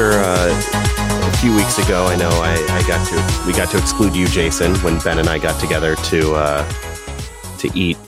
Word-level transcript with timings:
After 0.00 0.18
uh, 0.18 1.28
a 1.28 1.36
few 1.42 1.54
weeks 1.54 1.76
ago, 1.76 2.06
I 2.06 2.16
know 2.16 2.30
I, 2.30 2.54
I 2.70 2.88
got 2.88 3.06
to 3.08 3.46
we 3.46 3.52
got 3.52 3.70
to 3.72 3.76
exclude 3.76 4.16
you, 4.16 4.28
Jason, 4.28 4.74
when 4.76 4.98
Ben 5.00 5.18
and 5.18 5.28
I 5.28 5.38
got 5.38 5.60
together 5.60 5.94
to 5.94 6.34
uh, 6.36 6.66
to 7.58 7.70
eat 7.74 7.98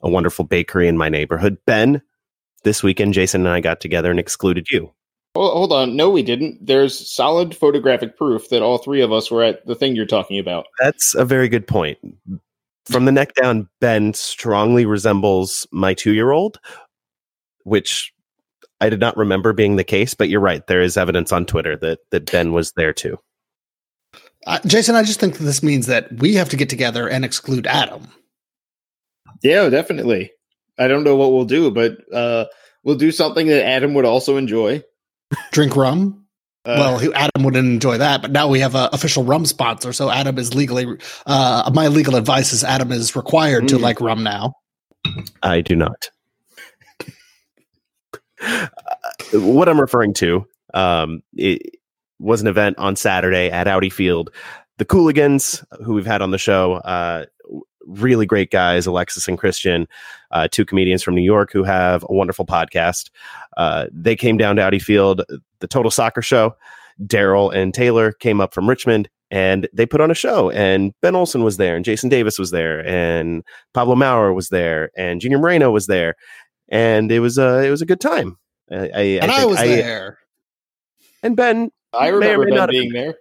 a 0.00 0.10
wonderful 0.10 0.44
bakery 0.44 0.88
in 0.88 0.98
my 0.98 1.08
neighborhood. 1.08 1.58
Ben, 1.64 2.02
this 2.64 2.82
weekend, 2.82 3.14
Jason 3.14 3.42
and 3.42 3.50
I 3.50 3.60
got 3.60 3.80
together 3.80 4.10
and 4.10 4.18
excluded 4.18 4.66
you. 4.72 4.92
Well, 5.36 5.52
hold 5.52 5.72
on. 5.72 5.94
No, 5.94 6.10
we 6.10 6.24
didn't. 6.24 6.66
There's 6.66 7.14
solid 7.14 7.56
photographic 7.56 8.16
proof 8.16 8.48
that 8.48 8.62
all 8.62 8.78
three 8.78 9.00
of 9.00 9.12
us 9.12 9.30
were 9.30 9.44
at 9.44 9.64
the 9.64 9.76
thing 9.76 9.94
you're 9.94 10.06
talking 10.06 10.40
about. 10.40 10.66
That's 10.80 11.14
a 11.14 11.24
very 11.24 11.48
good 11.48 11.68
point. 11.68 11.98
From 12.86 13.04
the 13.04 13.12
neck 13.12 13.34
down, 13.34 13.68
Ben 13.80 14.12
strongly 14.12 14.86
resembles 14.86 15.68
my 15.70 15.94
two 15.94 16.14
year 16.14 16.32
old, 16.32 16.58
which 17.62 18.12
I 18.82 18.90
did 18.90 18.98
not 18.98 19.16
remember 19.16 19.52
being 19.52 19.76
the 19.76 19.84
case, 19.84 20.12
but 20.12 20.28
you're 20.28 20.40
right. 20.40 20.66
There 20.66 20.82
is 20.82 20.96
evidence 20.96 21.30
on 21.30 21.46
Twitter 21.46 21.76
that, 21.76 22.00
that 22.10 22.32
Ben 22.32 22.52
was 22.52 22.72
there 22.72 22.92
too. 22.92 23.16
Uh, 24.44 24.58
Jason, 24.66 24.96
I 24.96 25.04
just 25.04 25.20
think 25.20 25.38
that 25.38 25.44
this 25.44 25.62
means 25.62 25.86
that 25.86 26.12
we 26.12 26.34
have 26.34 26.48
to 26.48 26.56
get 26.56 26.68
together 26.68 27.08
and 27.08 27.24
exclude 27.24 27.68
Adam. 27.68 28.08
Yeah, 29.40 29.68
definitely. 29.68 30.32
I 30.80 30.88
don't 30.88 31.04
know 31.04 31.14
what 31.14 31.30
we'll 31.30 31.44
do, 31.44 31.70
but 31.70 31.96
uh, 32.12 32.46
we'll 32.82 32.96
do 32.96 33.12
something 33.12 33.46
that 33.46 33.64
Adam 33.64 33.94
would 33.94 34.04
also 34.04 34.36
enjoy. 34.36 34.82
Drink 35.52 35.76
rum. 35.76 36.26
Uh, 36.64 36.96
well, 37.00 37.12
Adam 37.14 37.44
wouldn't 37.44 37.64
enjoy 37.64 37.98
that, 37.98 38.22
but 38.22 38.32
now 38.32 38.48
we 38.48 38.58
have 38.58 38.74
an 38.74 38.88
official 38.92 39.22
rum 39.22 39.46
sponsor, 39.46 39.92
so 39.92 40.10
Adam 40.10 40.38
is 40.38 40.54
legally. 40.54 40.86
Uh, 41.24 41.70
my 41.72 41.86
legal 41.86 42.16
advice 42.16 42.52
is 42.52 42.64
Adam 42.64 42.90
is 42.90 43.14
required 43.14 43.64
mm. 43.64 43.68
to 43.68 43.78
like 43.78 44.00
rum 44.00 44.24
now. 44.24 44.54
I 45.42 45.60
do 45.60 45.76
not. 45.76 46.10
what 49.32 49.68
I'm 49.68 49.80
referring 49.80 50.14
to, 50.14 50.46
um, 50.74 51.22
it 51.36 51.76
was 52.18 52.40
an 52.40 52.46
event 52.46 52.78
on 52.78 52.96
Saturday 52.96 53.50
at 53.50 53.68
Audi 53.68 53.90
Field. 53.90 54.30
The 54.78 54.84
Cooligans, 54.84 55.64
who 55.84 55.94
we've 55.94 56.06
had 56.06 56.22
on 56.22 56.30
the 56.30 56.38
show, 56.38 56.74
uh, 56.74 57.26
really 57.86 58.26
great 58.26 58.50
guys, 58.50 58.86
Alexis 58.86 59.28
and 59.28 59.38
Christian, 59.38 59.86
uh, 60.30 60.48
two 60.50 60.64
comedians 60.64 61.02
from 61.02 61.14
New 61.14 61.22
York 61.22 61.52
who 61.52 61.64
have 61.64 62.04
a 62.08 62.12
wonderful 62.12 62.46
podcast. 62.46 63.10
Uh, 63.56 63.86
they 63.92 64.16
came 64.16 64.36
down 64.36 64.56
to 64.56 64.62
Audi 64.62 64.78
Field, 64.78 65.22
the 65.60 65.66
Total 65.68 65.90
Soccer 65.90 66.22
Show. 66.22 66.54
Daryl 67.04 67.54
and 67.54 67.74
Taylor 67.74 68.12
came 68.12 68.40
up 68.40 68.54
from 68.54 68.68
Richmond 68.68 69.08
and 69.32 69.66
they 69.72 69.86
put 69.86 70.02
on 70.02 70.10
a 70.10 70.14
show. 70.14 70.50
And 70.50 70.92
Ben 71.00 71.16
Olsen 71.16 71.42
was 71.42 71.56
there, 71.56 71.74
and 71.74 71.86
Jason 71.86 72.10
Davis 72.10 72.38
was 72.38 72.50
there, 72.50 72.86
and 72.86 73.42
Pablo 73.72 73.96
Maurer 73.96 74.34
was 74.34 74.50
there, 74.50 74.90
and 74.94 75.22
Junior 75.22 75.38
Moreno 75.38 75.70
was 75.70 75.86
there, 75.86 76.14
and 76.72 77.12
it 77.12 77.20
was 77.20 77.38
a 77.38 77.64
it 77.64 77.70
was 77.70 77.82
a 77.82 77.86
good 77.86 78.00
time. 78.00 78.36
I, 78.70 78.76
I 78.76 79.02
and 79.22 79.30
I, 79.30 79.42
I 79.42 79.44
was 79.44 79.58
I, 79.58 79.66
there, 79.68 80.18
and 81.22 81.36
Ben. 81.36 81.70
I 81.92 82.08
remember 82.08 82.46
Ben 82.50 82.68
being 82.70 82.92
there. 82.92 83.14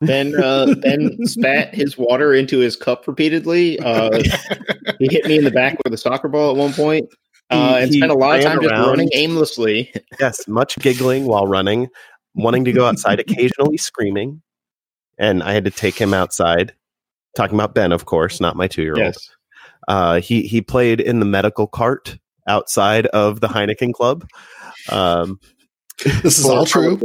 Ben 0.00 0.40
uh, 0.40 0.74
Ben 0.80 1.18
spat 1.26 1.74
his 1.74 1.98
water 1.98 2.32
into 2.32 2.60
his 2.60 2.76
cup 2.76 3.06
repeatedly. 3.06 3.78
Uh, 3.80 4.22
he 4.98 5.08
hit 5.10 5.26
me 5.26 5.36
in 5.36 5.44
the 5.44 5.50
back 5.50 5.76
with 5.84 5.92
a 5.92 5.98
soccer 5.98 6.28
ball 6.28 6.52
at 6.52 6.56
one 6.56 6.72
point, 6.72 7.08
uh, 7.50 7.78
and 7.80 7.92
spent 7.92 8.12
a 8.12 8.14
lot 8.14 8.38
of 8.38 8.44
time 8.44 8.62
just 8.62 8.72
running 8.72 9.10
aimlessly. 9.12 9.92
Yes, 10.20 10.46
much 10.46 10.78
giggling 10.78 11.26
while 11.26 11.48
running, 11.48 11.88
wanting 12.34 12.64
to 12.64 12.72
go 12.72 12.86
outside, 12.86 13.18
occasionally 13.28 13.76
screaming, 13.76 14.40
and 15.18 15.42
I 15.42 15.52
had 15.52 15.64
to 15.64 15.70
take 15.70 15.96
him 15.96 16.14
outside. 16.14 16.72
Talking 17.34 17.56
about 17.56 17.74
Ben, 17.74 17.90
of 17.90 18.04
course, 18.04 18.40
not 18.40 18.54
my 18.54 18.68
two-year-old. 18.68 18.98
Yes. 18.98 19.30
Uh, 19.88 20.20
he 20.20 20.42
he 20.42 20.60
played 20.60 21.00
in 21.00 21.18
the 21.18 21.26
medical 21.26 21.66
cart 21.66 22.16
outside 22.46 23.06
of 23.06 23.40
the 23.40 23.48
Heineken 23.48 23.92
Club. 23.92 24.26
Um, 24.90 25.38
this 26.22 26.38
is 26.38 26.44
all 26.44 26.66
true. 26.66 27.00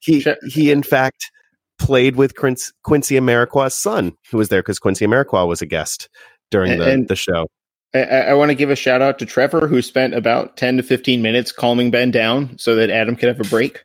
He 0.00 0.24
he 0.48 0.70
in 0.70 0.82
fact 0.82 1.30
played 1.78 2.16
with 2.16 2.36
Quincy, 2.36 2.72
Quincy 2.82 3.16
Amarikwa's 3.16 3.74
son, 3.74 4.12
who 4.30 4.38
was 4.38 4.48
there 4.48 4.62
because 4.62 4.78
Quincy 4.78 5.06
Amarikwa 5.06 5.46
was 5.46 5.62
a 5.62 5.66
guest 5.66 6.08
during 6.50 6.78
the, 6.78 6.90
and 6.90 7.08
the 7.08 7.16
show. 7.16 7.48
I, 7.94 8.00
I 8.00 8.34
want 8.34 8.50
to 8.50 8.54
give 8.54 8.70
a 8.70 8.76
shout 8.76 9.02
out 9.02 9.18
to 9.18 9.26
Trevor, 9.26 9.66
who 9.66 9.82
spent 9.82 10.14
about 10.14 10.56
10 10.56 10.78
to 10.78 10.82
15 10.82 11.22
minutes 11.22 11.52
calming 11.52 11.90
Ben 11.90 12.10
down 12.10 12.58
so 12.58 12.74
that 12.76 12.90
Adam 12.90 13.16
could 13.16 13.28
have 13.28 13.40
a 13.40 13.48
break. 13.48 13.82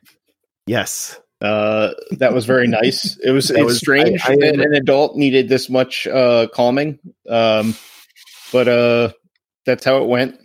Yes. 0.66 1.18
Uh, 1.40 1.90
that 2.12 2.32
was 2.32 2.44
very 2.44 2.68
nice. 2.68 3.18
It 3.24 3.32
was, 3.32 3.50
it 3.50 3.64
was 3.64 3.78
strange 3.78 4.20
I, 4.24 4.32
I, 4.32 4.36
that 4.36 4.60
an 4.60 4.74
adult 4.74 5.16
needed 5.16 5.48
this 5.48 5.68
much 5.68 6.06
uh, 6.06 6.46
calming. 6.52 6.98
Um, 7.28 7.74
but 8.52 8.68
uh, 8.68 9.12
that's 9.66 9.84
how 9.84 10.02
it 10.02 10.08
went. 10.08 10.38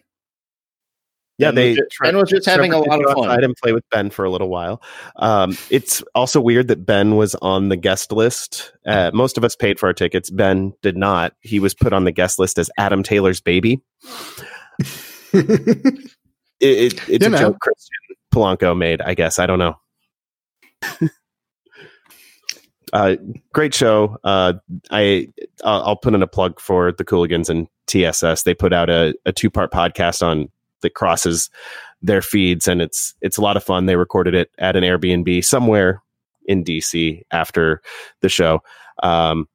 Yeah, 1.37 1.51
they 1.51 1.69
was 1.69 1.77
just, 1.77 1.99
Ben 2.01 2.17
was 2.17 2.29
just 2.29 2.45
having 2.47 2.73
a 2.73 2.79
lot 2.79 3.03
of 3.03 3.13
fun. 3.13 3.29
I 3.29 3.35
didn't 3.35 3.59
play 3.59 3.71
with 3.71 3.83
Ben 3.91 4.09
for 4.09 4.25
a 4.25 4.29
little 4.29 4.49
while. 4.49 4.81
Um, 5.17 5.55
it's 5.69 6.03
also 6.15 6.41
weird 6.41 6.67
that 6.69 6.85
Ben 6.85 7.15
was 7.15 7.35
on 7.35 7.69
the 7.69 7.75
guest 7.75 8.11
list. 8.11 8.73
Uh, 8.87 9.11
most 9.13 9.37
of 9.37 9.43
us 9.43 9.55
paid 9.55 9.79
for 9.79 9.85
our 9.85 9.93
tickets. 9.93 10.31
Ben 10.31 10.73
did 10.81 10.97
not. 10.97 11.33
He 11.41 11.59
was 11.59 11.75
put 11.75 11.93
on 11.93 12.05
the 12.05 12.11
guest 12.11 12.39
list 12.39 12.57
as 12.57 12.71
Adam 12.79 13.03
Taylor's 13.03 13.39
baby. 13.39 13.83
it, 15.33 16.09
it, 16.59 17.09
it's 17.09 17.09
you 17.09 17.17
a 17.27 17.29
know. 17.29 17.37
joke 17.37 17.59
Christian 17.59 17.97
Polanco 18.33 18.75
made, 18.75 19.01
I 19.01 19.13
guess. 19.13 19.37
I 19.37 19.45
don't 19.45 19.59
know. 19.59 19.75
uh, 22.93 23.15
great 23.53 23.75
show. 23.75 24.17
Uh, 24.23 24.53
I 24.89 25.27
I'll, 25.63 25.83
I'll, 25.83 25.95
put 25.95 26.13
in 26.13 26.23
a 26.23 26.27
plug 26.27 26.59
for 26.59 26.91
the 26.91 27.05
Cooligans 27.05 27.49
and 27.49 27.67
TSS. 27.87 28.43
They 28.43 28.53
put 28.53 28.73
out 28.73 28.89
a, 28.89 29.13
a 29.25 29.31
two 29.31 29.49
part 29.49 29.71
podcast 29.71 30.25
on 30.25 30.49
that 30.81 30.93
crosses 30.93 31.49
their 32.01 32.21
feeds, 32.21 32.67
and 32.67 32.81
it's 32.81 33.15
it's 33.21 33.37
a 33.37 33.41
lot 33.41 33.57
of 33.57 33.63
fun. 33.63 33.85
They 33.85 33.95
recorded 33.95 34.35
it 34.35 34.49
at 34.57 34.75
an 34.75 34.83
Airbnb 34.83 35.43
somewhere 35.43 36.01
in 36.45 36.63
DC 36.63 37.21
after 37.31 37.81
the 38.21 38.29
show. 38.29 38.61
Um, 39.03 39.47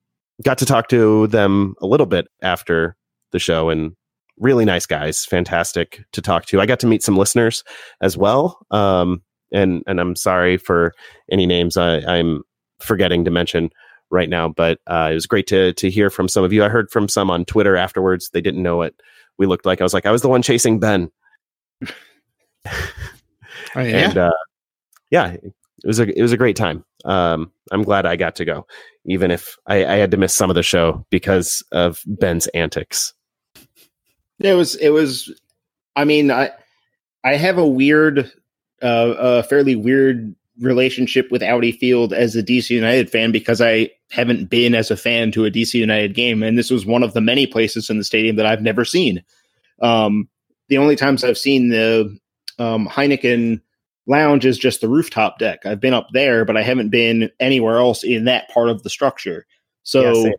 got 0.42 0.58
to 0.58 0.66
talk 0.66 0.88
to 0.88 1.26
them 1.28 1.74
a 1.80 1.86
little 1.86 2.06
bit 2.06 2.26
after 2.42 2.96
the 3.32 3.38
show, 3.38 3.70
and 3.70 3.92
really 4.38 4.64
nice 4.64 4.86
guys, 4.86 5.24
fantastic 5.24 6.02
to 6.12 6.20
talk 6.22 6.46
to. 6.46 6.60
I 6.60 6.66
got 6.66 6.80
to 6.80 6.86
meet 6.86 7.02
some 7.02 7.16
listeners 7.16 7.64
as 8.00 8.16
well. 8.16 8.58
Um, 8.70 9.22
and 9.52 9.82
and 9.86 10.00
I'm 10.00 10.16
sorry 10.16 10.56
for 10.56 10.92
any 11.30 11.46
names 11.46 11.76
I, 11.76 11.98
I'm 11.98 12.42
forgetting 12.80 13.24
to 13.24 13.30
mention 13.30 13.70
right 14.10 14.28
now, 14.28 14.48
but 14.48 14.78
uh, 14.86 15.08
it 15.10 15.14
was 15.14 15.26
great 15.26 15.46
to 15.48 15.72
to 15.74 15.90
hear 15.90 16.10
from 16.10 16.28
some 16.28 16.44
of 16.44 16.52
you. 16.52 16.64
I 16.64 16.68
heard 16.68 16.90
from 16.90 17.08
some 17.08 17.30
on 17.30 17.44
Twitter 17.44 17.76
afterwards. 17.76 18.30
They 18.30 18.40
didn't 18.40 18.62
know 18.62 18.76
what 18.78 18.94
we 19.38 19.46
looked 19.46 19.66
like. 19.66 19.80
I 19.80 19.84
was 19.84 19.94
like, 19.94 20.06
I 20.06 20.10
was 20.10 20.22
the 20.22 20.28
one 20.28 20.42
chasing 20.42 20.78
Ben. 20.78 21.10
oh, 21.84 21.90
yeah. 23.76 23.82
And 23.82 24.18
uh, 24.18 24.32
yeah, 25.10 25.32
it 25.32 25.52
was 25.84 25.98
a 25.98 26.18
it 26.18 26.22
was 26.22 26.32
a 26.32 26.36
great 26.36 26.56
time. 26.56 26.84
Um, 27.04 27.52
I'm 27.70 27.82
glad 27.82 28.06
I 28.06 28.16
got 28.16 28.36
to 28.36 28.44
go, 28.44 28.66
even 29.06 29.30
if 29.30 29.56
I, 29.66 29.84
I 29.84 29.96
had 29.96 30.10
to 30.12 30.16
miss 30.16 30.34
some 30.34 30.50
of 30.50 30.54
the 30.54 30.62
show 30.62 31.04
because 31.10 31.64
of 31.72 32.00
Ben's 32.06 32.46
antics. 32.48 33.14
It 34.38 34.54
was 34.54 34.74
it 34.76 34.90
was. 34.90 35.32
I 35.94 36.04
mean, 36.04 36.30
I 36.30 36.50
I 37.24 37.34
have 37.34 37.58
a 37.58 37.66
weird, 37.66 38.30
uh, 38.80 39.14
a 39.18 39.42
fairly 39.42 39.76
weird 39.76 40.34
relationship 40.60 41.30
with 41.30 41.42
Audi 41.42 41.72
Field 41.72 42.12
as 42.12 42.36
a 42.36 42.42
DC 42.42 42.70
United 42.70 43.10
fan 43.10 43.32
because 43.32 43.60
I 43.60 43.90
haven't 44.10 44.50
been 44.50 44.74
as 44.74 44.90
a 44.90 44.96
fan 44.96 45.32
to 45.32 45.44
a 45.44 45.50
DC 45.50 45.74
United 45.74 46.14
game, 46.14 46.42
and 46.42 46.58
this 46.58 46.70
was 46.70 46.84
one 46.84 47.02
of 47.02 47.14
the 47.14 47.20
many 47.20 47.46
places 47.46 47.88
in 47.88 47.98
the 47.98 48.04
stadium 48.04 48.36
that 48.36 48.46
I've 48.46 48.62
never 48.62 48.84
seen. 48.84 49.22
Um, 49.80 50.28
the 50.68 50.78
only 50.78 50.96
times 50.96 51.24
I've 51.24 51.38
seen 51.38 51.68
the 51.68 52.16
um, 52.58 52.86
Heineken 52.88 53.60
lounge 54.06 54.44
is 54.44 54.58
just 54.58 54.80
the 54.80 54.88
rooftop 54.88 55.38
deck. 55.38 55.64
I've 55.64 55.80
been 55.80 55.94
up 55.94 56.08
there, 56.12 56.44
but 56.44 56.56
I 56.56 56.62
haven't 56.62 56.90
been 56.90 57.30
anywhere 57.40 57.78
else 57.78 58.04
in 58.04 58.24
that 58.24 58.48
part 58.50 58.68
of 58.68 58.82
the 58.82 58.90
structure. 58.90 59.46
So 59.84 60.24
yeah, 60.26 60.32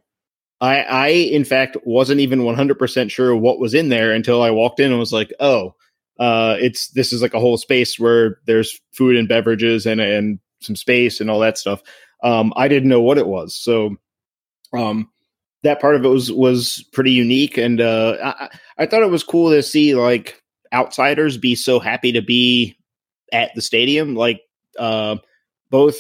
I, 0.62 0.82
I, 0.82 1.08
in 1.08 1.44
fact, 1.44 1.78
wasn't 1.84 2.22
even 2.22 2.40
100% 2.40 3.12
sure 3.12 3.36
what 3.36 3.60
was 3.60 3.74
in 3.74 3.90
there 3.90 4.12
until 4.12 4.42
I 4.42 4.52
walked 4.52 4.80
in 4.80 4.92
and 4.92 5.00
was 5.00 5.14
like, 5.14 5.34
oh, 5.40 5.76
uh, 6.20 6.58
it's 6.60 6.90
this 6.90 7.12
is 7.12 7.22
like 7.22 7.34
a 7.34 7.40
whole 7.40 7.58
space 7.58 8.00
where 8.00 8.40
there's 8.46 8.80
food 8.92 9.16
and 9.16 9.28
beverages 9.28 9.86
and 9.86 10.00
and 10.00 10.40
some 10.62 10.76
space 10.76 11.20
and 11.20 11.30
all 11.30 11.40
that 11.40 11.58
stuff. 11.58 11.82
Um, 12.24 12.54
I 12.56 12.68
didn't 12.68 12.90
know 12.90 13.02
what 13.02 13.18
it 13.18 13.28
was, 13.28 13.56
so 13.56 13.96
um, 14.74 15.10
that 15.64 15.82
part 15.82 15.96
of 15.96 16.06
it 16.06 16.10
was 16.10 16.32
was 16.32 16.86
pretty 16.94 17.12
unique, 17.12 17.58
and 17.58 17.82
uh, 17.82 18.18
I, 18.24 18.50
I 18.78 18.86
thought 18.86 19.02
it 19.02 19.10
was 19.10 19.24
cool 19.24 19.50
to 19.52 19.64
see 19.64 19.96
like 19.96 20.42
outsiders 20.74 21.38
be 21.38 21.56
so 21.56 21.80
happy 21.80 22.12
to 22.12 22.22
be 22.22 22.78
at 23.32 23.54
the 23.56 23.62
stadium. 23.62 24.16
Like 24.16 24.42
uh, 24.80 25.18
both 25.70 25.98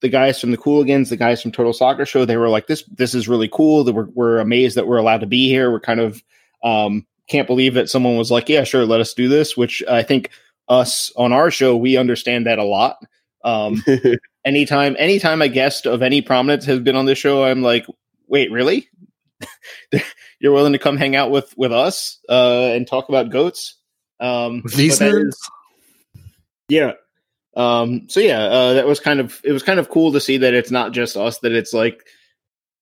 the 0.00 0.08
guys 0.08 0.40
from 0.40 0.50
the 0.50 0.58
Cooligans, 0.58 1.08
the 1.08 1.16
guys 1.16 1.42
from 1.42 1.52
Total 1.52 1.72
Soccer 1.72 2.06
Show, 2.06 2.24
they 2.24 2.36
were 2.36 2.48
like, 2.48 2.66
"This 2.66 2.84
this 2.84 3.14
is 3.14 3.28
really 3.28 3.48
cool. 3.48 3.84
That 3.84 3.94
we're 3.94 4.08
we're 4.14 4.38
amazed 4.38 4.76
that 4.76 4.86
we're 4.86 4.98
allowed 4.98 5.20
to 5.20 5.26
be 5.26 5.48
here. 5.48 5.70
We're 5.70 5.80
kind 5.80 6.00
of 6.00 6.22
um, 6.62 7.06
can't 7.28 7.46
believe 7.46 7.74
that 7.74 7.88
someone 7.88 8.16
was 8.16 8.30
like, 8.30 8.48
yeah, 8.48 8.64
sure, 8.64 8.86
let 8.86 9.00
us 9.00 9.14
do 9.14 9.28
this." 9.28 9.56
Which 9.56 9.82
I 9.88 10.02
think 10.02 10.30
us 10.68 11.12
on 11.16 11.32
our 11.32 11.50
show 11.50 11.76
we 11.76 11.96
understand 11.96 12.46
that 12.46 12.58
a 12.58 12.64
lot. 12.64 12.98
Um, 13.44 13.82
anytime 14.44 14.96
anytime 14.98 15.42
a 15.42 15.48
guest 15.48 15.86
of 15.86 16.02
any 16.02 16.22
prominence 16.22 16.64
has 16.64 16.80
been 16.80 16.96
on 16.96 17.06
this 17.06 17.18
show, 17.18 17.44
I'm 17.44 17.62
like, 17.62 17.86
wait, 18.26 18.50
really? 18.50 18.88
You're 20.40 20.52
willing 20.52 20.72
to 20.72 20.78
come 20.78 20.96
hang 20.96 21.16
out 21.16 21.30
with 21.30 21.54
with 21.56 21.72
us 21.72 22.18
uh, 22.28 22.70
and 22.72 22.86
talk 22.86 23.08
about 23.08 23.30
goats? 23.30 23.76
Um, 24.20 24.62
These 24.76 24.98
nerds. 24.98 25.28
Is, 25.28 25.50
yeah. 26.68 26.92
Um, 27.56 28.08
so 28.08 28.20
yeah, 28.20 28.40
uh, 28.40 28.72
that 28.74 28.86
was 28.86 29.00
kind 29.00 29.20
of 29.20 29.40
it 29.44 29.52
was 29.52 29.62
kind 29.62 29.80
of 29.80 29.90
cool 29.90 30.12
to 30.12 30.20
see 30.20 30.36
that 30.38 30.54
it's 30.54 30.70
not 30.70 30.92
just 30.92 31.16
us. 31.16 31.38
That 31.38 31.52
it's 31.52 31.72
like, 31.72 32.06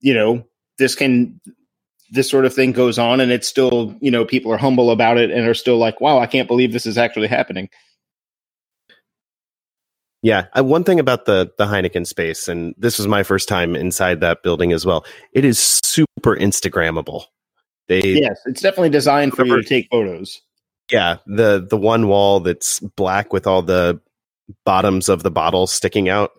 you 0.00 0.14
know, 0.14 0.46
this 0.78 0.94
can 0.94 1.40
this 2.10 2.30
sort 2.30 2.44
of 2.44 2.54
thing 2.54 2.72
goes 2.72 2.98
on, 2.98 3.20
and 3.20 3.32
it's 3.32 3.48
still 3.48 3.94
you 4.00 4.10
know 4.10 4.24
people 4.24 4.52
are 4.52 4.56
humble 4.56 4.90
about 4.90 5.18
it 5.18 5.30
and 5.30 5.46
are 5.46 5.54
still 5.54 5.78
like, 5.78 6.00
wow, 6.00 6.18
I 6.18 6.26
can't 6.26 6.48
believe 6.48 6.72
this 6.72 6.86
is 6.86 6.98
actually 6.98 7.28
happening. 7.28 7.68
Yeah, 10.22 10.46
uh, 10.58 10.64
one 10.64 10.84
thing 10.84 10.98
about 10.98 11.26
the 11.26 11.52
the 11.58 11.66
Heineken 11.66 12.06
space, 12.06 12.48
and 12.48 12.74
this 12.78 12.98
was 12.98 13.06
my 13.06 13.22
first 13.22 13.48
time 13.48 13.76
inside 13.76 14.20
that 14.20 14.42
building 14.42 14.72
as 14.72 14.84
well. 14.84 15.04
It 15.32 15.44
is 15.44 15.58
super 15.58 16.36
Instagrammable. 16.36 17.24
They 17.88 18.00
yes, 18.00 18.40
it's 18.46 18.60
definitely 18.60 18.90
designed 18.90 19.34
for 19.34 19.46
you 19.46 19.56
to 19.56 19.62
take 19.62 19.88
photos. 19.90 20.42
Yeah, 20.90 21.18
the 21.26 21.64
the 21.68 21.76
one 21.76 22.08
wall 22.08 22.40
that's 22.40 22.80
black 22.80 23.32
with 23.32 23.46
all 23.46 23.62
the 23.62 24.00
bottoms 24.64 25.08
of 25.08 25.22
the 25.22 25.30
bottles 25.30 25.72
sticking 25.72 26.08
out. 26.08 26.32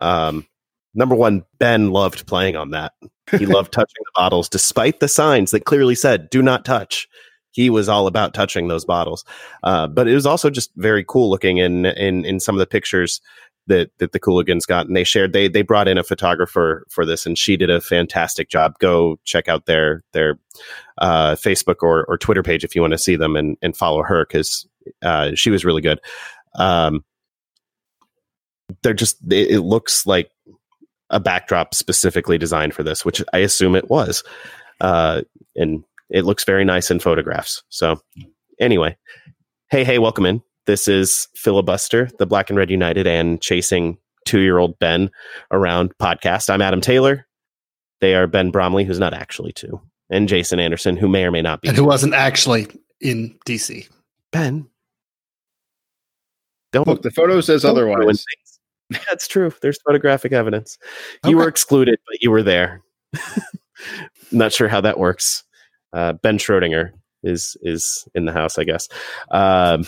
Um, 0.00 0.46
number 0.94 1.14
one, 1.14 1.44
Ben 1.58 1.90
loved 1.90 2.26
playing 2.26 2.56
on 2.56 2.70
that. 2.70 2.92
He 3.38 3.46
loved 3.46 3.72
touching 3.72 3.94
the 3.98 4.12
bottles, 4.14 4.48
despite 4.48 5.00
the 5.00 5.08
signs 5.08 5.50
that 5.50 5.64
clearly 5.64 5.94
said 5.94 6.30
"Do 6.30 6.42
not 6.42 6.64
touch." 6.64 7.08
He 7.52 7.70
was 7.70 7.88
all 7.88 8.06
about 8.06 8.34
touching 8.34 8.68
those 8.68 8.84
bottles. 8.84 9.24
Uh, 9.64 9.86
but 9.88 10.06
it 10.06 10.14
was 10.14 10.26
also 10.26 10.50
just 10.50 10.70
very 10.76 11.04
cool 11.04 11.30
looking 11.30 11.58
in 11.58 11.86
in 11.86 12.24
in 12.24 12.40
some 12.40 12.54
of 12.54 12.60
the 12.60 12.66
pictures 12.66 13.20
that 13.68 13.90
that 13.98 14.12
the 14.12 14.20
Cooligans 14.20 14.66
got, 14.66 14.86
and 14.86 14.96
they 14.96 15.04
shared. 15.04 15.32
They 15.32 15.48
they 15.48 15.62
brought 15.62 15.88
in 15.88 15.98
a 15.98 16.04
photographer 16.04 16.84
for 16.88 17.06
this, 17.06 17.24
and 17.26 17.38
she 17.38 17.56
did 17.56 17.70
a 17.70 17.80
fantastic 17.80 18.48
job. 18.48 18.78
Go 18.78 19.18
check 19.24 19.48
out 19.48 19.66
their 19.66 20.02
their 20.12 20.38
uh, 20.98 21.36
Facebook 21.36 21.76
or 21.82 22.04
or 22.06 22.18
Twitter 22.18 22.42
page 22.42 22.64
if 22.64 22.74
you 22.74 22.80
want 22.80 22.92
to 22.92 22.98
see 22.98 23.16
them 23.16 23.36
and 23.36 23.56
and 23.62 23.76
follow 23.76 24.02
her 24.02 24.26
because 24.26 24.66
uh, 25.02 25.30
she 25.34 25.50
was 25.50 25.64
really 25.64 25.82
good. 25.82 26.00
Um, 26.56 27.04
they're 28.82 28.94
just 28.94 29.18
it, 29.30 29.50
it 29.50 29.60
looks 29.60 30.06
like 30.06 30.30
a 31.10 31.20
backdrop 31.20 31.74
specifically 31.74 32.38
designed 32.38 32.74
for 32.74 32.82
this, 32.82 33.04
which 33.04 33.22
I 33.32 33.38
assume 33.38 33.74
it 33.74 33.88
was. 33.88 34.22
Uh, 34.80 35.22
and 35.56 35.84
it 36.10 36.24
looks 36.24 36.44
very 36.44 36.64
nice 36.64 36.90
in 36.90 37.00
photographs. 37.00 37.62
So, 37.68 38.00
anyway, 38.60 38.96
hey, 39.70 39.84
hey, 39.84 39.98
welcome 39.98 40.26
in. 40.26 40.42
This 40.66 40.88
is 40.88 41.28
Filibuster, 41.34 42.10
the 42.18 42.26
Black 42.26 42.50
and 42.50 42.58
Red 42.58 42.70
United 42.70 43.06
and 43.06 43.40
Chasing 43.40 43.98
Two 44.24 44.40
Year 44.40 44.58
Old 44.58 44.78
Ben 44.78 45.10
Around 45.50 45.96
podcast. 45.98 46.50
I'm 46.50 46.62
Adam 46.62 46.80
Taylor. 46.80 47.26
They 48.00 48.14
are 48.14 48.26
Ben 48.26 48.50
Bromley, 48.50 48.84
who's 48.84 48.98
not 48.98 49.14
actually 49.14 49.52
two, 49.52 49.80
and 50.10 50.28
Jason 50.28 50.60
Anderson, 50.60 50.96
who 50.96 51.08
may 51.08 51.24
or 51.24 51.30
may 51.30 51.42
not 51.42 51.62
be. 51.62 51.68
And 51.68 51.76
who 51.76 51.84
wasn't 51.84 52.14
actually 52.14 52.68
in 53.00 53.38
DC. 53.46 53.88
Ben. 54.30 54.68
Don't 56.72 56.86
look, 56.86 57.02
the 57.02 57.10
photo 57.10 57.40
says 57.40 57.64
otherwise. 57.64 58.24
That's 58.90 59.28
true. 59.28 59.52
There's 59.60 59.78
photographic 59.82 60.32
evidence. 60.32 60.78
You 61.24 61.30
okay. 61.30 61.34
were 61.34 61.48
excluded, 61.48 61.98
but 62.06 62.22
you 62.22 62.30
were 62.30 62.42
there. 62.42 62.82
not 64.32 64.52
sure 64.52 64.68
how 64.68 64.80
that 64.80 64.98
works. 64.98 65.44
Uh, 65.92 66.14
ben 66.14 66.38
Schrodinger 66.38 66.92
is 67.22 67.56
is 67.62 68.06
in 68.14 68.24
the 68.24 68.32
house, 68.32 68.58
I 68.58 68.64
guess. 68.64 68.88
Um, 69.30 69.84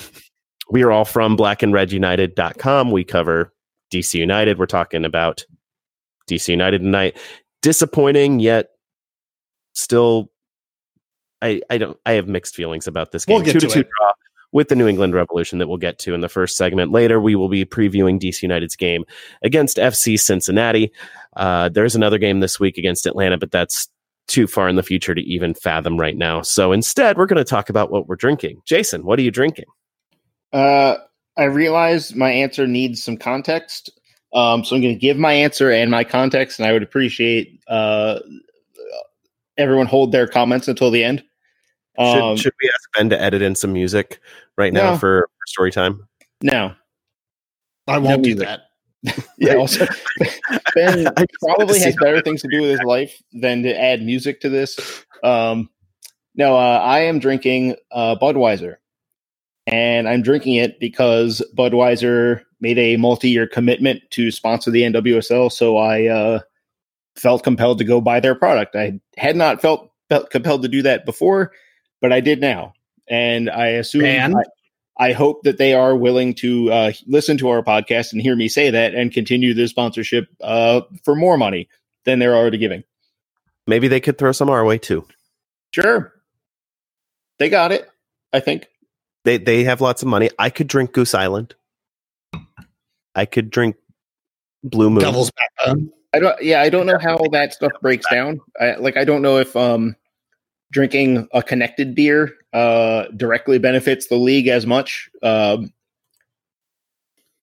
we 0.70 0.82
are 0.82 0.90
all 0.90 1.04
from 1.04 1.36
blackandredunited.com. 1.36 2.90
We 2.90 3.04
cover 3.04 3.52
DC 3.92 4.14
United. 4.14 4.58
We're 4.58 4.66
talking 4.66 5.04
about 5.04 5.44
DC 6.28 6.48
United 6.48 6.80
tonight. 6.80 7.18
Disappointing, 7.62 8.40
yet 8.40 8.70
still 9.74 10.30
I, 11.42 11.60
I 11.70 11.78
don't 11.78 11.98
I 12.06 12.12
have 12.12 12.28
mixed 12.28 12.54
feelings 12.54 12.86
about 12.86 13.12
this 13.12 13.24
game. 13.24 13.36
We'll 13.36 13.44
get 13.44 13.52
two 13.52 13.60
to, 13.60 13.66
to 13.66 13.72
two 13.72 13.82
draw 13.82 14.12
with 14.52 14.68
the 14.68 14.76
New 14.76 14.88
England 14.88 15.14
Revolution 15.14 15.58
that 15.58 15.68
we'll 15.68 15.78
get 15.78 15.98
to 16.00 16.14
in 16.14 16.20
the 16.20 16.28
first 16.28 16.56
segment. 16.56 16.92
Later, 16.92 17.20
we 17.20 17.34
will 17.34 17.48
be 17.48 17.64
previewing 17.64 18.20
DC 18.20 18.42
United's 18.42 18.76
game 18.76 19.04
against 19.42 19.76
FC 19.76 20.18
Cincinnati. 20.18 20.92
Uh, 21.36 21.68
there's 21.68 21.94
another 21.94 22.18
game 22.18 22.40
this 22.40 22.58
week 22.58 22.76
against 22.76 23.06
Atlanta, 23.06 23.38
but 23.38 23.50
that's 23.50 23.88
too 24.26 24.46
far 24.46 24.68
in 24.68 24.76
the 24.76 24.82
future 24.82 25.14
to 25.14 25.20
even 25.22 25.54
fathom 25.54 25.98
right 25.98 26.16
now. 26.16 26.42
So 26.42 26.72
instead, 26.72 27.16
we're 27.16 27.26
going 27.26 27.36
to 27.38 27.44
talk 27.44 27.68
about 27.68 27.90
what 27.90 28.06
we're 28.06 28.16
drinking. 28.16 28.62
Jason, 28.64 29.04
what 29.04 29.18
are 29.18 29.22
you 29.22 29.30
drinking? 29.30 29.66
Uh, 30.52 30.96
I 31.36 31.44
realize 31.44 32.14
my 32.14 32.30
answer 32.30 32.66
needs 32.66 33.02
some 33.02 33.16
context. 33.16 33.90
Um, 34.32 34.64
so 34.64 34.76
I'm 34.76 34.82
going 34.82 34.94
to 34.94 35.00
give 35.00 35.16
my 35.16 35.32
answer 35.32 35.70
and 35.70 35.90
my 35.90 36.04
context, 36.04 36.60
and 36.60 36.68
I 36.68 36.72
would 36.72 36.82
appreciate 36.82 37.60
uh, 37.66 38.20
everyone 39.56 39.86
hold 39.86 40.12
their 40.12 40.28
comments 40.28 40.68
until 40.68 40.90
the 40.90 41.02
end. 41.02 41.24
Um, 41.98 42.36
should, 42.36 42.44
should, 42.44 42.52
we 42.62 42.70
ask 42.72 42.92
Ben 42.96 43.10
to 43.10 43.20
edit 43.20 43.42
in 43.42 43.54
some 43.54 43.72
music 43.72 44.20
right 44.56 44.72
now 44.72 44.92
no, 44.92 44.98
for, 44.98 45.28
for 45.28 45.46
story 45.46 45.70
time? 45.70 46.08
No, 46.42 46.74
I 47.86 47.98
won't 47.98 48.22
no 48.22 48.24
do 48.24 48.34
that. 48.36 48.60
yeah, 49.38 49.54
also, 49.54 49.86
Ben 50.74 51.08
probably 51.42 51.80
has 51.80 51.96
better 51.96 52.20
things 52.20 52.42
to 52.42 52.48
do 52.48 52.62
with 52.62 52.70
his 52.70 52.82
life 52.82 53.22
than 53.32 53.62
to 53.62 53.78
add 53.78 54.02
music 54.02 54.40
to 54.42 54.48
this. 54.48 54.78
Um, 55.24 55.70
no, 56.34 56.56
uh, 56.56 56.80
I 56.82 57.00
am 57.00 57.18
drinking 57.18 57.76
uh, 57.90 58.16
Budweiser 58.20 58.76
and 59.66 60.08
I'm 60.08 60.22
drinking 60.22 60.56
it 60.56 60.80
because 60.80 61.42
Budweiser 61.56 62.42
made 62.60 62.78
a 62.78 62.96
multi-year 62.96 63.46
commitment 63.46 64.02
to 64.10 64.30
sponsor 64.30 64.70
the 64.70 64.82
NWSL. 64.82 65.50
So 65.52 65.76
I 65.76 66.06
uh, 66.06 66.40
felt 67.16 67.42
compelled 67.42 67.78
to 67.78 67.84
go 67.84 68.00
buy 68.00 68.20
their 68.20 68.34
product. 68.34 68.74
I 68.76 69.00
had 69.16 69.36
not 69.36 69.62
felt, 69.62 69.90
felt 70.08 70.30
compelled 70.30 70.62
to 70.62 70.68
do 70.68 70.82
that 70.82 71.06
before, 71.06 71.52
but 72.00 72.12
I 72.12 72.20
did 72.20 72.40
now, 72.40 72.74
and 73.08 73.50
I 73.50 73.68
assume. 73.68 74.04
And? 74.04 74.34
I, 74.36 74.42
I 75.00 75.12
hope 75.12 75.44
that 75.44 75.56
they 75.56 75.72
are 75.72 75.96
willing 75.96 76.34
to 76.34 76.70
uh, 76.70 76.92
listen 77.06 77.38
to 77.38 77.48
our 77.48 77.62
podcast 77.62 78.12
and 78.12 78.20
hear 78.20 78.36
me 78.36 78.48
say 78.48 78.68
that 78.68 78.94
and 78.94 79.10
continue 79.10 79.54
the 79.54 79.66
sponsorship 79.66 80.28
uh, 80.42 80.82
for 81.04 81.16
more 81.16 81.38
money 81.38 81.70
than 82.04 82.18
they're 82.18 82.36
already 82.36 82.58
giving. 82.58 82.84
Maybe 83.66 83.88
they 83.88 84.00
could 84.00 84.18
throw 84.18 84.32
some 84.32 84.50
our 84.50 84.62
way 84.62 84.76
too. 84.76 85.06
Sure. 85.72 86.12
They 87.38 87.48
got 87.48 87.72
it, 87.72 87.88
I 88.32 88.40
think. 88.40 88.68
They 89.24 89.38
they 89.38 89.64
have 89.64 89.80
lots 89.80 90.02
of 90.02 90.08
money. 90.08 90.28
I 90.38 90.50
could 90.50 90.66
drink 90.66 90.92
Goose 90.92 91.14
Island. 91.14 91.54
I 93.14 93.24
could 93.24 93.50
drink 93.50 93.76
Blue 94.62 94.90
Moon. 94.90 95.02
Devil's 95.02 95.30
Backbone. 95.30 95.90
I 96.12 96.18
don't. 96.18 96.42
Yeah, 96.42 96.60
I 96.60 96.68
don't 96.68 96.86
know 96.86 96.98
how 96.98 97.16
that 97.32 97.54
stuff 97.54 97.72
breaks 97.80 98.06
down. 98.10 98.40
I, 98.60 98.74
like, 98.74 98.96
I 98.96 99.04
don't 99.04 99.22
know 99.22 99.38
if 99.38 99.54
um, 99.56 99.96
drinking 100.72 101.28
a 101.32 101.42
connected 101.42 101.94
beer 101.94 102.32
uh, 102.52 103.04
directly 103.16 103.58
benefits 103.58 104.06
the 104.06 104.16
league 104.16 104.48
as 104.48 104.66
much. 104.66 105.10
Um, 105.22 105.72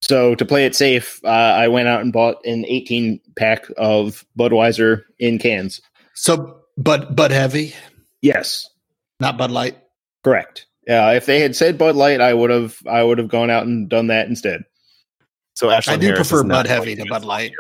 so 0.02 0.36
to 0.36 0.46
play 0.46 0.66
it 0.66 0.76
safe, 0.76 1.20
uh, 1.24 1.28
I 1.28 1.68
went 1.68 1.88
out 1.88 2.02
and 2.02 2.14
bought 2.14 2.46
an 2.46 2.66
18 2.66 3.20
pack 3.36 3.66
of 3.78 4.26
Budweiser 4.38 5.04
in 5.20 5.40
cans. 5.40 5.82
So, 6.14 6.62
but 6.78 7.16
Bud 7.16 7.32
Heavy. 7.32 7.74
Yes. 8.22 8.70
Not 9.20 9.38
Bud 9.38 9.52
Light. 9.52 9.78
Correct. 10.24 10.66
Yeah, 10.88 11.12
if 11.12 11.26
they 11.26 11.40
had 11.40 11.56
said 11.56 11.78
Bud 11.78 11.96
Light, 11.96 12.22
I 12.22 12.34
would 12.34 12.50
have 12.50 12.78
I 12.88 13.04
would 13.04 13.18
have 13.18 13.28
gone 13.28 13.50
out 13.50 13.66
and 13.66 13.90
done 13.90 14.08
that 14.08 14.28
instead. 14.28 14.64
So 15.54 15.68
Ashlyn 15.68 15.94
I 15.94 15.98
do 15.98 16.08
Harris 16.08 16.30
prefer 16.30 16.48
Bud 16.48 16.66
Heavy 16.66 16.96
to 16.96 17.06
Bud 17.06 17.26
Light. 17.26 17.52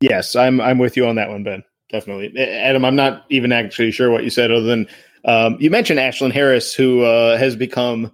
Yes, 0.00 0.34
I'm 0.34 0.60
I'm 0.60 0.78
with 0.78 0.96
you 0.96 1.06
on 1.06 1.16
that 1.16 1.28
one, 1.28 1.44
Ben. 1.44 1.62
Definitely, 1.92 2.36
Adam. 2.38 2.84
I'm 2.84 2.96
not 2.96 3.26
even 3.28 3.52
actually 3.52 3.90
sure 3.90 4.10
what 4.10 4.24
you 4.24 4.30
said, 4.30 4.50
other 4.50 4.64
than 4.64 4.88
um, 5.26 5.56
you 5.60 5.70
mentioned 5.70 5.98
Ashlyn 5.98 6.32
Harris, 6.32 6.74
who 6.74 7.02
uh, 7.02 7.36
has 7.36 7.54
become 7.54 8.06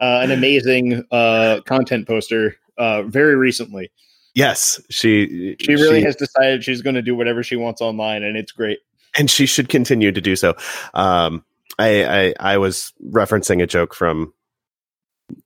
uh, 0.00 0.20
an 0.22 0.30
amazing 0.30 1.04
uh, 1.10 1.60
content 1.66 2.06
poster 2.06 2.56
uh, 2.78 3.02
very 3.02 3.34
recently. 3.34 3.90
Yes, 4.34 4.80
she 4.90 5.56
she 5.60 5.74
really 5.74 6.00
she, 6.00 6.04
has 6.06 6.16
decided 6.16 6.64
she's 6.64 6.80
going 6.80 6.94
to 6.94 7.02
do 7.02 7.14
whatever 7.14 7.42
she 7.42 7.56
wants 7.56 7.80
online, 7.80 8.22
and 8.22 8.36
it's 8.36 8.52
great. 8.52 8.78
And 9.16 9.30
she 9.30 9.46
should 9.46 9.68
continue 9.68 10.10
to 10.10 10.20
do 10.20 10.36
so. 10.36 10.54
Um, 10.92 11.44
I, 11.78 12.04
I, 12.04 12.34
I 12.54 12.58
was 12.58 12.92
referencing 13.04 13.62
a 13.62 13.66
joke 13.66 13.94
from 13.94 14.32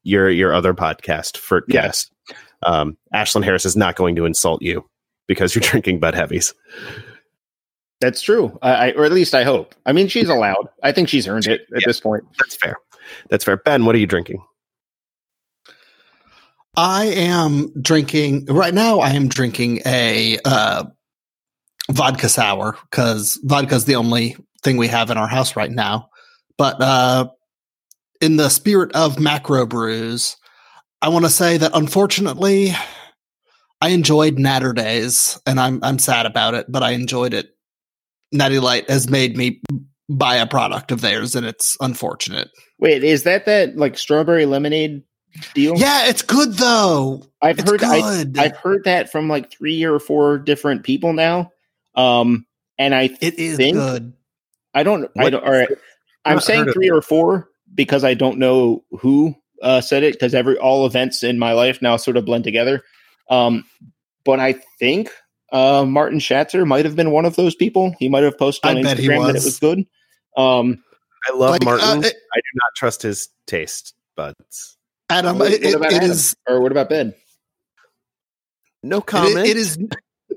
your 0.03 0.29
your 0.29 0.55
other 0.55 0.75
podcast 0.75 1.37
for 1.37 1.63
guest. 1.69 2.13
Um, 2.63 2.97
Ashlyn 3.15 3.45
Harris 3.45 3.65
is 3.65 3.77
not 3.77 3.97
going 3.97 4.17
to 4.17 4.25
insult 4.25 4.63
you 4.63 4.89
because 5.27 5.55
you're 5.55 5.63
drinking 5.63 6.01
Bud 6.01 6.15
Heavies. 6.15 6.55
That's 8.01 8.23
true, 8.23 8.57
I, 8.63 8.93
or 8.93 9.05
at 9.05 9.13
least 9.13 9.35
I 9.35 9.43
hope. 9.43 9.75
I 9.85 9.93
mean, 9.93 10.07
she's 10.07 10.29
allowed. 10.29 10.69
I 10.85 10.93
think 10.93 11.09
she's 11.09 11.27
earned 11.27 11.47
it 11.49 11.63
at 11.75 11.81
Yeah. 11.81 11.87
this 11.87 12.01
point. 12.01 12.25
That's 12.39 12.55
fair. 12.55 12.77
That's 13.29 13.45
fair. 13.45 13.57
Ben, 13.57 13.85
what 13.85 13.95
are 13.95 13.99
you 13.99 14.07
drinking? 14.07 14.41
I 16.77 17.07
am 17.07 17.73
drinking 17.81 18.47
right 18.47 18.73
now. 18.75 19.01
I 19.01 19.11
am 19.11 19.29
drinking 19.29 19.81
a 19.85 20.39
uh, 20.45 20.85
vodka 21.91 22.29
sour 22.29 22.77
because 22.91 23.41
vodka 23.43 23.75
is 23.75 23.85
the 23.87 23.97
only 23.97 24.37
thing 24.63 24.77
we 24.77 24.87
have 24.89 25.11
in 25.11 25.19
our 25.19 25.27
house 25.27 25.57
right 25.57 25.71
now. 25.71 26.09
But 26.57 26.81
uh, 26.81 27.29
in 28.21 28.37
the 28.37 28.49
spirit 28.49 28.95
of 28.95 29.19
macro 29.19 29.67
brews, 29.67 30.37
I 31.03 31.09
want 31.09 31.25
to 31.25 31.31
say 31.31 31.57
that 31.57 31.73
unfortunately, 31.75 32.73
I 33.81 33.89
enjoyed 33.89 34.37
Naturdays, 34.37 35.41
and 35.47 35.59
I'm 35.59 35.83
I'm 35.83 35.99
sad 35.99 36.27
about 36.27 36.55
it, 36.55 36.67
but 36.69 36.83
I 36.85 36.93
enjoyed 36.93 37.35
it. 37.35 37.57
Natty 38.33 38.59
Light 38.59 38.89
has 38.91 39.09
made 39.09 39.37
me 39.37 39.61
buy 40.09 40.37
a 40.37 40.47
product 40.47 40.91
of 40.93 41.01
theirs, 41.01 41.35
and 41.35 41.47
it's 41.47 41.77
unfortunate. 41.81 42.51
Wait, 42.79 43.05
is 43.05 43.25
that 43.25 43.47
that 43.47 43.77
like 43.77 43.99
strawberry 43.99 44.47
lemonade 44.47 45.03
deal? 45.55 45.77
Yeah, 45.77 46.07
it's 46.07 46.23
good 46.23 46.55
though. 46.55 47.23
I've 47.43 47.59
It's 47.59 47.71
heard. 47.71 47.83
I, 47.83 48.01
good. 48.01 48.39
I've 48.39 48.57
heard 48.57 48.85
that 48.85 49.11
from 49.11 49.29
like 49.29 49.51
three 49.51 49.85
or 49.85 49.99
four 49.99 50.39
different 50.39 50.83
people 50.85 51.13
now. 51.13 51.51
Um, 51.95 52.47
and 52.79 52.95
I 52.95 53.11
it 53.21 53.39
is 53.39 53.57
think- 53.57 53.77
good. 53.77 54.13
I 54.75 54.83
don't. 54.83 55.11
I 55.19 55.31
don't. 55.31 55.43
All 55.43 55.51
right, 55.51 55.69
I'm 56.25 56.41
saying 56.41 56.61
heard 56.61 56.69
of 56.69 56.75
three 56.75 56.91
or 56.91 57.03
four 57.03 57.49
because 57.75 58.05
I 58.05 58.15
don't 58.15 58.39
know 58.39 58.85
who 59.01 59.35
uh, 59.63 59.81
said 59.81 60.05
it 60.05 60.13
because 60.13 60.35
every 60.35 60.57
all 60.59 60.87
events 60.87 61.25
in 61.25 61.39
my 61.39 61.53
life 61.53 61.83
now 61.83 61.97
sort 61.97 62.17
of 62.17 62.25
blend 62.25 62.45
together. 62.45 62.83
Um, 63.31 63.65
but 64.25 64.39
I 64.39 64.55
think 64.79 65.11
uh, 65.53 65.85
Martin 65.87 66.19
Schatzer 66.19 66.67
might 66.67 66.85
have 66.85 66.97
been 66.97 67.11
one 67.11 67.25
of 67.25 67.37
those 67.37 67.55
people. 67.55 67.95
He 67.99 68.09
might 68.09 68.23
have 68.25 68.39
posted 68.39 68.69
on 68.71 68.77
I 68.79 68.83
Instagram 68.83 69.27
that 69.27 69.31
it 69.31 69.35
was. 69.35 69.45
was 69.45 69.59
good. 69.59 69.87
Um, 70.37 70.83
I 71.29 71.35
love 71.35 71.51
Like, 71.51 71.65
Martin. 71.65 71.87
uh, 71.89 72.01
it- 72.01 72.17
I 72.33 72.37
do 72.39 72.51
not 72.55 72.75
trust 72.77 73.03
his 73.03 73.29
taste 73.47 73.95
buds. 74.17 74.77
Adam, 75.11 75.39
what, 75.39 75.53
it, 75.53 75.65
what 75.65 75.75
about 75.75 75.93
it 75.93 75.97
Adam? 75.97 76.11
is 76.11 76.37
or 76.49 76.61
what 76.61 76.71
about 76.73 76.89
Ben? 76.91 77.15
No 78.83 78.99
it, 78.99 79.07
comment. 79.07 79.47
it 79.47 79.57
is 79.57 79.79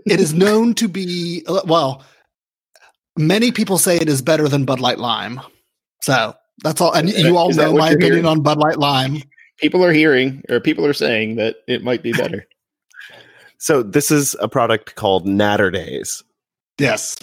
it 0.06 0.20
is 0.20 0.34
known 0.34 0.74
to 0.76 0.88
be 0.88 1.44
uh, 1.48 1.62
well. 1.66 2.04
Many 3.18 3.52
people 3.52 3.78
say 3.78 3.98
it 3.98 4.08
is 4.08 4.22
better 4.22 4.48
than 4.48 4.64
Bud 4.66 4.80
Light 4.80 4.98
Lime. 4.98 5.42
So 6.02 6.34
that's 6.64 6.80
all. 6.82 6.94
And 6.94 7.10
that- 7.10 7.20
you 7.20 7.38
all 7.38 7.52
know 7.52 7.74
my 7.74 7.90
opinion 7.90 8.12
hearing? 8.14 8.26
on 8.26 8.42
Bud 8.42 8.58
Light 8.58 8.78
Lime. 8.78 9.22
People 9.60 9.84
are 9.86 9.92
hearing, 9.92 10.42
or 10.50 10.60
people 10.60 10.86
are 10.88 10.94
saying 10.94 11.36
that 11.36 11.58
it 11.68 11.84
might 11.84 12.02
be 12.02 12.14
better. 12.14 12.48
So 13.62 13.84
this 13.84 14.10
is 14.10 14.36
a 14.40 14.48
product 14.48 14.96
called 14.96 15.28
Naturdays, 15.28 16.24
Yes, 16.80 17.16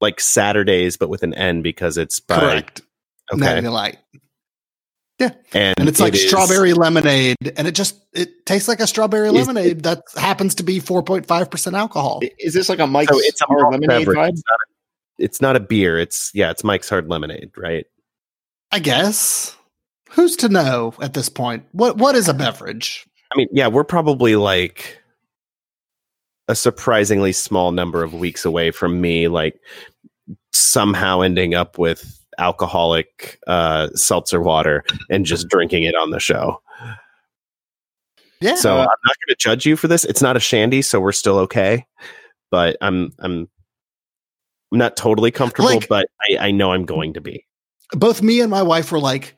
like 0.00 0.20
Saturdays, 0.20 0.96
but 0.96 1.08
with 1.08 1.24
an 1.24 1.34
N 1.34 1.60
because 1.60 1.98
it's 1.98 2.20
by 2.20 2.38
correct. 2.38 2.82
okay, 3.32 3.40
Natty 3.40 3.66
Light, 3.66 3.98
and, 5.18 5.34
and 5.52 5.88
it's 5.88 5.98
like 5.98 6.14
it 6.14 6.20
is- 6.20 6.28
strawberry 6.28 6.72
lemonade, 6.72 7.36
and 7.56 7.66
it 7.66 7.72
just 7.74 7.96
it 8.12 8.46
tastes 8.46 8.68
like 8.68 8.78
a 8.78 8.86
strawberry 8.86 9.28
Is- 9.28 9.34
lemonade 9.34 9.82
that 9.82 10.02
happens 10.16 10.54
to 10.56 10.62
be 10.62 10.78
four 10.78 11.02
point 11.02 11.26
five 11.26 11.50
percent 11.50 11.74
alcohol. 11.74 12.20
Is 12.38 12.54
this 12.54 12.68
like 12.68 12.78
a 12.78 12.86
Mike's 12.86 13.12
So 13.12 13.18
it's 13.20 13.40
a 13.40 13.46
hard 13.46 13.72
lemonade 13.72 14.06
beverage. 14.06 14.18
vibe? 14.18 14.28
It's 14.30 14.42
not, 14.48 14.54
a, 14.54 15.24
it's 15.24 15.40
not 15.40 15.56
a 15.56 15.60
beer. 15.60 15.98
It's 15.98 16.30
yeah, 16.32 16.50
it's 16.52 16.62
Mike's 16.62 16.88
Hard 16.88 17.08
Lemonade, 17.08 17.50
right? 17.56 17.86
I 18.70 18.78
guess. 18.78 19.56
Who's 20.10 20.36
to 20.36 20.48
know 20.48 20.94
at 21.00 21.14
this 21.14 21.28
point? 21.28 21.64
What 21.72 21.96
what 21.96 22.14
is 22.14 22.28
a 22.28 22.34
beverage? 22.34 23.04
I 23.34 23.36
mean, 23.38 23.48
yeah, 23.50 23.66
we're 23.66 23.82
probably 23.84 24.36
like 24.36 25.01
a 26.48 26.54
surprisingly 26.54 27.32
small 27.32 27.72
number 27.72 28.02
of 28.02 28.14
weeks 28.14 28.44
away 28.44 28.70
from 28.70 29.00
me, 29.00 29.28
like 29.28 29.58
somehow 30.52 31.20
ending 31.20 31.54
up 31.54 31.78
with 31.78 32.18
alcoholic 32.38 33.38
uh, 33.46 33.88
seltzer 33.94 34.40
water 34.40 34.84
and 35.10 35.24
just 35.26 35.48
drinking 35.48 35.84
it 35.84 35.94
on 35.94 36.10
the 36.10 36.18
show. 36.20 36.60
Yeah. 38.40 38.56
So 38.56 38.72
I'm 38.72 38.78
not 38.78 38.86
going 39.04 39.28
to 39.30 39.36
judge 39.38 39.66
you 39.66 39.76
for 39.76 39.86
this. 39.86 40.04
It's 40.04 40.22
not 40.22 40.36
a 40.36 40.40
shandy, 40.40 40.82
so 40.82 41.00
we're 41.00 41.12
still 41.12 41.38
okay. 41.40 41.86
But 42.50 42.76
I'm 42.80 43.12
I'm 43.20 43.48
I'm 44.72 44.78
not 44.78 44.96
totally 44.96 45.30
comfortable, 45.30 45.68
Like- 45.68 45.88
but 45.88 46.06
I, 46.30 46.48
I 46.48 46.50
know 46.50 46.72
I'm 46.72 46.84
going 46.84 47.12
to 47.14 47.20
be. 47.20 47.46
both 47.92 48.20
me 48.22 48.40
and 48.40 48.50
my 48.50 48.62
wife 48.62 48.90
were 48.90 48.98
like, 48.98 49.36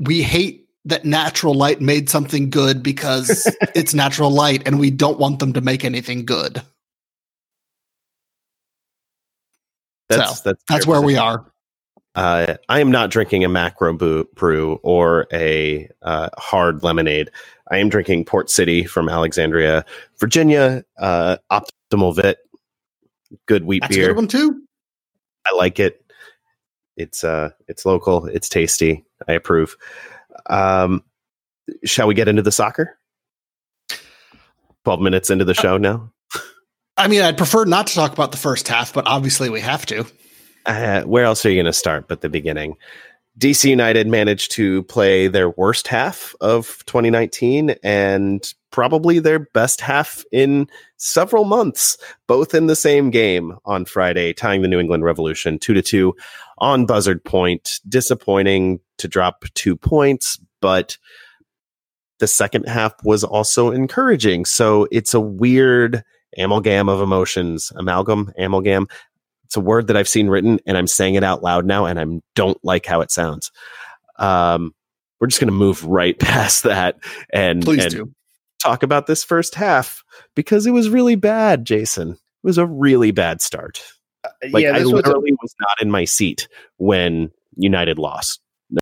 we 0.00 0.22
hate 0.22 0.61
that 0.84 1.04
natural 1.04 1.54
light 1.54 1.80
made 1.80 2.10
something 2.10 2.50
good 2.50 2.82
because 2.82 3.50
it's 3.74 3.94
natural 3.94 4.30
light 4.30 4.62
and 4.66 4.78
we 4.78 4.90
don't 4.90 5.18
want 5.18 5.38
them 5.38 5.52
to 5.52 5.60
make 5.60 5.84
anything 5.84 6.24
good. 6.24 6.62
That's 10.08 10.38
So, 10.38 10.50
that's 10.50 10.64
That's 10.68 10.86
where 10.86 11.00
we 11.00 11.16
are. 11.16 11.46
Uh, 12.14 12.56
I 12.68 12.80
am 12.80 12.90
not 12.90 13.10
drinking 13.10 13.42
a 13.44 13.48
macro 13.48 13.94
brew, 13.94 14.80
or 14.82 15.26
a 15.32 15.88
uh, 16.02 16.28
hard 16.36 16.82
lemonade. 16.82 17.30
I 17.70 17.78
am 17.78 17.88
drinking 17.88 18.26
Port 18.26 18.50
City 18.50 18.84
from 18.84 19.08
Alexandria, 19.08 19.84
Virginia. 20.18 20.84
Uh, 20.98 21.38
Optimal 21.50 22.14
Wit, 22.22 22.38
good 23.46 23.64
wheat 23.64 23.80
That's 23.80 23.96
beer. 23.96 24.08
good 24.08 24.16
one 24.16 24.28
too. 24.28 24.62
I 25.46 25.56
like 25.56 25.80
it. 25.80 26.04
It's 26.98 27.24
uh, 27.24 27.50
it's 27.66 27.86
local. 27.86 28.26
It's 28.26 28.50
tasty. 28.50 29.04
I 29.26 29.32
approve. 29.32 29.76
Um, 30.48 31.04
shall 31.84 32.06
we 32.06 32.14
get 32.14 32.28
into 32.28 32.42
the 32.42 32.52
soccer? 32.52 32.98
Twelve 34.84 35.00
minutes 35.00 35.30
into 35.30 35.44
the 35.44 35.54
show 35.54 35.76
now. 35.76 36.12
I 36.96 37.08
mean, 37.08 37.22
I'd 37.22 37.38
prefer 37.38 37.64
not 37.64 37.86
to 37.88 37.94
talk 37.94 38.12
about 38.12 38.32
the 38.32 38.38
first 38.38 38.68
half, 38.68 38.92
but 38.92 39.06
obviously 39.06 39.48
we 39.48 39.60
have 39.60 39.86
to. 39.86 40.04
Uh, 40.66 41.02
where 41.02 41.24
else 41.24 41.44
are 41.44 41.50
you 41.50 41.56
going 41.56 41.66
to 41.66 41.72
start 41.72 42.08
but 42.08 42.20
the 42.20 42.28
beginning? 42.28 42.76
DC 43.38 43.68
United 43.68 44.06
managed 44.06 44.52
to 44.52 44.82
play 44.84 45.26
their 45.26 45.50
worst 45.50 45.88
half 45.88 46.34
of 46.40 46.84
2019 46.86 47.74
and 47.82 48.52
probably 48.70 49.18
their 49.18 49.38
best 49.38 49.80
half 49.80 50.22
in 50.32 50.68
several 50.98 51.44
months, 51.44 51.96
both 52.26 52.54
in 52.54 52.66
the 52.66 52.76
same 52.76 53.10
game 53.10 53.56
on 53.64 53.86
Friday, 53.86 54.34
tying 54.34 54.60
the 54.60 54.68
New 54.68 54.78
England 54.78 55.04
Revolution 55.04 55.58
2 55.58 55.74
to 55.74 55.82
2 55.82 56.14
on 56.58 56.86
Buzzard 56.86 57.24
Point. 57.24 57.80
Disappointing 57.88 58.80
to 58.98 59.08
drop 59.08 59.44
two 59.54 59.76
points, 59.76 60.38
but 60.60 60.96
the 62.18 62.26
second 62.26 62.68
half 62.68 62.94
was 63.04 63.24
also 63.24 63.70
encouraging. 63.70 64.44
So 64.44 64.86
it's 64.92 65.14
a 65.14 65.20
weird 65.20 66.04
amalgam 66.38 66.88
of 66.88 67.00
emotions, 67.00 67.72
amalgam, 67.76 68.32
amalgam 68.38 68.88
it's 69.52 69.56
a 69.58 69.60
word 69.60 69.88
that 69.88 69.98
I've 69.98 70.08
seen 70.08 70.28
written, 70.28 70.60
and 70.64 70.78
I'm 70.78 70.86
saying 70.86 71.14
it 71.14 71.22
out 71.22 71.42
loud 71.42 71.66
now, 71.66 71.84
and 71.84 72.00
I 72.00 72.06
don't 72.34 72.56
like 72.64 72.86
how 72.86 73.02
it 73.02 73.10
sounds. 73.10 73.52
Um, 74.18 74.74
we're 75.20 75.26
just 75.26 75.42
going 75.42 75.48
to 75.48 75.52
move 75.52 75.84
right 75.84 76.18
past 76.18 76.62
that 76.62 76.96
and, 77.30 77.62
Please 77.62 77.84
and 77.84 77.92
do. 77.92 78.14
talk 78.62 78.82
about 78.82 79.06
this 79.06 79.22
first 79.22 79.54
half 79.54 80.04
because 80.34 80.64
it 80.64 80.70
was 80.70 80.88
really 80.88 81.16
bad. 81.16 81.66
Jason, 81.66 82.12
it 82.12 82.18
was 82.42 82.56
a 82.56 82.64
really 82.64 83.10
bad 83.10 83.42
start. 83.42 83.82
Like 84.50 84.62
yeah, 84.62 84.70
I 84.70 84.78
this 84.78 84.84
was 84.84 84.92
a- 84.92 84.96
literally 84.96 85.32
was 85.40 85.54
not 85.60 85.80
in 85.80 85.90
my 85.90 86.04
seat 86.04 86.48
when 86.78 87.30
United 87.56 87.98
lost 87.98 88.40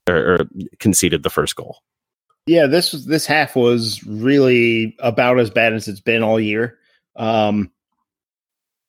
or, 0.09 0.35
or 0.35 0.39
conceded 0.79 1.23
the 1.23 1.31
first 1.31 1.57
goal. 1.57 1.79
Yeah, 2.47 2.67
this 2.67 2.93
was 2.93 3.07
this 3.07 3.27
half 3.27 3.55
was 3.55 4.03
really 4.05 4.97
about 5.01 5.39
as 5.39 5.51
bad 5.51 5.73
as 5.73 5.89
it's 5.89 6.01
been 6.01 6.23
all 6.23 6.41
year. 6.41 6.79
Um, 7.17 7.71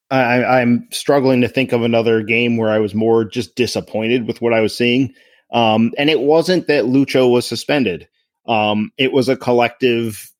I, 0.10 0.44
I'm 0.44 0.88
struggling 0.92 1.42
to 1.42 1.48
think 1.48 1.72
of 1.72 1.84
another 1.84 2.22
game 2.22 2.58
where 2.58 2.70
I 2.70 2.80
was 2.80 2.94
more 2.94 3.24
just 3.24 3.56
disappointed 3.56 4.28
with 4.28 4.42
what 4.42 4.54
I 4.54 4.60
was 4.60 4.76
seeing. 4.76 5.14
Um, 5.52 5.94
and 5.98 6.10
it 6.10 6.22
wasn't 6.22 6.68
that 6.68 6.86
Lucho 6.86 7.32
was 7.32 7.48
suspended. 7.48 8.08
Um, 8.48 8.92
it 8.98 9.14
was 9.14 9.30
a 9.30 9.38
collective. 9.38 10.32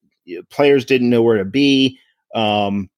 Players 0.50 0.86
didn't 0.86 1.10
know 1.10 1.22
where 1.22 1.38
to 1.38 1.46
be. 1.46 2.00
Um, 2.36 2.90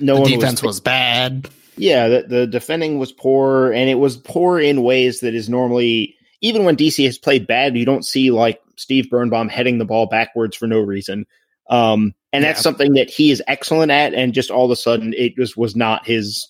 no 0.00 0.16
the 0.16 0.20
one 0.22 0.30
defense 0.30 0.62
was 0.62 0.76
was 0.76 0.80
bad. 0.80 1.48
Yeah, 1.76 2.08
the, 2.08 2.22
the 2.28 2.46
defending 2.46 2.98
was 2.98 3.12
poor, 3.12 3.72
and 3.72 3.90
it 3.90 3.96
was 3.96 4.16
poor 4.16 4.58
in 4.58 4.82
ways 4.82 5.20
that 5.20 5.34
is 5.34 5.48
normally 5.48 6.14
even 6.40 6.64
when 6.64 6.76
DC 6.76 7.04
has 7.04 7.18
played 7.18 7.46
bad, 7.46 7.76
you 7.76 7.84
don't 7.84 8.04
see 8.04 8.30
like 8.30 8.60
Steve 8.76 9.08
Birnbaum 9.10 9.48
heading 9.48 9.78
the 9.78 9.84
ball 9.84 10.06
backwards 10.06 10.54
for 10.56 10.66
no 10.66 10.80
reason. 10.80 11.26
Um, 11.70 12.14
and 12.32 12.44
that's 12.44 12.58
Yeah. 12.58 12.62
something 12.62 12.92
that 12.94 13.10
he 13.10 13.30
is 13.30 13.42
excellent 13.46 13.90
at, 13.90 14.14
and 14.14 14.34
just 14.34 14.50
all 14.50 14.64
of 14.66 14.70
a 14.70 14.76
sudden, 14.76 15.14
it 15.16 15.34
just 15.36 15.56
was 15.56 15.74
not 15.74 16.06
his 16.06 16.48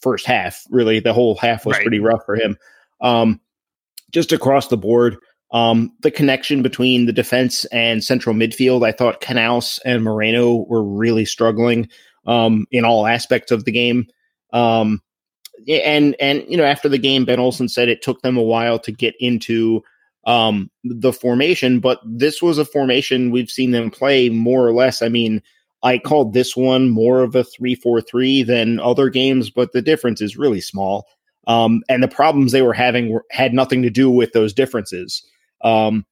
first 0.00 0.26
half. 0.26 0.62
Really, 0.70 1.00
the 1.00 1.12
whole 1.12 1.34
half 1.36 1.66
was 1.66 1.74
Right. 1.76 1.82
pretty 1.82 1.98
rough 1.98 2.24
for 2.24 2.36
him. 2.36 2.56
Um, 3.00 3.40
just 4.12 4.32
across 4.32 4.68
the 4.68 4.76
board, 4.76 5.16
um, 5.50 5.92
the 6.02 6.10
connection 6.10 6.62
between 6.62 7.06
the 7.06 7.12
defense 7.12 7.64
and 7.66 8.02
central 8.02 8.34
midfield, 8.34 8.86
I 8.86 8.92
thought 8.92 9.20
Canouse 9.20 9.80
and 9.84 10.02
Moreno 10.04 10.64
were 10.68 10.82
really 10.84 11.24
struggling 11.24 11.88
um, 12.26 12.66
in 12.70 12.84
all 12.84 13.06
aspects 13.06 13.50
of 13.52 13.64
the 13.64 13.72
game. 13.72 14.06
Um, 14.54 15.02
and 15.68 16.16
and 16.18 16.44
you 16.48 16.56
know, 16.56 16.64
after 16.64 16.88
the 16.88 16.98
game, 16.98 17.26
Ben 17.26 17.38
Olsen 17.38 17.68
said 17.68 17.88
it 17.88 18.02
took 18.02 18.22
them 18.22 18.36
a 18.36 18.42
while 18.42 18.78
to 18.78 18.92
get 18.92 19.14
into 19.20 19.82
um, 20.26 20.70
the 20.84 21.12
formation, 21.12 21.80
but 21.80 22.00
this 22.04 22.40
was 22.40 22.56
a 22.56 22.64
formation 22.64 23.30
we've 23.30 23.50
seen 23.50 23.72
them 23.72 23.90
play 23.90 24.30
more 24.30 24.66
or 24.66 24.72
less. 24.72 25.02
I 25.02 25.08
mean, 25.08 25.42
I 25.82 25.98
called 25.98 26.32
this 26.32 26.56
one 26.56 26.88
more 26.88 27.22
of 27.22 27.34
a 27.34 27.44
3 27.44 27.74
4 27.74 28.00
3 28.00 28.42
than 28.42 28.80
other 28.80 29.10
games, 29.10 29.50
but 29.50 29.72
the 29.72 29.82
difference 29.82 30.22
is 30.22 30.36
really 30.36 30.60
small. 30.60 31.06
Um, 31.46 31.82
and 31.90 32.02
the 32.02 32.08
problems 32.08 32.52
they 32.52 32.62
were 32.62 32.72
having 32.72 33.10
were, 33.10 33.24
had 33.30 33.52
nothing 33.52 33.82
to 33.82 33.90
do 33.90 34.08
with 34.08 34.32
those 34.32 34.54
differences. 34.54 35.22
Um, 35.60 36.06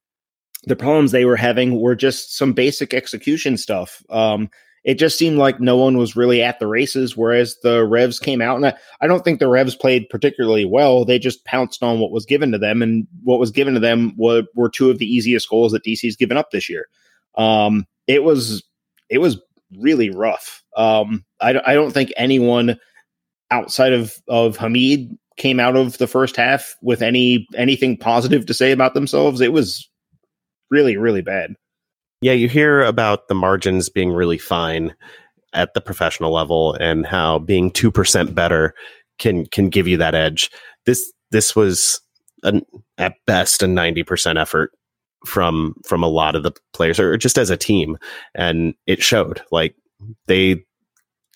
the 0.65 0.75
problems 0.75 1.11
they 1.11 1.25
were 1.25 1.35
having 1.35 1.81
were 1.81 1.95
just 1.95 2.37
some 2.37 2.53
basic 2.53 2.93
execution 2.93 3.57
stuff. 3.57 4.03
Um, 4.09 4.49
it 4.83 4.95
just 4.95 5.17
seemed 5.17 5.37
like 5.37 5.59
no 5.59 5.77
one 5.77 5.97
was 5.97 6.15
really 6.15 6.43
at 6.43 6.59
the 6.59 6.67
races, 6.67 7.15
whereas 7.15 7.57
the 7.63 7.85
Revs 7.85 8.19
came 8.19 8.41
out. 8.41 8.57
And 8.57 8.65
I, 8.65 8.73
I 8.99 9.07
don't 9.07 9.23
think 9.23 9.39
the 9.39 9.47
Revs 9.47 9.75
played 9.75 10.09
particularly 10.09 10.65
well. 10.65 11.05
They 11.05 11.19
just 11.19 11.45
pounced 11.45 11.83
on 11.83 11.99
what 11.99 12.11
was 12.11 12.25
given 12.25 12.51
to 12.51 12.57
them. 12.57 12.81
And 12.81 13.07
what 13.23 13.39
was 13.39 13.51
given 13.51 13.73
to 13.75 13.79
them 13.79 14.13
were, 14.17 14.43
were 14.55 14.69
two 14.69 14.89
of 14.89 14.97
the 14.97 15.05
easiest 15.05 15.49
goals 15.49 15.71
that 15.71 15.85
DC's 15.85 16.17
given 16.17 16.35
up 16.35 16.51
this 16.51 16.69
year. 16.69 16.87
Um, 17.35 17.85
it 18.07 18.23
was, 18.23 18.61
it 19.09 19.19
was 19.19 19.39
really 19.77 20.09
rough. 20.09 20.63
Um, 20.75 21.23
I, 21.39 21.61
I 21.65 21.73
don't 21.73 21.91
think 21.91 22.11
anyone 22.17 22.77
outside 23.51 23.93
of, 23.93 24.13
of 24.27 24.57
Hamid 24.57 25.17
came 25.37 25.59
out 25.59 25.77
of 25.77 25.97
the 25.97 26.07
first 26.07 26.35
half 26.35 26.75
with 26.81 27.01
any 27.01 27.47
anything 27.55 27.97
positive 27.97 28.45
to 28.45 28.53
say 28.53 28.71
about 28.71 28.93
themselves. 28.93 29.41
It 29.41 29.51
was 29.51 29.89
really, 30.69 30.97
really 30.97 31.21
bad. 31.21 31.55
Yeah, 32.23 32.33
you 32.33 32.49
hear 32.49 32.81
about 32.81 33.27
the 33.27 33.35
margins 33.35 33.89
being 33.89 34.11
really 34.11 34.37
fine 34.37 34.95
at 35.53 35.73
the 35.73 35.81
professional 35.81 36.31
level 36.31 36.73
and 36.75 37.05
how 37.05 37.39
being 37.39 37.71
2% 37.71 38.33
better 38.33 38.73
can 39.19 39.45
can 39.45 39.69
give 39.69 39.87
you 39.87 39.97
that 39.97 40.15
edge. 40.15 40.49
This 40.85 41.11
this 41.31 41.55
was 41.55 42.01
an, 42.43 42.65
at 42.97 43.15
best 43.27 43.61
a 43.61 43.67
90% 43.67 44.39
effort 44.39 44.71
from 45.25 45.75
from 45.85 46.03
a 46.03 46.07
lot 46.07 46.35
of 46.35 46.43
the 46.43 46.53
players 46.73 46.99
or 46.99 47.15
just 47.17 47.37
as 47.37 47.49
a 47.49 47.57
team 47.57 47.97
and 48.35 48.73
it 48.87 49.01
showed 49.01 49.41
like 49.51 49.75
they 50.27 50.63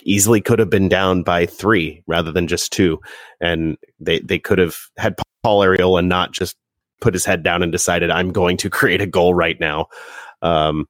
easily 0.04 0.42
could 0.42 0.60
have 0.60 0.70
been 0.70 0.90
down 0.90 1.24
by 1.24 1.46
three 1.46 2.04
rather 2.08 2.32
than 2.32 2.48
just 2.48 2.72
two. 2.72 3.00
And 3.42 3.78
they, 4.00 4.20
they 4.20 4.40
could 4.40 4.58
have 4.58 4.78
had 4.98 5.16
Paul 5.44 5.62
Arriola 5.62 6.06
not 6.06 6.32
just 6.32 6.56
put 7.02 7.14
his 7.14 7.26
head 7.26 7.44
down 7.44 7.62
and 7.62 7.72
decided, 7.72 8.10
I'm 8.10 8.32
going 8.32 8.58
to 8.58 8.70
create 8.70 9.02
a 9.02 9.08
goal 9.08 9.34
right 9.34 9.60
now. 9.60 9.88
Um, 10.42 10.88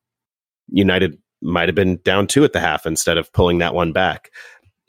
United 0.70 1.18
might 1.42 1.70
have 1.70 1.76
been 1.76 1.98
down 2.04 2.28
two 2.28 2.44
at 2.44 2.54
the 2.54 2.60
half 2.60 2.86
instead 2.86 3.18
of 3.18 3.32
pulling 3.34 3.60
that 3.60 3.74
one 3.74 3.92
back. 3.92 4.32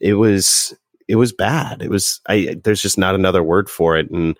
It 0.00 0.14
was, 0.14 0.74
it 1.06 1.16
was 1.16 1.32
bad. 1.32 1.82
It 1.82 1.90
was, 1.90 2.20
I, 2.28 2.56
there's 2.64 2.82
just 2.82 2.98
not 2.98 3.14
another 3.14 3.42
word 3.42 3.68
for 3.68 3.96
it. 3.96 4.10
And 4.10 4.36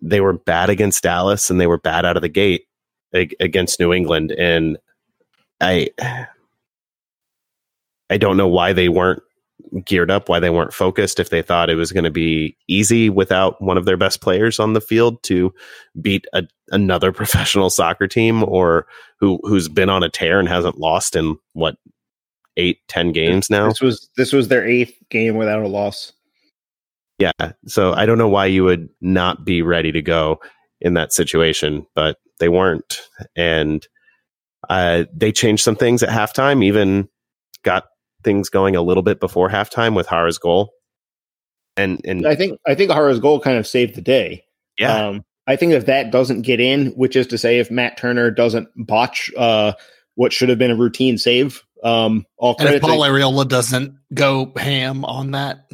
they 0.00 0.20
were 0.20 0.34
bad 0.34 0.70
against 0.70 1.02
Dallas 1.02 1.50
and 1.50 1.60
they 1.60 1.66
were 1.66 1.78
bad 1.78 2.04
out 2.04 2.16
of 2.16 2.22
the 2.22 2.28
gate 2.28 2.66
against 3.12 3.80
New 3.80 3.92
England. 3.92 4.32
And 4.32 4.78
I, 5.60 5.88
I 8.08 8.16
don't 8.16 8.36
know 8.36 8.48
why 8.48 8.72
they 8.72 8.88
weren't 8.88 9.22
geared 9.84 10.10
up, 10.10 10.28
why 10.28 10.40
they 10.40 10.50
weren't 10.50 10.72
focused, 10.72 11.20
if 11.20 11.30
they 11.30 11.42
thought 11.42 11.70
it 11.70 11.74
was 11.74 11.92
going 11.92 12.04
to 12.04 12.10
be 12.10 12.56
easy 12.68 13.10
without 13.10 13.60
one 13.62 13.76
of 13.76 13.84
their 13.84 13.96
best 13.96 14.20
players 14.20 14.58
on 14.58 14.72
the 14.72 14.80
field 14.80 15.22
to 15.24 15.52
beat 16.00 16.26
a, 16.32 16.44
another 16.70 17.12
professional 17.12 17.70
soccer 17.70 18.06
team 18.06 18.42
or 18.44 18.86
who 19.18 19.38
who's 19.44 19.68
been 19.68 19.90
on 19.90 20.02
a 20.02 20.08
tear 20.08 20.38
and 20.38 20.48
hasn't 20.48 20.78
lost 20.78 21.16
in 21.16 21.36
what 21.52 21.76
eight, 22.56 22.78
ten 22.88 23.12
games 23.12 23.50
now. 23.50 23.68
This 23.68 23.80
was 23.80 24.10
this 24.16 24.32
was 24.32 24.48
their 24.48 24.66
eighth 24.66 24.96
game 25.10 25.36
without 25.36 25.62
a 25.62 25.68
loss. 25.68 26.12
Yeah. 27.18 27.52
So 27.66 27.92
I 27.92 28.06
don't 28.06 28.18
know 28.18 28.28
why 28.28 28.46
you 28.46 28.64
would 28.64 28.88
not 29.02 29.44
be 29.44 29.60
ready 29.60 29.92
to 29.92 30.00
go 30.00 30.40
in 30.80 30.94
that 30.94 31.12
situation, 31.12 31.86
but 31.94 32.16
they 32.38 32.48
weren't. 32.48 32.98
And 33.36 33.86
uh, 34.70 35.04
they 35.14 35.30
changed 35.30 35.62
some 35.62 35.76
things 35.76 36.02
at 36.02 36.08
halftime, 36.08 36.64
even 36.64 37.08
got 37.62 37.84
things 38.22 38.48
going 38.48 38.76
a 38.76 38.82
little 38.82 39.02
bit 39.02 39.20
before 39.20 39.48
halftime 39.48 39.94
with 39.94 40.08
Jara's 40.08 40.38
goal. 40.38 40.72
And 41.76 42.00
and 42.04 42.26
I 42.26 42.34
think 42.34 42.58
I 42.66 42.74
think 42.74 42.90
Jara's 42.90 43.20
goal 43.20 43.40
kind 43.40 43.56
of 43.56 43.66
saved 43.66 43.94
the 43.94 44.02
day. 44.02 44.44
Yeah. 44.78 45.08
Um, 45.08 45.24
I 45.46 45.56
think 45.56 45.72
if 45.72 45.86
that 45.86 46.10
doesn't 46.10 46.42
get 46.42 46.60
in, 46.60 46.88
which 46.88 47.16
is 47.16 47.26
to 47.28 47.38
say, 47.38 47.58
if 47.58 47.70
Matt 47.70 47.96
Turner 47.96 48.30
doesn't 48.30 48.68
botch 48.76 49.30
uh, 49.36 49.72
what 50.14 50.32
should 50.32 50.48
have 50.48 50.58
been 50.58 50.70
a 50.70 50.76
routine 50.76 51.18
save, 51.18 51.64
um, 51.82 52.26
all 52.36 52.56
and 52.58 52.68
if 52.68 52.82
Paul 52.82 53.00
Arriola 53.00 53.48
doesn't 53.48 53.96
go 54.14 54.52
ham 54.56 55.04
on 55.04 55.32
that. 55.32 55.70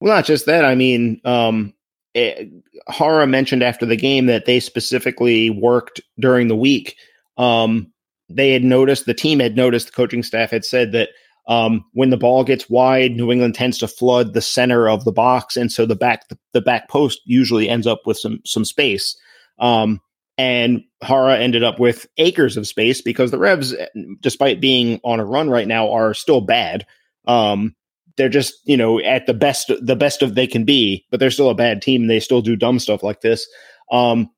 Well, 0.00 0.14
not 0.14 0.24
just 0.24 0.46
that. 0.46 0.64
I 0.64 0.74
mean, 0.74 1.20
um, 1.24 1.74
it, 2.14 2.38
eh, 2.38 2.92
Jara 2.96 3.26
mentioned 3.26 3.62
after 3.62 3.86
the 3.86 3.96
game 3.96 4.26
that 4.26 4.46
they 4.46 4.60
specifically 4.60 5.50
worked 5.50 6.00
during 6.18 6.48
the 6.48 6.56
week. 6.56 6.96
Um, 7.36 7.92
they 8.28 8.52
had 8.52 8.64
noticed 8.64 9.06
the 9.06 9.14
team 9.14 9.40
had 9.40 9.56
noticed 9.56 9.86
the 9.86 9.92
coaching 9.92 10.22
staff 10.22 10.50
had 10.50 10.64
said 10.64 10.92
that 10.92 11.10
um, 11.48 11.84
when 11.94 12.10
the 12.10 12.18
ball 12.18 12.44
gets 12.44 12.68
wide, 12.68 13.12
New 13.12 13.32
England 13.32 13.54
tends 13.54 13.78
to 13.78 13.88
flood 13.88 14.34
the 14.34 14.42
center 14.42 14.88
of 14.88 15.04
the 15.04 15.12
box, 15.12 15.56
and 15.56 15.72
so 15.72 15.86
the 15.86 15.96
back 15.96 16.28
the, 16.28 16.38
the 16.52 16.60
back 16.60 16.90
post 16.90 17.20
usually 17.24 17.68
ends 17.68 17.86
up 17.86 18.02
with 18.06 18.18
some 18.18 18.40
some 18.44 18.66
space. 18.66 19.16
Um, 19.58 20.00
and 20.36 20.84
Jara 21.04 21.38
ended 21.38 21.64
up 21.64 21.80
with 21.80 22.06
acres 22.18 22.56
of 22.56 22.68
space 22.68 23.00
because 23.00 23.30
the 23.30 23.38
Revs, 23.38 23.74
despite 24.20 24.60
being 24.60 25.00
on 25.02 25.20
a 25.20 25.24
run 25.24 25.48
right 25.50 25.66
now, 25.66 25.90
are 25.90 26.14
still 26.14 26.42
bad. 26.42 26.86
Um, 27.26 27.74
they're 28.18 28.28
just 28.28 28.54
you 28.64 28.76
know 28.76 29.00
at 29.00 29.26
the 29.26 29.34
best 29.34 29.72
the 29.80 29.96
best 29.96 30.20
of 30.20 30.34
they 30.34 30.46
can 30.46 30.64
be, 30.64 31.06
but 31.10 31.18
they're 31.18 31.30
still 31.30 31.48
a 31.48 31.54
bad 31.54 31.80
team. 31.80 32.08
They 32.08 32.20
still 32.20 32.42
do 32.42 32.56
dumb 32.56 32.78
stuff 32.78 33.02
like 33.02 33.22
this. 33.22 33.48
Um, 33.90 34.30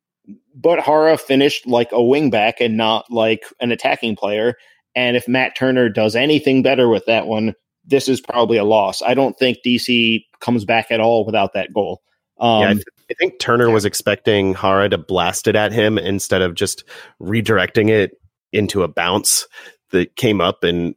but 0.54 0.84
Jara 0.84 1.18
finished 1.18 1.66
like 1.66 1.90
a 1.90 1.96
wingback 1.96 2.54
and 2.60 2.76
not 2.76 3.10
like 3.10 3.42
an 3.60 3.72
attacking 3.72 4.14
player. 4.14 4.54
And 4.94 5.16
if 5.16 5.28
Matt 5.28 5.56
Turner 5.56 5.88
does 5.88 6.16
anything 6.16 6.62
better 6.62 6.88
with 6.88 7.06
that 7.06 7.26
one, 7.26 7.54
this 7.84 8.08
is 8.08 8.20
probably 8.20 8.56
a 8.56 8.64
loss. 8.64 9.02
I 9.02 9.14
don't 9.14 9.38
think 9.38 9.58
DC 9.64 10.24
comes 10.40 10.64
back 10.64 10.90
at 10.90 11.00
all 11.00 11.24
without 11.24 11.52
that 11.54 11.72
goal. 11.72 12.02
Um, 12.38 12.62
yeah, 12.62 12.68
I, 12.68 12.72
th- 12.74 12.84
I, 13.10 13.14
think 13.14 13.38
Turner 13.38 13.70
was 13.70 13.84
expecting 13.84 14.54
Jara 14.54 14.88
to 14.88 14.98
blast 14.98 15.46
it 15.46 15.56
at 15.56 15.72
him 15.72 15.98
instead 15.98 16.40
of 16.40 16.54
just 16.54 16.84
redirecting 17.20 17.90
it 17.90 18.12
into 18.52 18.82
a 18.82 18.88
bounce 18.88 19.46
that 19.90 20.16
came 20.16 20.40
up, 20.40 20.64
and 20.64 20.94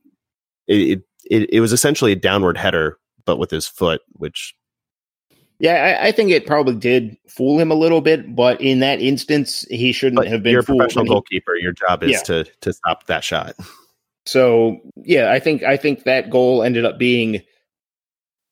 it 0.67 1.01
it, 1.25 1.49
it 1.51 1.59
was 1.59 1.73
essentially 1.73 2.13
a 2.13 2.17
downward 2.17 2.57
header, 2.57 2.97
but 3.25 3.37
with 3.37 3.51
his 3.51 3.67
foot, 3.67 4.01
which. 4.13 4.55
Yeah, 5.59 5.97
I, 6.01 6.07
I, 6.07 6.11
think 6.11 6.31
it 6.31 6.45
probably 6.45 6.75
did 6.75 7.15
fool 7.29 7.59
him 7.59 7.71
a 7.71 7.75
little 7.75 8.01
bit, 8.01 8.35
but 8.35 8.59
in 8.59 8.79
that 8.79 8.99
instance, 8.99 9.65
he 9.69 9.93
shouldn't 9.93 10.17
but 10.17 10.27
have 10.27 10.43
been. 10.43 10.51
You're 10.51 10.61
a 10.61 10.65
professional 10.65 11.05
goalkeeper. 11.05 11.55
Your 11.55 11.71
job 11.71 12.03
is 12.03 12.11
yeah. 12.11 12.21
to 12.23 12.43
to 12.61 12.73
stop 12.73 13.05
that 13.07 13.23
shot. 13.23 13.55
So 14.25 14.79
yeah, 14.95 15.31
I 15.31 15.39
think 15.39 15.63
I 15.63 15.77
think 15.77 16.03
that 16.03 16.29
goal 16.29 16.63
ended 16.63 16.85
up 16.85 16.97
being 16.97 17.41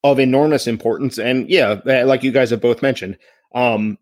of 0.04 0.20
enormous 0.20 0.68
importance, 0.68 1.18
and 1.18 1.50
yeah, 1.50 1.80
like 1.86 2.24
you 2.24 2.32
guys 2.32 2.50
have 2.50 2.62
both 2.62 2.82
mentioned, 2.82 3.18
um, 3.54 3.98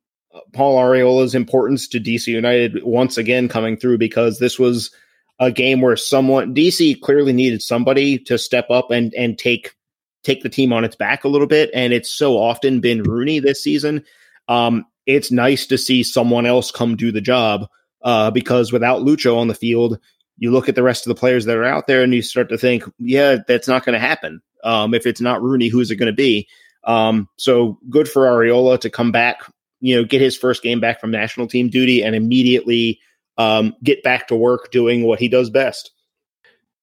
Paul 0.54 0.78
Arriola's 0.78 1.36
importance 1.36 1.88
to 1.90 2.00
DC 2.00 2.28
United 2.28 2.84
once 2.84 3.18
again 3.18 3.48
coming 3.48 3.78
through 3.78 3.98
because 3.98 4.40
this 4.40 4.58
was 4.58 4.92
a 5.40 5.52
game 5.52 5.82
where 5.82 5.96
someone 5.96 6.54
DC 6.54 7.00
clearly 7.02 7.34
needed 7.34 7.62
somebody 7.62 8.18
to 8.18 8.38
step 8.38 8.70
up 8.70 8.92
and 8.92 9.14
and 9.14 9.38
take 9.38 9.76
take 10.24 10.44
the 10.44 10.50
team 10.50 10.74
on 10.74 10.84
its 10.84 10.96
back 10.96 11.24
a 11.24 11.30
little 11.30 11.48
bit, 11.48 11.70
and 11.74 11.94
it's 11.94 12.14
so 12.14 12.38
often 12.38 12.80
been 12.80 13.04
Rooney 13.04 13.40
this 13.40 13.64
season. 13.64 14.04
Um, 14.48 14.86
it's 15.06 15.32
nice 15.32 15.66
to 15.68 15.78
see 15.78 16.04
someone 16.04 16.46
else 16.46 16.72
come 16.72 16.96
do 16.96 17.12
the 17.12 17.22
job 17.22 17.68
uh, 18.04 18.32
because 18.32 18.72
without 18.72 19.02
Lucho 19.02 19.38
on 19.38 19.48
the 19.48 19.56
field, 19.56 20.00
you 20.40 20.52
look 20.52 20.68
at 20.68 20.76
the 20.76 20.84
rest 20.84 21.06
of 21.06 21.10
the 21.10 21.20
players 21.20 21.46
that 21.46 21.58
are 21.58 21.66
out 21.66 21.86
there 21.86 22.02
and 22.02 22.14
you 22.14 22.22
start 22.22 22.50
to 22.50 22.58
think, 22.58 22.84
yeah, 22.98 23.38
that's 23.48 23.68
not 23.68 23.86
going 23.86 23.94
to 23.94 24.00
happen. 24.00 24.42
Um, 24.64 24.94
if 24.94 25.06
it's 25.06 25.22
not 25.22 25.42
Rooney, 25.42 25.68
who's 25.68 25.92
it 25.92 25.98
going 25.98 26.12
to 26.12 26.14
be? 26.14 26.48
Um, 26.86 27.28
so 27.38 27.78
good 27.90 28.10
for 28.10 28.24
Arriola 28.24 28.80
to 28.80 28.90
come 28.90 29.12
back, 29.12 29.42
you 29.82 29.96
know, 29.96 30.04
get 30.04 30.22
his 30.22 30.38
first 30.38 30.64
game 30.64 30.80
back 30.80 31.00
from 31.00 31.12
national 31.12 31.48
team 31.48 31.70
duty 31.70 32.02
and 32.02 32.16
immediately 32.16 33.00
um, 33.38 33.76
get 33.84 34.02
back 34.02 34.28
to 34.30 34.36
work 34.36 34.72
doing 34.72 35.04
what 35.04 35.20
he 35.20 35.28
does 35.28 35.50
best. 35.50 35.92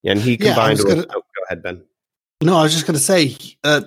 And 0.04 0.20
he 0.20 0.36
combined 0.36 0.78
yeah, 0.78 0.84
with, 0.84 0.94
gonna, 0.94 1.06
oh, 1.10 1.20
go 1.20 1.44
ahead, 1.46 1.62
Ben. 1.62 1.82
No, 2.42 2.56
I 2.56 2.62
was 2.62 2.72
just 2.72 2.86
going 2.86 2.94
to 2.96 3.02
say, 3.02 3.36
uh, 3.64 3.82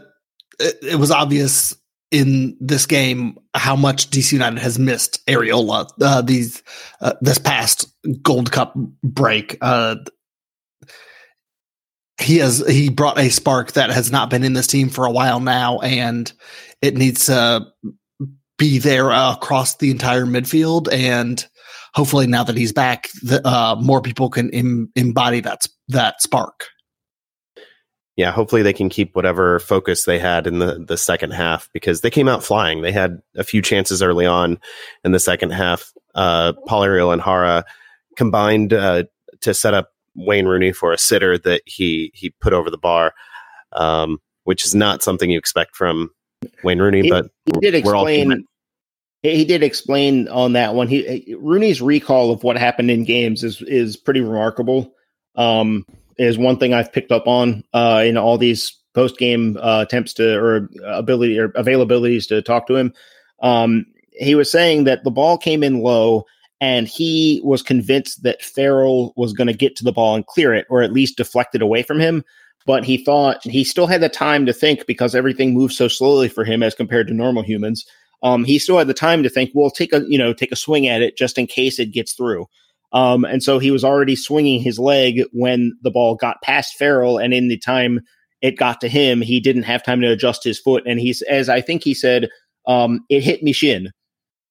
it, 0.60 0.78
it 0.82 0.96
was 0.96 1.12
obvious 1.12 1.76
in 2.12 2.58
this 2.60 2.86
game 2.86 3.38
how 3.54 3.76
much 3.76 4.10
DC 4.10 4.32
United 4.32 4.60
has 4.60 4.80
missed 4.80 5.26
Arriola 5.28 5.89
uh, 6.02 6.22
these 6.22 6.63
uh, 7.02 7.13
this 7.22 7.38
past 7.38 7.88
Gold 8.22 8.52
Cup 8.52 8.74
break. 9.04 9.58
Uh, 9.62 9.98
he 12.19 12.38
has 12.38 12.65
he 12.67 12.89
brought 12.89 13.19
a 13.19 13.30
spark 13.30 13.74
that 13.74 13.91
has 13.91 14.12
not 14.12 14.30
been 14.30 14.43
in 14.43 14.54
this 14.54 14.67
team 14.67 14.89
for 14.89 15.06
a 15.06 15.12
while 15.12 15.39
now, 15.39 15.80
and 15.80 16.32
it 16.82 16.95
needs 16.95 17.26
to 17.28 17.65
be 18.58 18.78
there 18.78 19.10
across 19.10 19.78
the 19.78 19.91
entire 19.91 20.26
midfield. 20.26 20.91
And 20.91 21.45
hopefully, 21.93 22.28
now 22.28 22.43
that 22.43 22.58
he's 22.58 22.74
back, 22.74 23.08
the, 23.22 23.45
uh, 23.48 23.78
more 23.80 24.02
people 24.02 24.30
can 24.30 24.50
Im- 24.50 24.91
embody 24.95 25.39
that 25.41 25.65
that 25.88 26.22
spark 26.22 26.65
yeah, 28.20 28.32
hopefully 28.32 28.64
they 28.64 28.74
can 28.74 28.90
keep 28.90 29.16
whatever 29.16 29.60
focus 29.60 30.04
they 30.04 30.20
had 30.20 30.46
in 30.46 30.60
the, 30.60 30.84
the 30.86 30.98
second 30.98 31.32
half 31.32 31.70
because 31.72 32.02
they 32.02 32.10
came 32.10 32.28
out 32.28 32.44
flying. 32.44 32.82
They 32.82 32.92
had 32.92 33.22
a 33.38 33.46
few 33.46 33.62
chances 33.62 34.04
early 34.04 34.26
on 34.26 34.60
in 35.06 35.14
the 35.14 35.22
second 35.22 35.52
half. 35.52 35.94
Uh, 36.14 36.52
Paul 36.68 36.82
Arriola 36.82 37.14
and 37.14 37.22
Jara 37.24 37.64
combined 38.18 38.74
uh, 38.74 39.06
to 39.40 39.54
set 39.54 39.74
up 39.74 39.92
Wayne 40.16 40.48
Rooney 40.48 40.74
for 40.74 40.92
a 40.92 40.98
sitter 40.98 41.38
that 41.38 41.62
he 41.66 42.12
he 42.14 42.32
put 42.42 42.52
over 42.52 42.70
the 42.70 42.78
bar, 42.78 43.14
um, 43.72 44.18
which 44.44 44.66
is 44.66 44.76
not 44.76 45.02
something 45.02 45.32
you 45.32 45.40
expect 45.40 45.78
from 45.78 46.10
Wayne 46.62 46.80
Rooney. 46.82 47.04
He- 47.04 47.10
but 47.10 47.28
he 47.46 47.54
did 47.62 47.74
explain. 47.74 48.44
he 49.24 49.46
did 49.46 49.64
explain 49.64 50.28
on 50.28 50.52
that 50.54 50.76
one. 50.76 50.90
He 50.90 51.38
Rooney's 51.40 51.82
recall 51.82 52.32
of 52.32 52.44
what 52.44 52.58
happened 52.58 52.92
in 52.92 53.06
games 53.06 53.46
is 53.46 53.62
is 53.62 53.96
pretty 53.96 54.20
remarkable. 54.20 54.92
Um, 55.38 55.86
is 56.20 56.38
one 56.38 56.58
thing 56.58 56.74
I've 56.74 56.94
picked 56.94 57.12
up 57.12 57.28
on 57.28 57.64
uh, 57.74 58.04
in 58.06 58.18
all 58.18 58.38
these 58.38 58.76
post 58.94 59.18
game 59.18 59.58
uh, 59.62 59.84
attempts 59.88 60.14
to 60.14 60.38
or 60.38 60.70
ability 60.86 61.40
or 61.40 61.50
availabilities 61.50 62.28
to 62.28 62.42
talk 62.42 62.68
to 62.68 62.76
him. 62.76 62.94
Um, 63.42 63.86
he 64.12 64.36
was 64.36 64.52
saying 64.52 64.84
that 64.84 65.04
the 65.04 65.12
ball 65.12 65.38
came 65.38 65.64
in 65.64 65.80
low, 65.80 66.26
and 66.60 66.88
he 66.88 67.42
was 67.44 67.64
convinced 67.64 68.24
that 68.24 68.44
Farrell 68.44 69.14
was 69.16 69.34
going 69.34 69.48
to 69.48 69.54
get 69.54 69.76
to 69.78 69.84
the 69.84 69.94
ball 69.94 70.16
and 70.16 70.26
clear 70.28 70.54
it, 70.54 70.68
or 70.70 70.82
at 70.82 70.94
least 70.94 71.18
deflect 71.18 71.56
it 71.56 71.62
away 71.62 71.84
from 71.84 72.00
him. 72.00 72.24
But 72.66 72.84
he 72.84 73.04
thought 73.04 73.42
he 73.44 73.64
still 73.64 73.88
had 73.88 74.02
the 74.02 74.10
time 74.10 74.46
to 74.46 74.54
think 74.54 74.86
because 74.86 75.16
everything 75.16 75.54
moves 75.54 75.78
so 75.78 75.88
slowly 75.88 76.28
for 76.28 76.44
him 76.44 76.62
as 76.62 76.76
compared 76.76 77.08
to 77.08 77.14
normal 77.14 77.42
humans 77.42 77.86
um, 78.22 78.44
he 78.44 78.60
still 78.60 78.78
had 78.78 78.88
the 78.88 78.94
time 78.94 79.24
to 79.24 79.30
think, 79.30 79.52
well, 79.54 79.70
take 79.70 79.94
a 79.94 80.04
you 80.08 80.18
know 80.18 80.34
take 80.34 80.52
a 80.52 80.58
swing 80.58 80.88
at 80.88 81.02
it 81.02 81.18
just 81.18 81.38
in 81.38 81.48
case 81.48 81.80
it 81.80 81.92
gets 81.92 82.14
through. 82.14 82.48
Um, 82.91 83.23
and 83.25 83.43
so 83.43 83.60
he 83.60 83.71
was 83.71 83.84
already 83.84 84.15
swinging 84.15 84.62
his 84.62 84.80
leg 84.80 85.21
when 85.32 85.78
the 85.84 85.91
ball 85.91 86.15
got 86.15 86.41
past 86.41 86.75
Farrell, 86.78 87.17
and 87.17 87.34
in 87.34 87.47
the 87.47 87.58
time 87.58 88.02
it 88.41 88.58
got 88.58 88.82
to 88.82 88.88
him, 88.89 89.21
he 89.21 89.39
didn't 89.39 89.63
have 89.63 89.84
time 89.84 90.02
to 90.02 90.08
adjust 90.12 90.43
his 90.43 90.60
foot, 90.60 90.84
and 90.88 90.99
he's 90.99 91.21
as 91.23 91.49
I 91.49 91.62
think 91.62 91.84
he 91.84 91.93
said, 91.93 92.30
um, 92.67 93.06
it 93.10 93.21
hit 93.23 93.43
me 93.43 93.52
shin, 93.54 93.91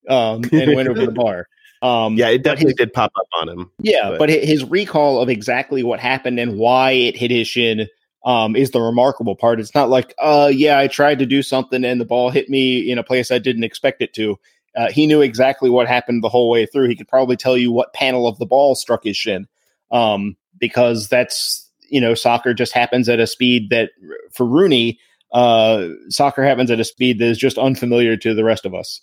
um, 0.09 0.43
and 0.53 0.75
went 0.75 0.89
over 0.89 1.05
the 1.07 1.13
bar. 1.13 1.47
Um, 1.81 2.17
Yeah, 2.17 2.29
it 2.29 2.43
definitely 2.43 2.71
his- 2.71 2.77
did 2.77 2.93
pop 2.93 3.13
up 3.19 3.27
on 3.41 3.49
him. 3.49 3.71
yeah, 3.81 4.11
But- 4.11 4.19
but 4.19 4.31
his 4.31 4.65
recall 4.65 5.21
of 5.21 5.29
exactly 5.29 5.83
what 5.83 6.01
happened 6.01 6.39
and 6.41 6.59
why 6.59 6.91
it 6.93 7.17
hit 7.17 7.31
his 7.31 7.47
shin 7.49 7.87
um, 8.25 8.57
is 8.57 8.73
the 8.73 8.81
remarkable 8.81 9.37
part. 9.37 9.61
It's 9.61 9.75
not 9.77 9.89
like, 9.89 10.13
uh, 10.19 10.51
yeah, 10.53 10.77
I 10.79 10.89
tried 10.89 11.21
to 11.21 11.27
do 11.27 11.41
something 11.41 11.85
and 11.85 12.01
the 12.01 12.05
ball 12.05 12.31
hit 12.31 12.51
me 12.51 12.91
in 12.91 12.99
a 12.99 13.05
place 13.05 13.31
I 13.31 13.39
didn't 13.39 13.63
expect 13.63 14.03
it 14.03 14.13
to. 14.15 14.37
Uh, 14.79 14.93
he 14.93 15.09
knew 15.09 15.21
exactly 15.21 15.69
what 15.69 15.89
happened 15.89 16.23
the 16.23 16.29
whole 16.29 16.49
way 16.49 16.65
through. 16.65 16.89
He 16.89 16.95
could 16.95 17.09
probably 17.09 17.37
tell 17.37 17.57
you 17.57 17.73
what 17.73 17.93
panel 17.93 18.29
of 18.29 18.39
the 18.39 18.47
ball 18.47 18.77
struck 18.77 19.03
his 19.03 19.17
shin, 19.17 19.49
um, 19.91 20.37
because 20.57 21.09
that's 21.09 21.69
you 21.91 22.01
know 22.01 22.15
soccer 22.15 22.55
just 22.55 22.73
happens 22.73 23.09
at 23.09 23.19
a 23.19 23.27
speed 23.27 23.71
that 23.71 23.91
for 24.31 24.47
Rooney, 24.47 25.01
uh, 25.33 25.89
soccer 26.11 26.45
happens 26.45 26.71
at 26.71 26.79
a 26.79 26.85
speed 26.85 27.19
that 27.19 27.27
is 27.27 27.39
just 27.39 27.59
unfamiliar 27.59 28.17
to 28.19 28.35
the 28.35 28.45
rest 28.45 28.65
of 28.65 28.73
us. 28.73 29.01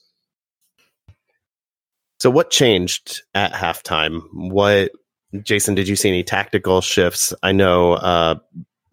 So 2.21 2.29
what 2.29 2.51
changed 2.51 3.23
at 3.33 3.51
halftime? 3.51 4.21
What 4.33 4.91
Jason, 5.43 5.75
did 5.75 5.89
you 5.89 5.97
see 5.97 6.07
any 6.07 6.23
tactical 6.23 6.79
shifts? 6.79 7.33
I 7.43 7.51
know 7.51 7.93
uh, 7.93 8.35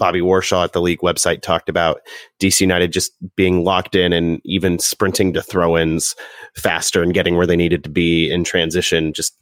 Bobby 0.03 0.21
Warshaw 0.21 0.65
at 0.65 0.73
the 0.73 0.81
league 0.81 0.99
website 0.99 1.43
talked 1.43 1.69
about 1.69 2.01
DC 2.41 2.61
United 2.61 2.93
just 2.93 3.13
being 3.37 3.63
locked 3.63 3.95
in 3.95 4.13
and 4.13 4.41
even 4.45 4.81
sprinting 4.81 5.33
to 5.33 5.41
throw-ins 5.41 6.17
faster 6.57 7.05
and 7.05 7.15
getting 7.15 7.37
where 7.37 7.47
they 7.47 7.55
needed 7.55 7.85
to 7.85 7.89
be 7.89 8.29
in 8.29 8.43
transition 8.43 9.13
just 9.13 9.39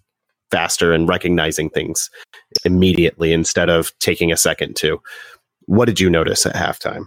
faster 0.50 0.92
and 0.92 1.08
recognizing 1.08 1.70
things 1.70 2.10
immediately 2.66 3.32
instead 3.32 3.70
of 3.70 3.98
taking 4.00 4.30
a 4.30 4.36
second 4.36 4.76
to. 4.76 5.00
What 5.64 5.86
did 5.86 5.98
you 5.98 6.10
notice 6.10 6.44
at 6.44 6.54
halftime? 6.54 7.06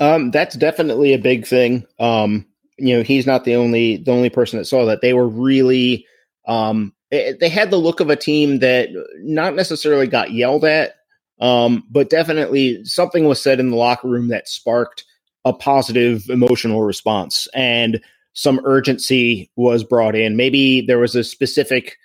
Um, 0.00 0.30
that's 0.30 0.56
definitely 0.56 1.12
a 1.12 1.18
big 1.18 1.46
thing. 1.46 1.84
Um, 1.98 2.46
you 2.78 2.96
know, 2.96 3.02
he's 3.02 3.26
not 3.26 3.44
the 3.44 3.54
only 3.54 3.98
the 3.98 4.12
only 4.12 4.30
person 4.30 4.58
that 4.58 4.64
saw 4.64 4.86
that. 4.86 5.02
They 5.02 5.12
were 5.12 5.28
really 5.28 6.06
um, 6.46 6.94
they, 7.10 7.34
they 7.38 7.50
had 7.50 7.70
the 7.70 7.76
look 7.76 8.00
of 8.00 8.08
a 8.08 8.16
team 8.16 8.60
that 8.60 8.88
not 9.18 9.54
necessarily 9.54 10.06
got 10.06 10.32
yelled 10.32 10.64
at, 10.64 10.94
um, 11.40 11.84
but 11.90 12.10
definitely 12.10 12.84
something 12.84 13.24
was 13.24 13.40
said 13.40 13.60
in 13.60 13.70
the 13.70 13.76
locker 13.76 14.08
room 14.08 14.28
that 14.28 14.48
sparked 14.48 15.04
a 15.44 15.52
positive 15.52 16.28
emotional 16.28 16.82
response 16.82 17.48
and 17.54 18.00
some 18.34 18.60
urgency 18.64 19.50
was 19.56 19.82
brought 19.82 20.14
in. 20.14 20.36
Maybe 20.36 20.80
there 20.80 21.00
was 21.00 21.16
a 21.16 21.24
specific 21.24 21.96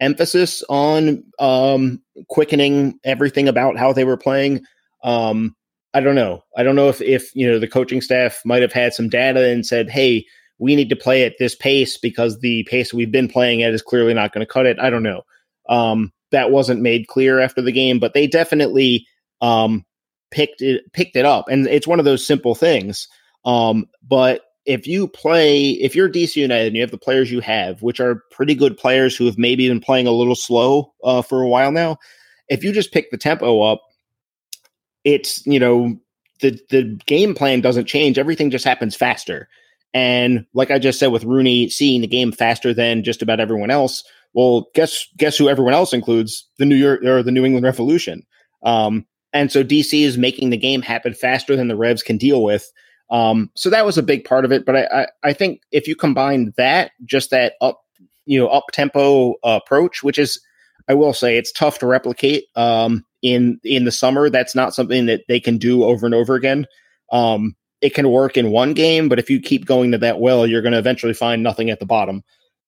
emphasis 0.00 0.62
on 0.70 1.22
um, 1.38 2.00
quickening 2.28 2.98
everything 3.04 3.46
about 3.46 3.76
how 3.76 3.92
they 3.92 4.04
were 4.04 4.16
playing. 4.16 4.64
Um, 5.04 5.54
I 5.94 6.00
don't 6.00 6.14
know. 6.14 6.42
I 6.56 6.62
don't 6.62 6.76
know 6.76 6.88
if 6.88 7.02
if 7.02 7.34
you 7.34 7.46
know 7.46 7.58
the 7.58 7.68
coaching 7.68 8.00
staff 8.00 8.40
might 8.44 8.62
have 8.62 8.72
had 8.72 8.94
some 8.94 9.10
data 9.10 9.46
and 9.50 9.66
said, 9.66 9.90
"Hey, 9.90 10.24
we 10.58 10.74
need 10.74 10.88
to 10.88 10.96
play 10.96 11.24
at 11.24 11.36
this 11.38 11.54
pace 11.54 11.98
because 11.98 12.40
the 12.40 12.62
pace 12.64 12.94
we've 12.94 13.12
been 13.12 13.28
playing 13.28 13.62
at 13.62 13.74
is 13.74 13.82
clearly 13.82 14.14
not 14.14 14.32
going 14.32 14.44
to 14.46 14.50
cut 14.50 14.64
it." 14.64 14.78
I 14.78 14.88
don't 14.88 15.02
know. 15.02 15.22
Um, 15.68 16.12
that 16.32 16.50
wasn't 16.50 16.80
made 16.80 17.06
clear 17.06 17.38
after 17.40 17.62
the 17.62 17.72
game, 17.72 17.98
but 17.98 18.14
they 18.14 18.26
definitely 18.26 19.06
um, 19.40 19.84
picked 20.30 20.60
it 20.60 20.92
picked 20.92 21.16
it 21.16 21.24
up, 21.24 21.46
and 21.48 21.66
it's 21.68 21.86
one 21.86 21.98
of 21.98 22.04
those 22.04 22.26
simple 22.26 22.54
things. 22.54 23.08
Um, 23.44 23.88
but 24.06 24.42
if 24.66 24.86
you 24.86 25.08
play, 25.08 25.70
if 25.70 25.94
you're 25.94 26.08
DC 26.08 26.36
United 26.36 26.68
and 26.68 26.76
you 26.76 26.82
have 26.82 26.90
the 26.90 26.98
players 26.98 27.32
you 27.32 27.40
have, 27.40 27.82
which 27.82 28.00
are 28.00 28.22
pretty 28.30 28.54
good 28.54 28.76
players 28.76 29.16
who 29.16 29.26
have 29.26 29.38
maybe 29.38 29.68
been 29.68 29.80
playing 29.80 30.06
a 30.06 30.12
little 30.12 30.36
slow 30.36 30.92
uh, 31.02 31.22
for 31.22 31.42
a 31.42 31.48
while 31.48 31.72
now, 31.72 31.96
if 32.48 32.62
you 32.62 32.72
just 32.72 32.92
pick 32.92 33.10
the 33.10 33.18
tempo 33.18 33.62
up, 33.62 33.82
it's 35.04 35.44
you 35.46 35.58
know 35.58 35.96
the 36.40 36.58
the 36.70 36.98
game 37.06 37.34
plan 37.34 37.60
doesn't 37.60 37.86
change. 37.86 38.18
Everything 38.18 38.50
just 38.50 38.64
happens 38.64 38.94
faster. 38.94 39.48
And 39.94 40.46
like 40.54 40.70
I 40.70 40.78
just 40.78 40.98
said 40.98 41.08
with 41.08 41.24
Rooney 41.24 41.68
seeing 41.68 42.00
the 42.00 42.06
game 42.06 42.32
faster 42.32 42.72
than 42.72 43.04
just 43.04 43.20
about 43.20 43.40
everyone 43.40 43.70
else, 43.70 44.04
well, 44.34 44.68
guess 44.74 45.06
guess 45.16 45.36
who 45.36 45.48
everyone 45.48 45.74
else 45.74 45.92
includes 45.92 46.48
the 46.58 46.64
New 46.64 46.76
York 46.76 47.04
or 47.04 47.22
the 47.22 47.32
New 47.32 47.44
England 47.44 47.64
Revolution. 47.64 48.22
Um, 48.62 49.06
and 49.32 49.50
so 49.50 49.64
DC 49.64 50.02
is 50.02 50.18
making 50.18 50.50
the 50.50 50.56
game 50.56 50.82
happen 50.82 51.14
faster 51.14 51.56
than 51.56 51.68
the 51.68 51.76
Revs 51.76 52.02
can 52.02 52.18
deal 52.18 52.42
with. 52.42 52.70
Um, 53.10 53.50
so 53.54 53.70
that 53.70 53.86
was 53.86 53.98
a 53.98 54.02
big 54.02 54.24
part 54.24 54.44
of 54.44 54.52
it. 54.52 54.64
But 54.64 54.76
I, 54.76 54.84
I, 55.02 55.06
I 55.22 55.32
think 55.32 55.60
if 55.70 55.86
you 55.86 55.96
combine 55.96 56.52
that, 56.56 56.92
just 57.04 57.30
that 57.30 57.54
up, 57.60 57.82
you 58.24 58.38
know, 58.38 58.48
up 58.48 58.66
tempo 58.72 59.32
uh, 59.44 59.60
approach, 59.62 60.02
which 60.02 60.18
is, 60.18 60.40
I 60.88 60.94
will 60.94 61.12
say, 61.12 61.36
it's 61.36 61.52
tough 61.52 61.78
to 61.80 61.86
replicate 61.86 62.44
um, 62.56 63.04
in 63.20 63.60
in 63.64 63.84
the 63.84 63.92
summer. 63.92 64.30
That's 64.30 64.54
not 64.54 64.74
something 64.74 65.06
that 65.06 65.22
they 65.28 65.40
can 65.40 65.58
do 65.58 65.84
over 65.84 66.06
and 66.06 66.14
over 66.14 66.34
again. 66.34 66.66
Um, 67.10 67.54
it 67.80 67.94
can 67.94 68.10
work 68.10 68.36
in 68.36 68.50
one 68.50 68.74
game, 68.74 69.08
but 69.08 69.18
if 69.18 69.28
you 69.28 69.40
keep 69.40 69.66
going 69.66 69.90
to 69.92 69.98
that 69.98 70.20
well, 70.20 70.46
you're 70.46 70.62
going 70.62 70.72
to 70.72 70.78
eventually 70.78 71.14
find 71.14 71.42
nothing 71.42 71.68
at 71.68 71.80
the 71.80 71.86
bottom. 71.86 72.22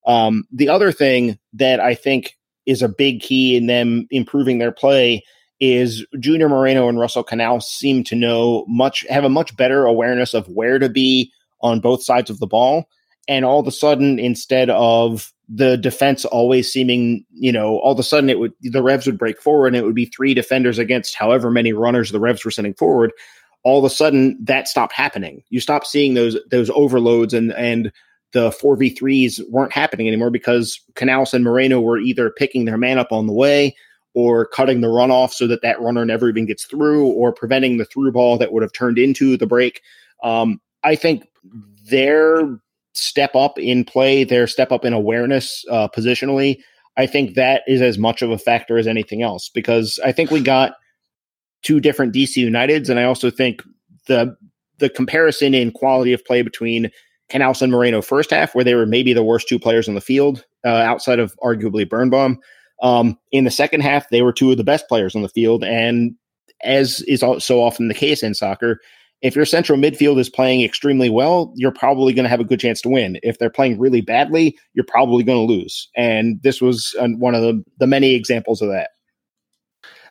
Um, 0.06 0.44
the 0.52 0.68
other 0.68 0.92
thing 0.92 1.38
that 1.54 1.80
I 1.80 1.94
think 1.94 2.36
is 2.66 2.82
a 2.82 2.88
big 2.88 3.20
key 3.20 3.56
in 3.56 3.66
them 3.66 4.06
improving 4.10 4.58
their 4.58 4.72
play 4.72 5.22
is 5.60 6.04
Junior 6.18 6.48
Moreno 6.48 6.88
and 6.88 6.98
Russell 6.98 7.24
Canouse 7.24 7.64
seem 7.64 8.04
to 8.04 8.14
know 8.14 8.64
much, 8.68 9.04
have 9.08 9.24
a 9.24 9.28
much 9.28 9.56
better 9.56 9.86
awareness 9.86 10.34
of 10.34 10.48
where 10.48 10.78
to 10.78 10.88
be 10.88 11.32
on 11.60 11.80
both 11.80 12.02
sides 12.02 12.30
of 12.30 12.38
the 12.38 12.46
ball. 12.46 12.88
And 13.28 13.44
all 13.44 13.60
of 13.60 13.66
a 13.66 13.72
sudden, 13.72 14.18
instead 14.18 14.68
of 14.70 15.32
the 15.48 15.76
defense 15.76 16.24
always 16.24 16.70
seeming, 16.70 17.24
you 17.32 17.52
know, 17.52 17.78
all 17.78 17.92
of 17.92 17.98
a 17.98 18.02
sudden 18.02 18.28
it 18.28 18.38
would, 18.38 18.52
the 18.60 18.82
Revs 18.82 19.06
would 19.06 19.18
break 19.18 19.40
forward 19.40 19.68
and 19.68 19.76
it 19.76 19.84
would 19.84 19.94
be 19.94 20.06
three 20.06 20.34
defenders 20.34 20.78
against 20.78 21.14
however 21.14 21.50
many 21.50 21.72
runners 21.72 22.10
the 22.10 22.20
Revs 22.20 22.44
were 22.44 22.50
sending 22.50 22.74
forward. 22.74 23.12
All 23.62 23.78
of 23.78 23.84
a 23.84 23.94
sudden 23.94 24.38
that 24.42 24.68
stopped 24.68 24.92
happening. 24.92 25.42
You 25.48 25.60
stopped 25.60 25.86
seeing 25.86 26.14
those, 26.14 26.36
those 26.50 26.70
overloads 26.70 27.32
and, 27.32 27.52
and, 27.52 27.92
the 28.34 28.50
4v3s 28.50 29.40
weren't 29.48 29.72
happening 29.72 30.08
anymore 30.08 30.30
because 30.30 30.80
Canouse 30.94 31.32
and 31.32 31.44
Moreno 31.44 31.80
were 31.80 31.98
either 31.98 32.30
picking 32.30 32.64
their 32.64 32.76
man 32.76 32.98
up 32.98 33.12
on 33.12 33.26
the 33.26 33.32
way 33.32 33.74
or 34.12 34.46
cutting 34.46 34.80
the 34.80 34.88
runoff 34.88 35.32
so 35.32 35.46
that 35.46 35.62
that 35.62 35.80
runner 35.80 36.04
never 36.04 36.28
even 36.28 36.44
gets 36.44 36.64
through 36.64 37.06
or 37.06 37.32
preventing 37.32 37.78
the 37.78 37.84
through 37.84 38.12
ball 38.12 38.36
that 38.36 38.52
would 38.52 38.62
have 38.62 38.72
turned 38.72 38.98
into 38.98 39.36
the 39.36 39.46
break. 39.46 39.80
Um, 40.22 40.60
I 40.82 40.96
think 40.96 41.26
their 41.88 42.60
step 42.92 43.34
up 43.36 43.58
in 43.58 43.84
play, 43.84 44.24
their 44.24 44.46
step 44.46 44.72
up 44.72 44.84
in 44.84 44.92
awareness 44.92 45.64
uh, 45.70 45.88
positionally, 45.88 46.58
I 46.96 47.06
think 47.06 47.34
that 47.34 47.62
is 47.68 47.80
as 47.80 47.98
much 47.98 48.20
of 48.20 48.30
a 48.30 48.38
factor 48.38 48.78
as 48.78 48.86
anything 48.86 49.22
else 49.22 49.48
because 49.48 49.98
I 50.04 50.12
think 50.12 50.30
we 50.30 50.40
got 50.40 50.74
two 51.62 51.80
different 51.80 52.14
DC 52.14 52.36
Uniteds, 52.36 52.88
and 52.88 53.00
I 53.00 53.04
also 53.04 53.30
think 53.30 53.62
the 54.06 54.36
the 54.78 54.90
comparison 54.90 55.54
in 55.54 55.70
quality 55.70 56.12
of 56.12 56.24
play 56.24 56.42
between 56.42 56.90
Canouse 57.30 57.62
and 57.62 57.72
Moreno 57.72 58.02
first 58.02 58.30
half, 58.30 58.54
where 58.54 58.64
they 58.64 58.74
were 58.74 58.86
maybe 58.86 59.12
the 59.12 59.24
worst 59.24 59.48
two 59.48 59.58
players 59.58 59.88
on 59.88 59.94
the 59.94 60.00
field, 60.00 60.44
uh, 60.64 60.68
outside 60.68 61.18
of 61.18 61.34
arguably 61.42 61.88
Birnbaum. 61.88 62.38
Um, 62.82 63.18
in 63.32 63.44
the 63.44 63.50
second 63.50 63.80
half, 63.80 64.08
they 64.10 64.22
were 64.22 64.32
two 64.32 64.50
of 64.50 64.56
the 64.56 64.64
best 64.64 64.88
players 64.88 65.14
on 65.14 65.22
the 65.22 65.28
field, 65.28 65.64
and 65.64 66.14
as 66.62 67.02
is 67.02 67.20
so 67.38 67.62
often 67.62 67.88
the 67.88 67.94
case 67.94 68.22
in 68.22 68.34
soccer, 68.34 68.80
if 69.22 69.34
your 69.34 69.46
central 69.46 69.78
midfield 69.78 70.18
is 70.18 70.28
playing 70.28 70.62
extremely 70.62 71.08
well, 71.08 71.52
you're 71.56 71.72
probably 71.72 72.12
going 72.12 72.24
to 72.24 72.28
have 72.28 72.40
a 72.40 72.44
good 72.44 72.60
chance 72.60 72.82
to 72.82 72.90
win. 72.90 73.18
If 73.22 73.38
they're 73.38 73.48
playing 73.48 73.78
really 73.78 74.02
badly, 74.02 74.58
you're 74.74 74.84
probably 74.84 75.24
going 75.24 75.46
to 75.46 75.52
lose. 75.52 75.88
And 75.96 76.42
this 76.42 76.60
was 76.60 76.94
one 76.98 77.34
of 77.34 77.40
the, 77.40 77.64
the 77.78 77.86
many 77.86 78.14
examples 78.14 78.60
of 78.60 78.68
that. 78.68 78.90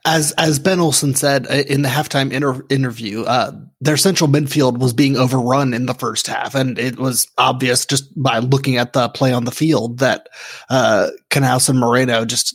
As 0.05 0.33
as 0.33 0.59
Ben 0.59 0.81
Olsen 0.81 1.15
said 1.15 1.47
uh, 1.49 1.63
in 1.67 1.81
the 1.81 1.89
halftime 1.89 2.31
inter- 2.31 2.65
interview, 2.69 3.23
uh, 3.23 3.51
their 3.79 3.95
central 3.95 4.29
midfield 4.29 4.79
was 4.79 4.91
being 4.91 5.15
overrun 5.15 5.73
in 5.73 5.85
the 5.85 5.93
first 5.93 6.27
half, 6.27 6.55
and 6.55 6.77
it 6.77 6.99
was 6.99 7.27
obvious 7.37 7.85
just 7.85 8.11
by 8.21 8.39
looking 8.39 8.75
at 8.75 8.91
the 8.91 9.07
play 9.09 9.31
on 9.31 9.45
the 9.45 9.51
field 9.51 9.99
that 9.99 10.27
uh, 10.69 11.07
Canouse 11.29 11.69
and 11.69 11.79
Moreno 11.79 12.25
just 12.25 12.53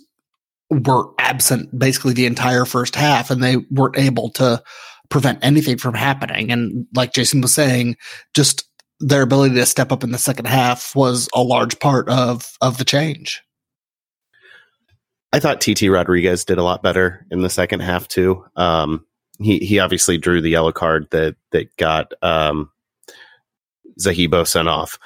were 0.69 1.11
absent 1.19 1.77
basically 1.79 2.13
the 2.13 2.27
entire 2.27 2.67
first 2.67 2.95
half, 2.95 3.31
and 3.31 3.43
they 3.43 3.57
weren't 3.71 3.97
able 3.97 4.31
to 4.33 4.63
prevent 5.09 5.43
anything 5.43 5.79
from 5.79 5.95
happening. 5.95 6.53
And 6.53 6.87
like 6.95 7.15
Jason 7.15 7.41
was 7.41 7.55
saying, 7.55 7.97
just 8.35 8.69
their 9.01 9.23
ability 9.23 9.55
to 9.55 9.65
step 9.67 9.93
up 9.93 10.05
in 10.05 10.13
the 10.13 10.19
second 10.19 10.47
half 10.47 10.95
was 10.95 11.29
a 11.35 11.43
large 11.43 11.79
part 11.79 12.09
of 12.09 12.53
of 12.61 12.79
the 12.79 12.85
change. 12.85 13.43
I 15.33 15.41
thought 15.41 15.61
TT 15.61 15.83
Rodriguez 15.83 16.45
did 16.45 16.59
a 16.59 16.63
lot 16.63 16.83
better 16.83 17.27
in 17.31 17.43
the 17.43 17.51
second 17.51 17.81
half 17.81 18.09
too. 18.09 18.45
Um, 18.57 19.05
he 19.41 19.59
he 19.59 19.79
obviously 19.79 20.19
drew 20.19 20.41
the 20.41 20.51
yellow 20.51 20.73
card 20.73 21.09
that 21.11 21.37
that 21.51 21.75
got 21.77 22.13
um, 22.23 22.71
Zahibo 24.01 24.47
sent 24.47 24.69
off. 24.69 24.99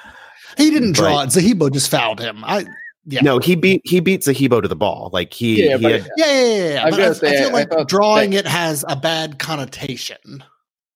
He 0.57 0.69
didn't 0.69 0.93
draw 0.93 1.21
it. 1.21 1.29
Zahibo 1.29 1.71
just 1.71 1.89
fouled 1.89 2.19
him. 2.19 2.43
I 2.43 2.65
yeah. 3.05 3.21
No, 3.21 3.39
he 3.39 3.55
beat 3.55 3.81
he 3.83 3.99
beat 3.99 4.21
Zahibo 4.21 4.61
to 4.61 4.67
the 4.67 4.75
ball. 4.75 5.09
Like 5.11 5.33
he 5.33 5.67
yeah, 5.67 5.77
he 5.77 5.83
had, 5.83 6.09
yeah, 6.15 6.25
yeah, 6.25 6.41
yeah. 6.41 6.73
yeah. 6.73 6.83
I, 6.85 7.09
I, 7.09 7.13
feel 7.13 7.51
like 7.51 7.87
drawing 7.87 8.31
that, 8.31 8.45
it 8.45 8.47
has 8.47 8.85
a 8.87 8.95
bad 8.95 9.39
connotation. 9.39 10.43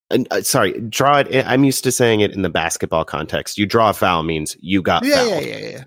And, 0.10 0.26
uh, 0.32 0.42
sorry, 0.42 0.80
draw 0.82 1.18
it. 1.20 1.46
I'm 1.46 1.66
used 1.66 1.84
to 1.84 1.92
saying 1.92 2.22
it 2.22 2.32
in 2.32 2.42
the 2.42 2.50
basketball 2.50 3.04
context. 3.04 3.58
You 3.58 3.66
draw 3.66 3.90
a 3.90 3.94
foul 3.94 4.24
means 4.24 4.56
you 4.62 4.82
got 4.82 5.04
yeah, 5.04 5.16
fouled. 5.16 5.44
Yeah, 5.44 5.58
yeah, 5.58 5.70
yeah. 5.70 5.84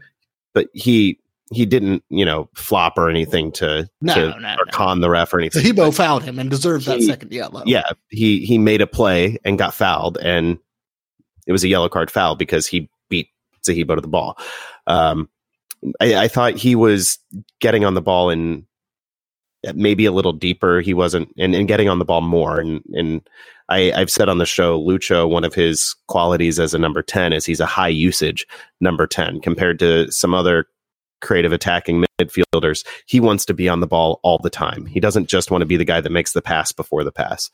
But 0.53 0.69
he 0.75 1.19
he 1.53 1.67
didn't, 1.67 2.05
you 2.09 2.25
know, 2.25 2.49
flop 2.55 2.97
or 2.97 3.11
anything 3.11 3.51
to, 3.53 3.89
no, 4.01 4.15
to 4.15 4.41
no, 4.41 4.55
or 4.55 4.65
no. 4.67 4.73
con 4.73 5.01
the 5.01 5.11
ref 5.11 5.35
or 5.35 5.41
anything. 5.41 5.63
Zahibo 5.63 5.93
fouled 5.95 6.23
him 6.23 6.39
and 6.39 6.49
deserved 6.49 6.87
that 6.87 7.03
second 7.03 7.33
yellow. 7.33 7.63
Yeah, 7.67 7.91
he 8.09 8.45
he 8.47 8.57
made 8.57 8.81
a 8.81 8.87
play 8.87 9.39
and 9.45 9.59
got 9.59 9.75
fouled, 9.75 10.17
and 10.19 10.59
it 11.47 11.53
was 11.53 11.65
a 11.65 11.69
yellow 11.69 11.89
card 11.89 12.11
foul 12.11 12.37
because 12.37 12.67
he 12.67 12.89
beat 13.09 13.31
Zahibo 13.67 13.97
to 13.97 14.01
the 14.01 14.09
ball. 14.09 14.39
Um, 14.87 15.29
I, 16.01 16.15
I 16.15 16.29
thought 16.29 16.57
he 16.57 16.77
was 16.77 17.19
getting 17.61 17.85
on 17.85 17.95
the 17.95 18.03
ball 18.03 18.31
and 18.31 18.65
maybe 19.75 20.07
a 20.07 20.13
little 20.13 20.33
deeper. 20.33 20.81
He 20.81 20.95
wasn't, 20.95 21.31
and, 21.37 21.55
and 21.55 21.67
getting 21.67 21.89
on 21.89 21.99
the 21.99 22.05
ball 22.05 22.21
more. 22.21 22.61
And 22.61 22.83
and 22.93 23.29
I, 23.69 23.93
I've 23.93 24.11
said 24.11 24.29
on 24.29 24.39
the 24.39 24.47
show, 24.47 24.81
Lucho, 24.81 25.29
one 25.29 25.45
of 25.45 25.55
his 25.55 25.97
qualities 26.07 26.61
as 26.61 26.75
a 26.75 26.79
number 26.79 27.03
ten 27.03 27.33
is 27.33 27.45
he's 27.45 27.61
a 27.61 27.67
high 27.67 27.89
usage 27.89 28.47
number 28.81 29.09
ten 29.09 29.41
compared 29.41 29.81
to 29.81 30.11
some 30.13 30.33
other 30.33 30.67
creative 31.21 31.53
attacking 31.53 32.05
midfielders. 32.21 32.87
He 33.07 33.21
wants 33.21 33.45
to 33.47 33.55
be 33.55 33.69
on 33.69 33.81
the 33.81 33.87
ball 33.87 34.21
all 34.23 34.39
the 34.39 34.51
time. 34.51 34.87
He 34.87 35.01
doesn't 35.01 35.29
just 35.29 35.51
want 35.51 35.63
to 35.63 35.67
be 35.67 35.77
the 35.77 35.85
guy 35.85 36.01
that 36.01 36.13
makes 36.13 36.33
the 36.33 36.43
pass 36.43 36.73
before 36.73 37.05
the 37.05 37.13
pass 37.13 37.51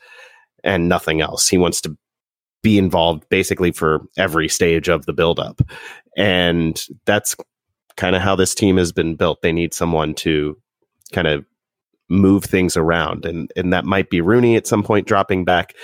and 0.65 0.89
nothing 0.89 1.21
else. 1.21 1.49
He 1.49 1.59
wants 1.59 1.81
to 1.83 1.97
be 2.63 2.79
involved 2.79 3.29
basically 3.29 3.71
for 3.71 4.01
every 4.17 4.49
stage 4.49 4.89
of 4.89 5.07
the 5.07 5.13
buildup. 5.13 5.63
And 6.17 6.83
that's 7.05 7.37
kind 7.97 8.17
of 8.17 8.23
how 8.23 8.37
this 8.37 8.55
team 8.55 8.77
has 8.77 8.93
been 8.93 9.15
built. 9.15 9.43
They 9.43 9.53
need 9.53 9.73
someone 9.73 10.15
to 10.17 10.57
kind 11.13 11.29
of 11.29 11.45
move 12.09 12.45
things 12.45 12.77
around. 12.77 13.25
And 13.25 13.53
and 13.57 13.73
that 13.73 13.85
might 13.85 14.11
be 14.11 14.21
Rooney 14.21 14.57
at 14.57 14.67
some 14.67 14.83
point 14.83 15.07
dropping 15.07 15.45
back. 15.45 15.75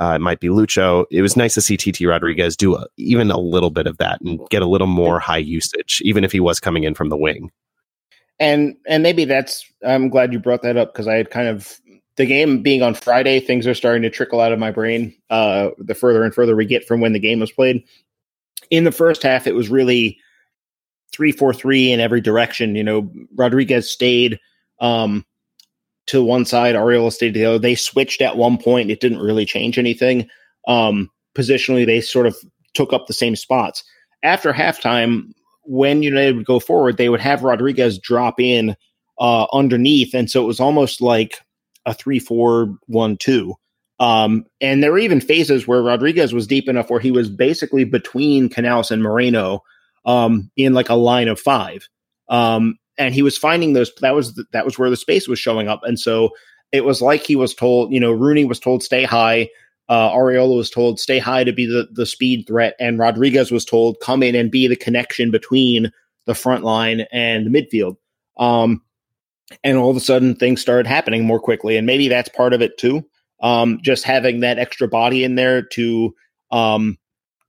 Uh, 0.00 0.14
it 0.16 0.20
might 0.20 0.40
be 0.40 0.48
Lucho. 0.48 1.04
It 1.10 1.22
was 1.22 1.36
nice 1.36 1.54
to 1.54 1.60
see 1.60 1.76
TT 1.76 2.02
Rodriguez 2.02 2.56
do 2.56 2.74
a, 2.74 2.86
even 2.96 3.30
a 3.30 3.38
little 3.38 3.70
bit 3.70 3.86
of 3.86 3.98
that 3.98 4.20
and 4.20 4.40
get 4.48 4.62
a 4.62 4.66
little 4.66 4.86
more 4.86 5.20
high 5.20 5.36
usage, 5.38 6.00
even 6.04 6.24
if 6.24 6.32
he 6.32 6.40
was 6.40 6.58
coming 6.58 6.84
in 6.84 6.94
from 6.94 7.08
the 7.08 7.16
wing. 7.16 7.50
And 8.40 8.76
and 8.86 9.02
maybe 9.02 9.24
that's 9.24 9.64
I'm 9.86 10.08
glad 10.08 10.32
you 10.32 10.38
brought 10.38 10.62
that 10.62 10.76
up 10.76 10.92
because 10.92 11.06
I 11.06 11.14
had 11.14 11.30
kind 11.30 11.48
of 11.48 11.80
the 12.16 12.26
game 12.26 12.62
being 12.62 12.82
on 12.82 12.94
Friday, 12.94 13.40
things 13.40 13.66
are 13.66 13.74
starting 13.74 14.02
to 14.02 14.10
trickle 14.10 14.40
out 14.40 14.52
of 14.52 14.58
my 14.58 14.70
brain. 14.70 15.14
Uh, 15.30 15.70
the 15.78 15.94
further 15.94 16.22
and 16.24 16.34
further 16.34 16.54
we 16.54 16.66
get 16.66 16.86
from 16.86 17.00
when 17.00 17.12
the 17.12 17.18
game 17.18 17.40
was 17.40 17.52
played. 17.52 17.84
In 18.70 18.84
the 18.84 18.92
first 18.92 19.22
half, 19.22 19.46
it 19.46 19.54
was 19.54 19.68
really 19.68 20.18
three 21.12 21.32
four 21.32 21.54
three 21.54 21.92
in 21.92 22.00
every 22.00 22.20
direction. 22.20 22.74
You 22.74 22.84
know, 22.84 23.10
Rodriguez 23.34 23.90
stayed 23.90 24.40
um, 24.80 25.24
to 26.12 26.22
one 26.22 26.44
side, 26.44 26.74
Arriola 26.74 27.10
stayed 27.10 27.32
to 27.32 27.40
the 27.40 27.46
other. 27.46 27.58
They 27.58 27.74
switched 27.74 28.20
at 28.20 28.36
one 28.36 28.58
point. 28.58 28.90
It 28.90 29.00
didn't 29.00 29.20
really 29.20 29.46
change 29.46 29.78
anything. 29.78 30.28
Um, 30.68 31.10
positionally, 31.34 31.86
they 31.86 32.02
sort 32.02 32.26
of 32.26 32.36
took 32.74 32.92
up 32.92 33.06
the 33.06 33.14
same 33.14 33.34
spots. 33.34 33.82
After 34.22 34.52
halftime, 34.52 35.32
when 35.64 36.02
United 36.02 36.36
would 36.36 36.44
go 36.44 36.60
forward, 36.60 36.98
they 36.98 37.08
would 37.08 37.20
have 37.20 37.42
Rodriguez 37.42 37.98
drop 37.98 38.38
in 38.38 38.76
uh, 39.18 39.46
underneath. 39.54 40.14
And 40.14 40.30
so 40.30 40.42
it 40.42 40.46
was 40.46 40.60
almost 40.60 41.00
like 41.00 41.40
a 41.86 41.94
3 41.94 42.18
4 42.18 42.74
1 42.86 43.16
2. 43.16 43.54
Um, 43.98 44.44
and 44.60 44.82
there 44.82 44.92
were 44.92 44.98
even 44.98 45.20
phases 45.20 45.66
where 45.66 45.82
Rodriguez 45.82 46.34
was 46.34 46.46
deep 46.46 46.68
enough 46.68 46.90
where 46.90 47.00
he 47.00 47.10
was 47.10 47.30
basically 47.30 47.84
between 47.84 48.50
Canouse 48.50 48.90
and 48.90 49.02
Moreno 49.02 49.62
um, 50.04 50.50
in 50.56 50.74
like 50.74 50.90
a 50.90 50.94
line 50.94 51.28
of 51.28 51.40
five. 51.40 51.88
Um, 52.28 52.76
and 52.98 53.14
he 53.14 53.22
was 53.22 53.38
finding 53.38 53.72
those 53.72 53.92
that 54.00 54.14
was 54.14 54.34
the, 54.34 54.44
that 54.52 54.64
was 54.64 54.78
where 54.78 54.90
the 54.90 54.96
space 54.96 55.28
was 55.28 55.38
showing 55.38 55.68
up. 55.68 55.80
And 55.84 55.98
so 55.98 56.30
it 56.70 56.84
was 56.84 57.02
like 57.02 57.22
he 57.22 57.36
was 57.36 57.54
told 57.54 57.92
you 57.92 58.00
know 58.00 58.12
rooney 58.12 58.44
was 58.44 58.60
told 58.60 58.82
stay 58.82 59.04
high. 59.04 59.48
Uh, 59.88 60.10
Arriola 60.12 60.56
was 60.56 60.70
told 60.70 61.00
stay 61.00 61.18
high 61.18 61.44
to 61.44 61.52
be 61.52 61.66
the, 61.66 61.88
the 61.92 62.06
speed 62.06 62.46
threat. 62.46 62.74
And 62.78 62.98
rodriguez 62.98 63.50
was 63.50 63.64
told 63.64 64.00
come 64.00 64.22
in 64.22 64.34
and 64.34 64.50
be 64.50 64.66
the 64.66 64.76
connection 64.76 65.30
between 65.30 65.90
the 66.24 66.34
front 66.34 66.64
line 66.64 67.02
and 67.12 67.46
the 67.46 67.50
midfield. 67.50 67.96
Um, 68.38 68.82
and 69.64 69.76
all 69.76 69.90
of 69.90 69.96
a 69.96 70.00
sudden 70.00 70.34
things 70.34 70.62
started 70.62 70.86
happening 70.86 71.24
more 71.24 71.40
quickly 71.40 71.76
and 71.76 71.86
maybe 71.86 72.08
that's 72.08 72.28
part 72.28 72.52
of 72.52 72.62
it 72.62 72.78
too. 72.78 73.04
Um, 73.40 73.80
just 73.82 74.04
having 74.04 74.40
that 74.40 74.58
extra 74.58 74.86
body 74.86 75.24
in 75.24 75.34
there 75.34 75.62
to 75.62 76.14
um, 76.52 76.96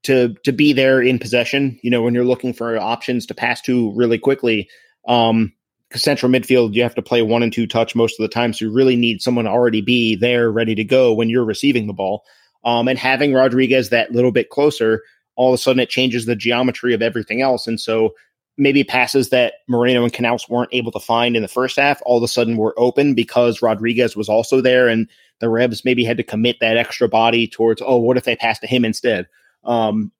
to 0.04 0.34
to 0.44 0.52
be 0.52 0.74
there 0.74 1.02
in 1.02 1.18
possession 1.18 1.80
you 1.82 1.90
know 1.90 2.02
when 2.02 2.14
you're 2.14 2.26
looking 2.26 2.54
for 2.54 2.78
options 2.78 3.26
to 3.26 3.34
pass 3.34 3.62
to 3.62 3.92
really 3.94 4.18
quickly 4.18 4.70
um, 5.08 5.54
central 5.94 6.32
midfield, 6.32 6.74
you 6.74 6.84
have 6.84 6.96
to 6.96 7.02
play 7.02 7.22
one 7.22 7.44
and 7.44 7.54
two 7.54 7.68
touch 7.68 7.96
most 7.96 8.20
of 8.20 8.24
the 8.24 8.34
time. 8.34 8.54
So 8.54 8.66
you 8.66 8.72
really 8.72 8.96
need 8.96 9.22
someone 9.22 9.46
to 9.46 9.52
already 9.52 9.82
be 9.82 10.16
there, 10.16 10.52
ready 10.52 10.76
to 10.76 10.84
go 10.84 11.14
when 11.14 11.30
you're 11.30 11.46
receiving 11.46 11.88
the 11.88 11.94
ball. 11.94 12.24
Um, 12.64 12.88
and 12.88 12.98
having 12.98 13.34
Rodriguez 13.34 13.90
that 13.90 14.12
little 14.12 14.32
bit 14.32 14.50
closer, 14.50 15.04
all 15.36 15.54
of 15.54 15.60
a 15.60 15.62
sudden 15.62 15.82
it 15.82 15.90
changes 15.90 16.26
the 16.26 16.36
geometry 16.36 16.94
of 16.94 17.02
everything 17.02 17.42
else. 17.42 17.68
And 17.68 17.80
so 17.80 18.14
maybe 18.58 18.84
passes 18.84 19.30
that 19.30 19.56
Moreno 19.68 20.04
and 20.04 20.14
Canouse 20.14 20.48
weren't 20.48 20.74
able 20.74 20.92
to 20.92 21.00
find 21.00 21.36
in 21.36 21.42
the 21.42 21.48
first 21.48 21.78
half, 21.78 22.02
all 22.06 22.18
of 22.18 22.24
a 22.24 22.28
sudden 22.28 22.56
were 22.56 22.74
open 22.78 23.16
because 23.16 23.62
Rodriguez 23.62 24.16
was 24.16 24.30
also 24.30 24.62
there. 24.62 24.88
And 24.88 25.10
the 25.40 25.50
Revs 25.50 25.84
maybe 25.84 26.04
had 26.06 26.18
to 26.18 26.24
commit 26.24 26.60
that 26.60 26.78
extra 26.78 27.10
body 27.10 27.48
towards, 27.48 27.82
oh, 27.84 27.98
what 27.98 28.18
if 28.18 28.24
they 28.24 28.36
pass 28.36 28.60
to 28.60 28.68
him 28.68 28.86
instead? 28.86 29.28
Um, 29.64 30.12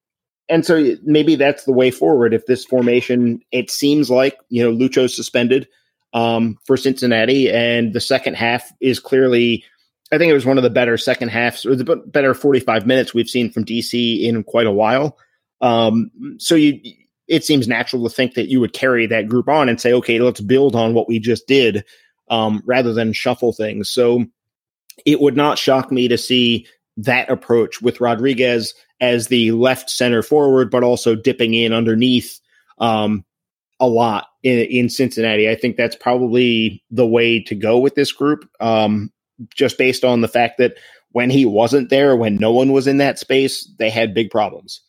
and 0.48 0.64
so 0.64 0.96
maybe 1.04 1.36
that's 1.36 1.64
the 1.64 1.72
way 1.72 1.90
forward. 1.90 2.34
If 2.34 2.46
this 2.46 2.64
formation, 2.64 3.40
it 3.52 3.70
seems 3.70 4.10
like 4.10 4.38
you 4.48 4.62
know 4.62 4.70
Lucho's 4.70 5.14
suspended 5.14 5.68
um, 6.12 6.58
for 6.66 6.76
Cincinnati, 6.76 7.50
and 7.50 7.92
the 7.92 8.00
second 8.00 8.34
half 8.34 8.72
is 8.80 9.00
clearly. 9.00 9.64
I 10.12 10.18
think 10.18 10.30
it 10.30 10.34
was 10.34 10.46
one 10.46 10.58
of 10.58 10.62
the 10.62 10.70
better 10.70 10.96
second 10.96 11.30
halves 11.30 11.64
or 11.66 11.74
the 11.74 11.96
better 12.06 12.34
45 12.34 12.86
minutes 12.86 13.14
we've 13.14 13.28
seen 13.28 13.50
from 13.50 13.64
DC 13.64 14.22
in 14.22 14.44
quite 14.44 14.66
a 14.66 14.70
while. 14.70 15.18
Um, 15.60 16.10
so 16.38 16.54
you, 16.54 16.78
it 17.26 17.44
seems 17.44 17.66
natural 17.66 18.04
to 18.04 18.14
think 18.14 18.34
that 18.34 18.48
you 18.48 18.60
would 18.60 18.74
carry 18.74 19.06
that 19.06 19.28
group 19.28 19.48
on 19.48 19.68
and 19.68 19.80
say, 19.80 19.92
okay, 19.94 20.20
let's 20.20 20.40
build 20.40 20.76
on 20.76 20.94
what 20.94 21.08
we 21.08 21.18
just 21.18 21.48
did, 21.48 21.84
um, 22.30 22.62
rather 22.66 22.92
than 22.92 23.12
shuffle 23.12 23.52
things. 23.52 23.88
So 23.88 24.26
it 25.06 25.20
would 25.20 25.36
not 25.36 25.58
shock 25.58 25.90
me 25.90 26.06
to 26.06 26.18
see 26.18 26.66
that 26.98 27.30
approach 27.30 27.82
with 27.82 28.00
Rodriguez 28.00 28.74
as 29.00 29.28
the 29.28 29.52
left 29.52 29.90
center 29.90 30.22
forward, 30.22 30.70
but 30.70 30.82
also 30.82 31.14
dipping 31.14 31.54
in 31.54 31.72
underneath 31.72 32.40
um, 32.78 33.24
a 33.80 33.86
lot 33.86 34.28
in, 34.42 34.58
in, 34.60 34.88
Cincinnati. 34.88 35.48
I 35.48 35.56
think 35.56 35.76
that's 35.76 35.96
probably 35.96 36.82
the 36.90 37.06
way 37.06 37.42
to 37.44 37.54
go 37.54 37.78
with 37.78 37.94
this 37.94 38.12
group, 38.12 38.48
um, 38.60 39.12
just 39.54 39.78
based 39.78 40.04
on 40.04 40.20
the 40.20 40.28
fact 40.28 40.58
that 40.58 40.74
when 41.10 41.30
he 41.30 41.44
wasn't 41.44 41.90
there, 41.90 42.16
when 42.16 42.36
no 42.36 42.52
one 42.52 42.72
was 42.72 42.86
in 42.86 42.98
that 42.98 43.18
space, 43.18 43.70
they 43.78 43.90
had 43.90 44.14
big 44.14 44.30
problems. 44.30 44.80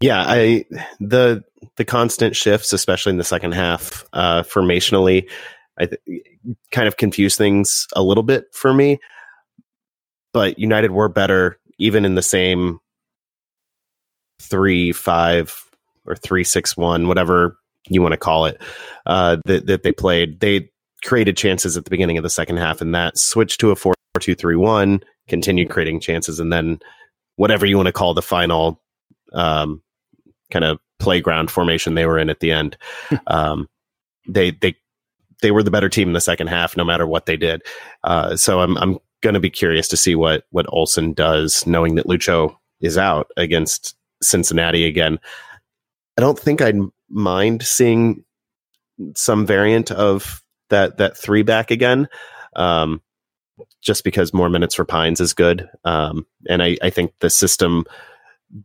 Yeah, 0.00 0.24
I 0.26 0.64
the 0.98 1.44
the 1.76 1.84
constant 1.84 2.34
shifts, 2.34 2.72
especially 2.72 3.10
in 3.10 3.18
the 3.18 3.24
second 3.24 3.52
half, 3.52 4.04
uh, 4.12 4.42
formationally, 4.42 5.28
I 5.78 5.86
th- 5.86 6.22
kind 6.72 6.88
of 6.88 6.96
confuse 6.96 7.36
things 7.36 7.86
a 7.94 8.02
little 8.02 8.24
bit 8.24 8.46
for 8.52 8.74
me. 8.74 8.98
But 10.32 10.58
United 10.58 10.90
were 10.90 11.08
better 11.08 11.60
even 11.82 12.04
in 12.04 12.14
the 12.14 12.22
same 12.22 12.78
three 14.40 14.92
five 14.92 15.54
or 16.06 16.14
three 16.14 16.44
six 16.44 16.76
one, 16.76 17.08
whatever 17.08 17.56
you 17.88 18.00
want 18.00 18.12
to 18.12 18.18
call 18.18 18.46
it, 18.46 18.62
uh, 19.06 19.36
that 19.44 19.66
that 19.66 19.82
they 19.82 19.92
played, 19.92 20.40
they 20.40 20.70
created 21.04 21.36
chances 21.36 21.76
at 21.76 21.84
the 21.84 21.90
beginning 21.90 22.16
of 22.16 22.22
the 22.22 22.30
second 22.30 22.56
half, 22.56 22.80
and 22.80 22.94
that 22.94 23.18
switched 23.18 23.60
to 23.60 23.72
a 23.72 23.76
four 23.76 23.94
two 24.20 24.36
three 24.36 24.56
one, 24.56 25.02
continued 25.28 25.70
creating 25.70 26.00
chances, 26.00 26.38
and 26.38 26.52
then 26.52 26.78
whatever 27.36 27.66
you 27.66 27.76
want 27.76 27.88
to 27.88 27.92
call 27.92 28.14
the 28.14 28.22
final 28.22 28.80
um, 29.32 29.82
kind 30.52 30.64
of 30.64 30.78
playground 31.00 31.50
formation 31.50 31.94
they 31.94 32.06
were 32.06 32.18
in 32.18 32.30
at 32.30 32.38
the 32.38 32.52
end. 32.52 32.76
um, 33.26 33.68
they 34.28 34.52
they 34.52 34.76
they 35.40 35.50
were 35.50 35.64
the 35.64 35.72
better 35.72 35.88
team 35.88 36.08
in 36.08 36.14
the 36.14 36.20
second 36.20 36.46
half, 36.46 36.76
no 36.76 36.84
matter 36.84 37.08
what 37.08 37.26
they 37.26 37.36
did. 37.36 37.62
Uh, 38.04 38.36
so 38.36 38.60
I'm 38.60 38.78
I'm 38.78 38.98
going 39.22 39.34
to 39.34 39.40
be 39.40 39.50
curious 39.50 39.88
to 39.88 39.96
see 39.96 40.14
what 40.14 40.44
what 40.50 40.66
Olsen 40.68 41.12
does, 41.12 41.66
knowing 41.66 41.94
that 41.94 42.06
Lucho 42.06 42.56
is 42.80 42.98
out 42.98 43.30
against 43.36 43.96
Cincinnati 44.22 44.84
again. 44.84 45.18
I 46.18 46.20
don't 46.20 46.38
think 46.38 46.60
I'd 46.60 46.78
mind 47.08 47.62
seeing 47.62 48.24
some 49.16 49.46
variant 49.46 49.90
of 49.90 50.42
that 50.70 50.98
that 50.98 51.16
three 51.16 51.42
back 51.42 51.70
again. 51.70 52.08
Um, 52.54 53.00
just 53.80 54.04
because 54.04 54.32
more 54.32 54.48
minutes 54.48 54.74
for 54.74 54.84
Pines 54.84 55.20
is 55.20 55.32
good. 55.32 55.68
Um, 55.84 56.26
and 56.48 56.62
I, 56.62 56.76
I 56.82 56.90
think 56.90 57.12
the 57.20 57.30
system 57.30 57.84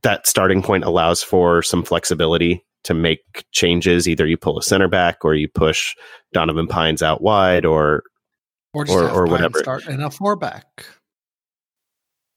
that 0.04 0.28
starting 0.28 0.62
point 0.62 0.84
allows 0.84 1.24
for 1.24 1.62
some 1.64 1.84
flexibility 1.84 2.64
to 2.84 2.94
make 2.94 3.46
changes. 3.52 4.08
Either 4.08 4.26
you 4.28 4.38
pull 4.38 4.58
a 4.58 4.64
center 4.64 4.88
back 4.88 5.24
or 5.24 5.34
you 5.34 5.48
push 5.48 5.96
Donovan 6.34 6.68
Pines 6.68 7.02
out 7.02 7.22
wide 7.22 7.66
or 7.66 8.04
or 8.74 8.86
just 8.86 8.98
or, 8.98 9.10
or 9.10 9.26
whatever. 9.28 9.60
Start 9.60 9.88
in 9.88 10.02
a 10.02 10.12
four 10.12 10.36
back. 10.36 10.86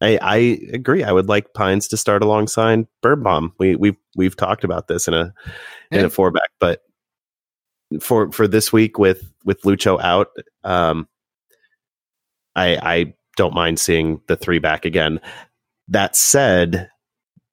I, 0.03 0.19
I 0.23 0.37
agree. 0.73 1.05
I 1.05 1.13
would 1.13 1.29
like 1.29 1.53
Pines 1.53 1.87
to 1.89 1.97
start 1.97 2.23
alongside 2.23 2.87
Birnbaum. 3.03 3.53
We 3.59 3.77
we've 3.77 3.97
we've 4.17 4.37
talked 4.37 4.65
about 4.65 4.89
this 4.89 5.07
in 5.07 5.15
a 5.15 5.33
in 5.91 6.01
Yeah. 6.01 6.07
a 6.07 6.11
four 6.11 6.31
back, 6.31 6.49
but 6.59 6.83
for 8.01 8.31
for 8.33 8.49
this 8.49 8.73
week 8.73 8.99
with 8.99 9.31
with 9.45 9.61
Lucho 9.63 10.01
out, 10.01 10.29
um, 10.65 11.07
I 12.57 12.77
I 12.83 13.15
don't 13.37 13.55
mind 13.55 13.79
seeing 13.79 14.21
the 14.27 14.37
three 14.37 14.59
back 14.59 14.85
again. 14.85 15.21
That 15.89 16.17
said, 16.17 16.89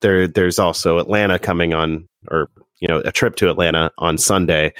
there 0.02 0.28
there's 0.28 0.60
also 0.60 1.00
Atlanta 1.00 1.40
coming 1.40 1.74
on, 1.74 2.08
or 2.30 2.50
you 2.80 2.88
know, 2.88 3.00
a 3.00 3.12
trip 3.12 3.36
to 3.38 3.50
Atlanta 3.50 3.92
on 3.98 4.18
Sunday. 4.18 4.74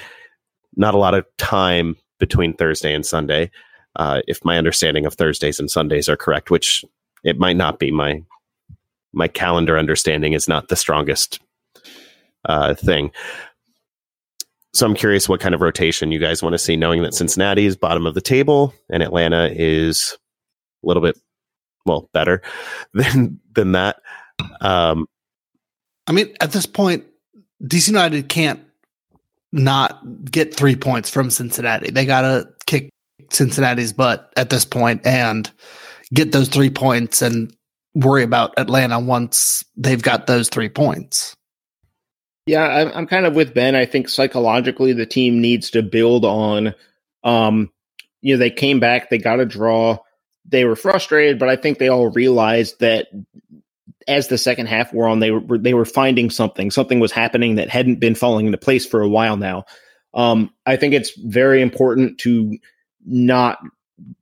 Not 0.76 0.94
a 0.94 0.98
lot 0.98 1.14
of 1.14 1.26
time 1.36 1.96
between 2.18 2.54
Thursday 2.54 2.94
and 2.94 3.04
Sunday, 3.04 3.50
uh, 3.98 4.22
if 4.26 4.44
my 4.44 4.56
understanding 4.56 5.04
of 5.04 5.14
Thursdays 5.14 5.58
and 5.58 5.70
Sundays 5.70 6.08
are 6.08 6.16
correct, 6.16 6.50
which 6.50 6.84
it 7.24 7.38
might 7.38 7.56
not 7.56 7.78
be. 7.78 7.90
My 7.90 8.22
my 9.12 9.28
calendar 9.28 9.78
understanding 9.78 10.32
is 10.32 10.48
not 10.48 10.68
the 10.68 10.76
strongest 10.76 11.40
uh, 12.44 12.74
thing. 12.74 13.10
So 14.74 14.86
I'm 14.86 14.94
curious 14.94 15.28
what 15.28 15.40
kind 15.40 15.54
of 15.54 15.60
rotation 15.60 16.12
you 16.12 16.18
guys 16.18 16.42
want 16.42 16.52
to 16.52 16.58
see, 16.58 16.76
knowing 16.76 17.02
that 17.02 17.14
Cincinnati 17.14 17.66
is 17.66 17.74
bottom 17.74 18.06
of 18.06 18.14
the 18.14 18.20
table 18.20 18.74
and 18.90 19.02
Atlanta 19.02 19.50
is 19.52 20.16
a 20.84 20.86
little 20.86 21.02
bit 21.02 21.18
well 21.86 22.08
better 22.12 22.42
than 22.94 23.40
than 23.54 23.72
that. 23.72 24.00
Um, 24.60 25.06
I 26.06 26.12
mean, 26.12 26.34
at 26.40 26.52
this 26.52 26.66
point, 26.66 27.04
DC 27.64 27.88
United 27.88 28.28
can't 28.28 28.60
not 29.52 30.00
get 30.30 30.54
three 30.54 30.76
points 30.76 31.10
from 31.10 31.30
Cincinnati. 31.30 31.90
They 31.90 32.04
got 32.04 32.20
to 32.20 32.48
Cincinnati's 33.30 33.92
butt 33.92 34.32
at 34.36 34.50
this 34.50 34.64
point 34.64 35.06
and 35.06 35.50
get 36.12 36.32
those 36.32 36.48
three 36.48 36.70
points 36.70 37.22
and 37.22 37.54
worry 37.94 38.22
about 38.22 38.54
Atlanta 38.58 38.98
once 39.00 39.64
they've 39.76 40.02
got 40.02 40.26
those 40.26 40.48
three 40.48 40.68
points. 40.68 41.36
Yeah, 42.46 42.64
I'm, 42.64 42.92
I'm 42.94 43.06
kind 43.06 43.26
of 43.26 43.34
with 43.34 43.52
Ben. 43.52 43.74
I 43.74 43.84
think 43.84 44.08
psychologically 44.08 44.92
the 44.92 45.06
team 45.06 45.40
needs 45.40 45.70
to 45.70 45.82
build 45.82 46.24
on. 46.24 46.74
Um, 47.24 47.70
you 48.22 48.34
know, 48.34 48.38
they 48.38 48.50
came 48.50 48.80
back, 48.80 49.10
they 49.10 49.18
got 49.18 49.40
a 49.40 49.44
draw, 49.44 49.98
they 50.46 50.64
were 50.64 50.76
frustrated, 50.76 51.38
but 51.38 51.48
I 51.48 51.56
think 51.56 51.78
they 51.78 51.88
all 51.88 52.10
realized 52.10 52.80
that 52.80 53.08
as 54.06 54.28
the 54.28 54.38
second 54.38 54.66
half 54.66 54.92
wore 54.94 55.08
on, 55.08 55.20
they 55.20 55.30
were 55.30 55.58
they 55.58 55.74
were 55.74 55.84
finding 55.84 56.30
something. 56.30 56.70
Something 56.70 56.98
was 56.98 57.12
happening 57.12 57.56
that 57.56 57.68
hadn't 57.68 58.00
been 58.00 58.14
falling 58.14 58.46
into 58.46 58.58
place 58.58 58.86
for 58.86 59.02
a 59.02 59.08
while 59.08 59.36
now. 59.36 59.64
Um, 60.14 60.50
I 60.64 60.76
think 60.76 60.94
it's 60.94 61.12
very 61.18 61.60
important 61.60 62.18
to 62.20 62.56
not 63.08 63.58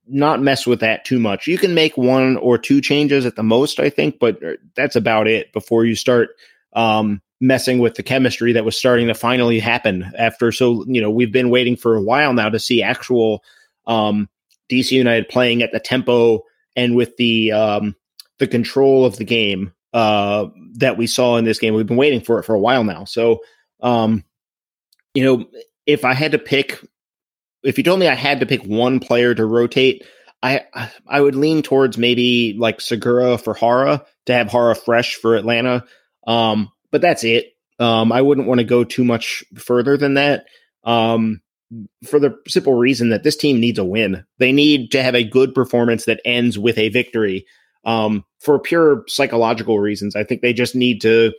not 0.07 0.41
mess 0.41 0.67
with 0.67 0.81
that 0.81 1.05
too 1.05 1.19
much. 1.19 1.47
You 1.47 1.59
can 1.59 1.75
make 1.75 1.97
one 1.97 2.37
or 2.39 2.57
two 2.57 2.81
changes 2.81 3.27
at 3.27 3.37
the 3.37 3.43
most, 3.43 3.79
I 3.79 3.91
think, 3.91 4.19
but 4.19 4.43
uh, 4.43 4.53
that's 4.75 4.97
about 4.97 5.27
it 5.27 5.53
before 5.53 5.85
you 5.85 5.95
start 5.95 6.31
um, 6.73 7.21
messing 7.41 7.79
with 7.79 7.95
the 7.95 8.03
chemistry 8.03 8.53
that 8.53 8.65
was 8.65 8.79
starting 8.79 9.09
to 9.09 9.15
finally 9.15 9.59
happen 9.59 10.11
after 10.17 10.51
so 10.51 10.85
you 10.87 11.03
know 11.03 11.11
we've 11.11 11.33
been 11.33 11.51
waiting 11.51 11.77
for 11.77 11.95
a 11.95 12.03
while 12.03 12.33
now 12.33 12.49
to 12.49 12.59
see 12.59 12.83
actual 12.83 13.43
um, 13.87 14.29
DC 14.71 14.93
United 14.93 15.29
playing 15.29 15.63
at 15.63 15.73
the 15.73 15.81
tempo 15.81 16.43
and 16.75 16.97
with 16.97 17.17
the 17.17 17.53
um, 17.53 17.95
the 18.39 18.47
control 18.47 19.05
of 19.05 19.17
the 19.17 19.25
game 19.25 19.73
uh, 19.93 20.47
that 20.75 20.97
we 20.97 21.07
saw 21.07 21.37
in 21.37 21.45
this 21.45 21.59
game. 21.59 21.75
We've 21.75 21.87
been 21.87 21.97
waiting 21.97 22.21
for 22.21 22.39
it 22.39 22.45
for 22.45 22.55
a 22.55 22.61
while 22.61 22.85
now. 22.85 23.05
So 23.05 23.41
um, 23.81 24.25
you 25.15 25.25
know, 25.25 25.47
if 25.87 26.05
I 26.05 26.15
had 26.15 26.33
to 26.33 26.39
pick, 26.39 26.83
if 27.67 27.79
you 27.79 27.85
told 27.85 28.01
me 28.01 28.09
I 28.09 28.15
had 28.15 28.41
to 28.41 28.47
pick 28.47 28.63
one 28.63 29.01
player 29.01 29.35
to 29.35 29.45
rotate, 29.45 30.05
I 30.43 30.65
I 31.07 31.21
would 31.21 31.35
lean 31.35 31.63
towards 31.63 31.99
maybe 31.99 32.55
like 32.59 32.81
Segura 32.81 33.39
for 33.39 33.55
Jara 33.55 34.05
to 34.27 34.33
have 34.33 34.51
Jara 34.51 34.75
fresh 34.75 35.17
for 35.17 35.35
Atlanta. 35.35 35.85
Um, 36.27 36.71
but 36.93 37.01
that's 37.01 37.25
it. 37.25 37.53
Um, 37.79 38.13
I 38.13 38.23
wouldn't 38.23 38.47
want 38.47 38.59
to 38.59 38.65
go 38.65 38.85
too 38.85 39.05
much 39.05 39.45
further 39.57 39.97
than 39.97 40.15
that. 40.15 40.47
Um, 40.85 41.43
for 42.05 42.21
the 42.21 42.39
simple 42.47 42.75
reason 42.75 43.09
that 43.11 43.25
this 43.25 43.37
team 43.37 43.59
needs 43.59 43.79
a 43.79 43.85
win. 43.85 44.25
They 44.39 44.53
need 44.53 44.93
to 44.93 45.03
have 45.03 45.17
a 45.17 45.25
good 45.25 45.53
performance 45.53 46.05
that 46.05 46.21
ends 46.25 46.57
with 46.57 46.79
a 46.79 46.91
victory. 46.91 47.47
Um, 47.85 48.25
for 48.39 48.59
pure 48.61 49.05
psychological 49.09 49.79
reasons, 49.81 50.15
I 50.15 50.23
think 50.23 50.43
they 50.43 50.53
just 50.53 50.77
need 50.77 51.01
to 51.03 51.33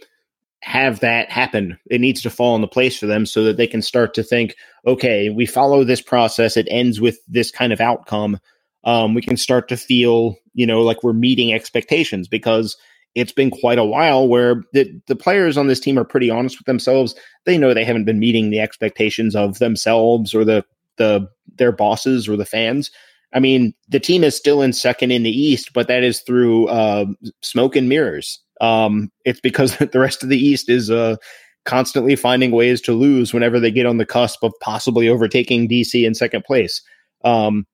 have 0.61 0.99
that 1.01 1.29
happen. 1.29 1.77
It 1.89 2.01
needs 2.01 2.21
to 2.23 2.29
fall 2.29 2.55
into 2.55 2.67
place 2.67 2.97
for 2.97 3.05
them 3.05 3.25
so 3.25 3.43
that 3.43 3.57
they 3.57 3.67
can 3.67 3.81
start 3.81 4.13
to 4.15 4.23
think, 4.23 4.55
okay, 4.85 5.29
we 5.29 5.45
follow 5.45 5.83
this 5.83 6.01
process. 6.01 6.57
It 6.57 6.67
ends 6.69 6.99
with 6.99 7.19
this 7.27 7.51
kind 7.51 7.71
of 7.71 7.81
outcome. 7.81 8.39
Um, 8.83 9.13
we 9.13 9.21
can 9.21 9.37
start 9.37 9.69
to 9.69 9.77
feel, 9.77 10.35
you 10.53 10.65
know, 10.65 10.81
like 10.81 11.03
we're 11.03 11.13
meeting 11.13 11.53
expectations 11.53 12.27
because 12.27 12.75
it's 13.15 13.31
been 13.31 13.51
quite 13.51 13.79
a 13.79 13.85
while 13.85 14.27
where 14.27 14.63
the, 14.73 15.01
the 15.07 15.15
players 15.15 15.57
on 15.57 15.67
this 15.67 15.79
team 15.79 15.97
are 15.97 16.03
pretty 16.03 16.29
honest 16.29 16.59
with 16.59 16.65
themselves. 16.65 17.15
They 17.45 17.57
know 17.57 17.73
they 17.73 17.85
haven't 17.85 18.05
been 18.05 18.19
meeting 18.19 18.49
the 18.49 18.59
expectations 18.59 19.35
of 19.35 19.59
themselves 19.59 20.33
or 20.33 20.45
the 20.45 20.63
the 20.97 21.29
their 21.57 21.71
bosses 21.71 22.27
or 22.27 22.35
the 22.35 22.45
fans. 22.45 22.91
I 23.33 23.39
mean, 23.39 23.73
the 23.89 23.99
team 23.99 24.23
is 24.23 24.35
still 24.35 24.61
in 24.61 24.73
second 24.73 25.11
in 25.11 25.23
the 25.23 25.31
East, 25.31 25.73
but 25.73 25.87
that 25.87 26.03
is 26.03 26.21
through 26.21 26.67
uh, 26.67 27.05
smoke 27.41 27.75
and 27.75 27.89
mirrors. 27.89 28.39
Um, 28.61 29.11
it's 29.25 29.39
because 29.39 29.77
the 29.77 29.99
rest 29.99 30.23
of 30.23 30.29
the 30.29 30.37
East 30.37 30.69
is 30.69 30.89
uh, 30.89 31.17
constantly 31.65 32.15
finding 32.15 32.51
ways 32.51 32.81
to 32.81 32.93
lose 32.93 33.33
whenever 33.33 33.59
they 33.59 33.71
get 33.71 33.85
on 33.85 33.97
the 33.97 34.05
cusp 34.05 34.43
of 34.43 34.53
possibly 34.61 35.09
overtaking 35.09 35.67
DC 35.67 36.05
in 36.05 36.15
second 36.15 36.43
place. 36.43 36.81
Um, 37.23 37.67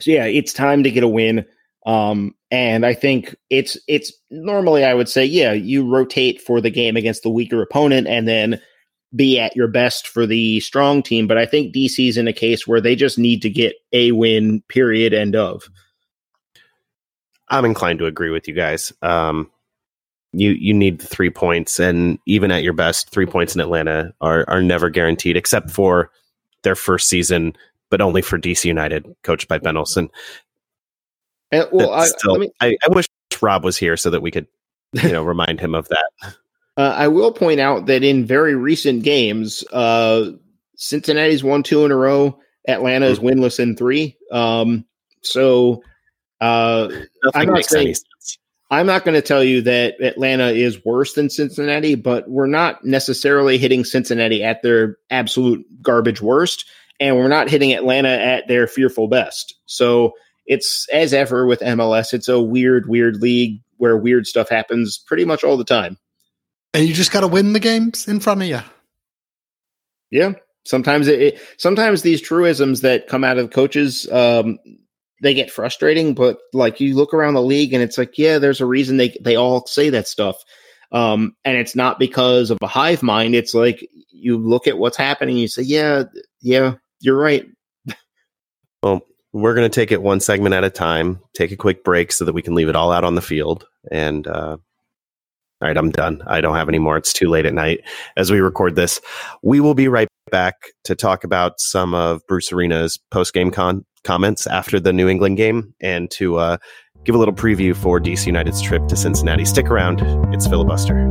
so 0.00 0.10
yeah, 0.10 0.24
it's 0.24 0.52
time 0.52 0.82
to 0.82 0.90
get 0.90 1.02
a 1.02 1.08
win. 1.08 1.44
Um, 1.86 2.34
and 2.50 2.84
I 2.84 2.94
think 2.94 3.34
it's 3.50 3.78
it's 3.88 4.12
normally 4.30 4.84
I 4.84 4.94
would 4.94 5.08
say 5.08 5.24
yeah, 5.24 5.52
you 5.52 5.86
rotate 5.88 6.40
for 6.40 6.60
the 6.60 6.70
game 6.70 6.96
against 6.96 7.22
the 7.22 7.30
weaker 7.30 7.62
opponent, 7.62 8.06
and 8.06 8.26
then 8.26 8.60
be 9.14 9.38
at 9.38 9.56
your 9.56 9.68
best 9.68 10.06
for 10.06 10.26
the 10.26 10.60
strong 10.60 11.02
team. 11.02 11.26
But 11.26 11.38
I 11.38 11.46
think 11.46 11.74
DC's 11.74 12.16
in 12.16 12.28
a 12.28 12.32
case 12.32 12.66
where 12.66 12.80
they 12.80 12.96
just 12.96 13.18
need 13.18 13.42
to 13.42 13.50
get 13.50 13.74
a 13.92 14.12
win. 14.12 14.62
Period. 14.68 15.14
End 15.14 15.36
of. 15.36 15.68
I'm 17.48 17.64
inclined 17.64 18.00
to 18.00 18.06
agree 18.06 18.30
with 18.30 18.48
you 18.48 18.54
guys. 18.54 18.92
Um, 19.02 19.50
you 20.38 20.50
you 20.52 20.74
need 20.74 20.98
the 21.00 21.06
three 21.06 21.30
points, 21.30 21.78
and 21.80 22.18
even 22.26 22.50
at 22.50 22.62
your 22.62 22.72
best, 22.72 23.10
three 23.10 23.26
points 23.26 23.54
in 23.54 23.60
Atlanta 23.60 24.12
are 24.20 24.44
are 24.48 24.62
never 24.62 24.90
guaranteed, 24.90 25.36
except 25.36 25.70
for 25.70 26.10
their 26.62 26.74
first 26.74 27.08
season, 27.08 27.56
but 27.90 28.00
only 28.00 28.22
for 28.22 28.38
DC 28.38 28.64
United, 28.64 29.06
coached 29.22 29.48
by 29.48 29.58
Ben 29.58 29.76
Olsen. 29.76 30.10
And, 31.52 31.66
well, 31.72 31.92
I, 31.92 32.06
Still, 32.06 32.32
let 32.32 32.40
me, 32.40 32.50
I, 32.60 32.76
I 32.84 32.88
wish 32.88 33.06
Rob 33.40 33.64
was 33.64 33.76
here 33.76 33.96
so 33.96 34.10
that 34.10 34.20
we 34.20 34.30
could, 34.30 34.46
you 34.92 35.12
know, 35.12 35.22
remind 35.24 35.60
him 35.60 35.74
of 35.74 35.88
that. 35.88 36.34
Uh, 36.76 36.94
I 36.96 37.08
will 37.08 37.32
point 37.32 37.60
out 37.60 37.86
that 37.86 38.02
in 38.02 38.26
very 38.26 38.54
recent 38.56 39.04
games, 39.04 39.64
uh, 39.72 40.32
Cincinnati's 40.76 41.44
won 41.44 41.62
two 41.62 41.84
in 41.84 41.92
a 41.92 41.96
row. 41.96 42.38
Atlanta 42.68 43.06
is 43.06 43.20
winless 43.20 43.60
in 43.60 43.76
three. 43.76 44.16
Um, 44.32 44.84
so 45.22 45.82
uh, 46.40 46.88
I'm 47.34 47.46
not 47.46 47.54
makes 47.54 47.72
any 47.72 47.84
saying- 47.84 47.94
sense. 47.94 48.38
I'm 48.70 48.86
not 48.86 49.04
going 49.04 49.14
to 49.14 49.22
tell 49.22 49.44
you 49.44 49.62
that 49.62 50.00
Atlanta 50.00 50.48
is 50.48 50.84
worse 50.84 51.12
than 51.12 51.30
Cincinnati, 51.30 51.94
but 51.94 52.28
we're 52.28 52.46
not 52.46 52.84
necessarily 52.84 53.58
hitting 53.58 53.84
Cincinnati 53.84 54.42
at 54.42 54.62
their 54.62 54.96
absolute 55.08 55.64
garbage 55.82 56.20
worst, 56.20 56.64
and 56.98 57.16
we're 57.16 57.28
not 57.28 57.48
hitting 57.48 57.72
Atlanta 57.72 58.08
at 58.08 58.48
their 58.48 58.66
fearful 58.66 59.06
best. 59.06 59.54
So 59.66 60.14
it's 60.46 60.86
as 60.92 61.14
ever 61.14 61.46
with 61.46 61.60
MLS, 61.60 62.12
it's 62.12 62.28
a 62.28 62.40
weird, 62.40 62.88
weird 62.88 63.16
league 63.22 63.60
where 63.76 63.96
weird 63.96 64.26
stuff 64.26 64.48
happens 64.48 64.98
pretty 64.98 65.24
much 65.24 65.44
all 65.44 65.56
the 65.56 65.64
time. 65.64 65.96
And 66.74 66.86
you 66.86 66.94
just 66.94 67.12
got 67.12 67.20
to 67.20 67.28
win 67.28 67.52
the 67.52 67.60
games 67.60 68.08
in 68.08 68.20
front 68.20 68.42
of 68.42 68.48
you. 68.48 68.60
Yeah. 70.10 70.32
Sometimes 70.64 71.06
it, 71.08 71.20
it 71.22 71.40
sometimes 71.58 72.02
these 72.02 72.20
truisms 72.20 72.80
that 72.80 73.06
come 73.06 73.22
out 73.22 73.38
of 73.38 73.50
coaches 73.50 74.10
um 74.10 74.58
they 75.22 75.34
get 75.34 75.50
frustrating, 75.50 76.14
but 76.14 76.38
like 76.52 76.80
you 76.80 76.94
look 76.94 77.14
around 77.14 77.34
the 77.34 77.42
league 77.42 77.72
and 77.72 77.82
it's 77.82 77.98
like, 77.98 78.18
yeah, 78.18 78.38
there's 78.38 78.60
a 78.60 78.66
reason 78.66 78.96
they 78.96 79.16
they 79.20 79.36
all 79.36 79.66
say 79.66 79.90
that 79.90 80.08
stuff. 80.08 80.36
Um 80.92 81.34
and 81.44 81.56
it's 81.56 81.74
not 81.74 81.98
because 81.98 82.50
of 82.50 82.58
a 82.62 82.66
hive 82.66 83.02
mind, 83.02 83.34
it's 83.34 83.54
like 83.54 83.88
you 84.10 84.38
look 84.38 84.66
at 84.66 84.78
what's 84.78 84.96
happening, 84.96 85.36
you 85.36 85.48
say, 85.48 85.62
Yeah, 85.62 86.04
yeah, 86.40 86.74
you're 87.00 87.18
right. 87.18 87.46
Well, 88.82 89.00
we're 89.32 89.54
going 89.54 89.68
to 89.68 89.74
take 89.74 89.90
it 89.90 90.00
one 90.00 90.20
segment 90.20 90.54
at 90.54 90.64
a 90.64 90.70
time, 90.70 91.20
take 91.34 91.50
a 91.50 91.56
quick 91.56 91.82
break 91.82 92.12
so 92.12 92.24
that 92.24 92.34
we 92.34 92.42
can 92.42 92.54
leave 92.54 92.68
it 92.68 92.76
all 92.76 92.92
out 92.92 93.04
on 93.04 93.16
the 93.16 93.22
field. 93.22 93.66
And 93.90 94.26
uh, 94.26 94.56
All 94.56 94.58
right, 95.60 95.76
I'm 95.76 95.90
done. 95.90 96.22
I 96.26 96.40
don't 96.40 96.54
have 96.54 96.68
any 96.68 96.78
more. 96.78 96.96
It's 96.96 97.12
too 97.12 97.28
late 97.28 97.46
at 97.46 97.54
night 97.54 97.80
as 98.16 98.30
we 98.30 98.40
record 98.40 98.76
this. 98.76 99.00
We 99.42 99.60
will 99.60 99.74
be 99.74 99.88
right 99.88 100.08
back 100.30 100.54
to 100.84 100.94
talk 100.94 101.24
about 101.24 101.58
some 101.58 101.94
of 101.94 102.20
Bruce 102.28 102.52
Arena's 102.52 102.98
post 103.10 103.34
game 103.34 103.50
con- 103.50 103.84
comments 104.06 104.46
after 104.46 104.80
the 104.80 104.92
New 104.92 105.08
England 105.08 105.36
game 105.36 105.74
and 105.80 106.10
to 106.12 106.36
uh, 106.36 106.56
give 107.04 107.14
a 107.14 107.18
little 107.18 107.34
preview 107.34 107.74
for 107.76 108.00
DC 108.00 108.26
United's 108.26 108.62
trip 108.62 108.86
to 108.88 108.96
Cincinnati. 108.96 109.44
Stick 109.44 109.66
around. 109.66 110.00
It's 110.32 110.46
filibuster. 110.46 111.10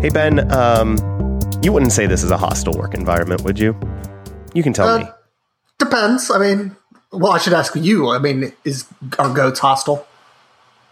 Hey 0.00 0.08
Ben, 0.08 0.50
um, 0.52 0.96
you 1.62 1.72
wouldn't 1.72 1.92
say 1.92 2.06
this 2.06 2.24
is 2.24 2.32
a 2.32 2.36
hostile 2.36 2.72
work 2.76 2.92
environment, 2.92 3.42
would 3.42 3.56
you? 3.56 3.78
You 4.52 4.64
can 4.64 4.72
tell 4.72 4.88
Uh, 4.88 4.98
me. 4.98 5.04
Depends. 5.78 6.28
I 6.28 6.38
mean, 6.38 6.76
well, 7.12 7.30
I 7.32 7.38
should 7.38 7.52
ask 7.52 7.76
you. 7.76 8.08
I 8.10 8.18
mean, 8.18 8.52
is 8.64 8.84
our 9.20 9.32
goats 9.32 9.60
hostile? 9.60 10.04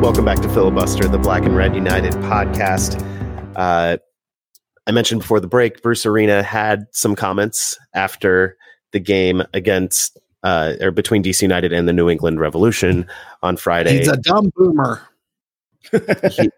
Welcome 0.00 0.24
back 0.24 0.40
to 0.40 0.48
Filibuster, 0.48 1.06
the 1.08 1.18
Black 1.18 1.44
and 1.44 1.54
Red 1.54 1.74
United 1.74 2.14
podcast. 2.14 2.98
Uh, 3.54 3.98
I 4.86 4.92
mentioned 4.92 5.20
before 5.20 5.40
the 5.40 5.46
break, 5.46 5.82
Bruce 5.82 6.06
Arena 6.06 6.42
had 6.42 6.86
some 6.92 7.14
comments 7.14 7.78
after 7.92 8.56
the 8.92 8.98
game 8.98 9.42
against 9.52 10.18
uh, 10.42 10.72
or 10.80 10.90
between 10.90 11.22
DC 11.22 11.42
United 11.42 11.74
and 11.74 11.86
the 11.86 11.92
New 11.92 12.08
England 12.08 12.40
Revolution 12.40 13.06
on 13.42 13.58
Friday. 13.58 13.98
He's 13.98 14.08
a 14.08 14.16
dumb 14.16 14.50
boomer. 14.56 15.02
he, 15.92 16.50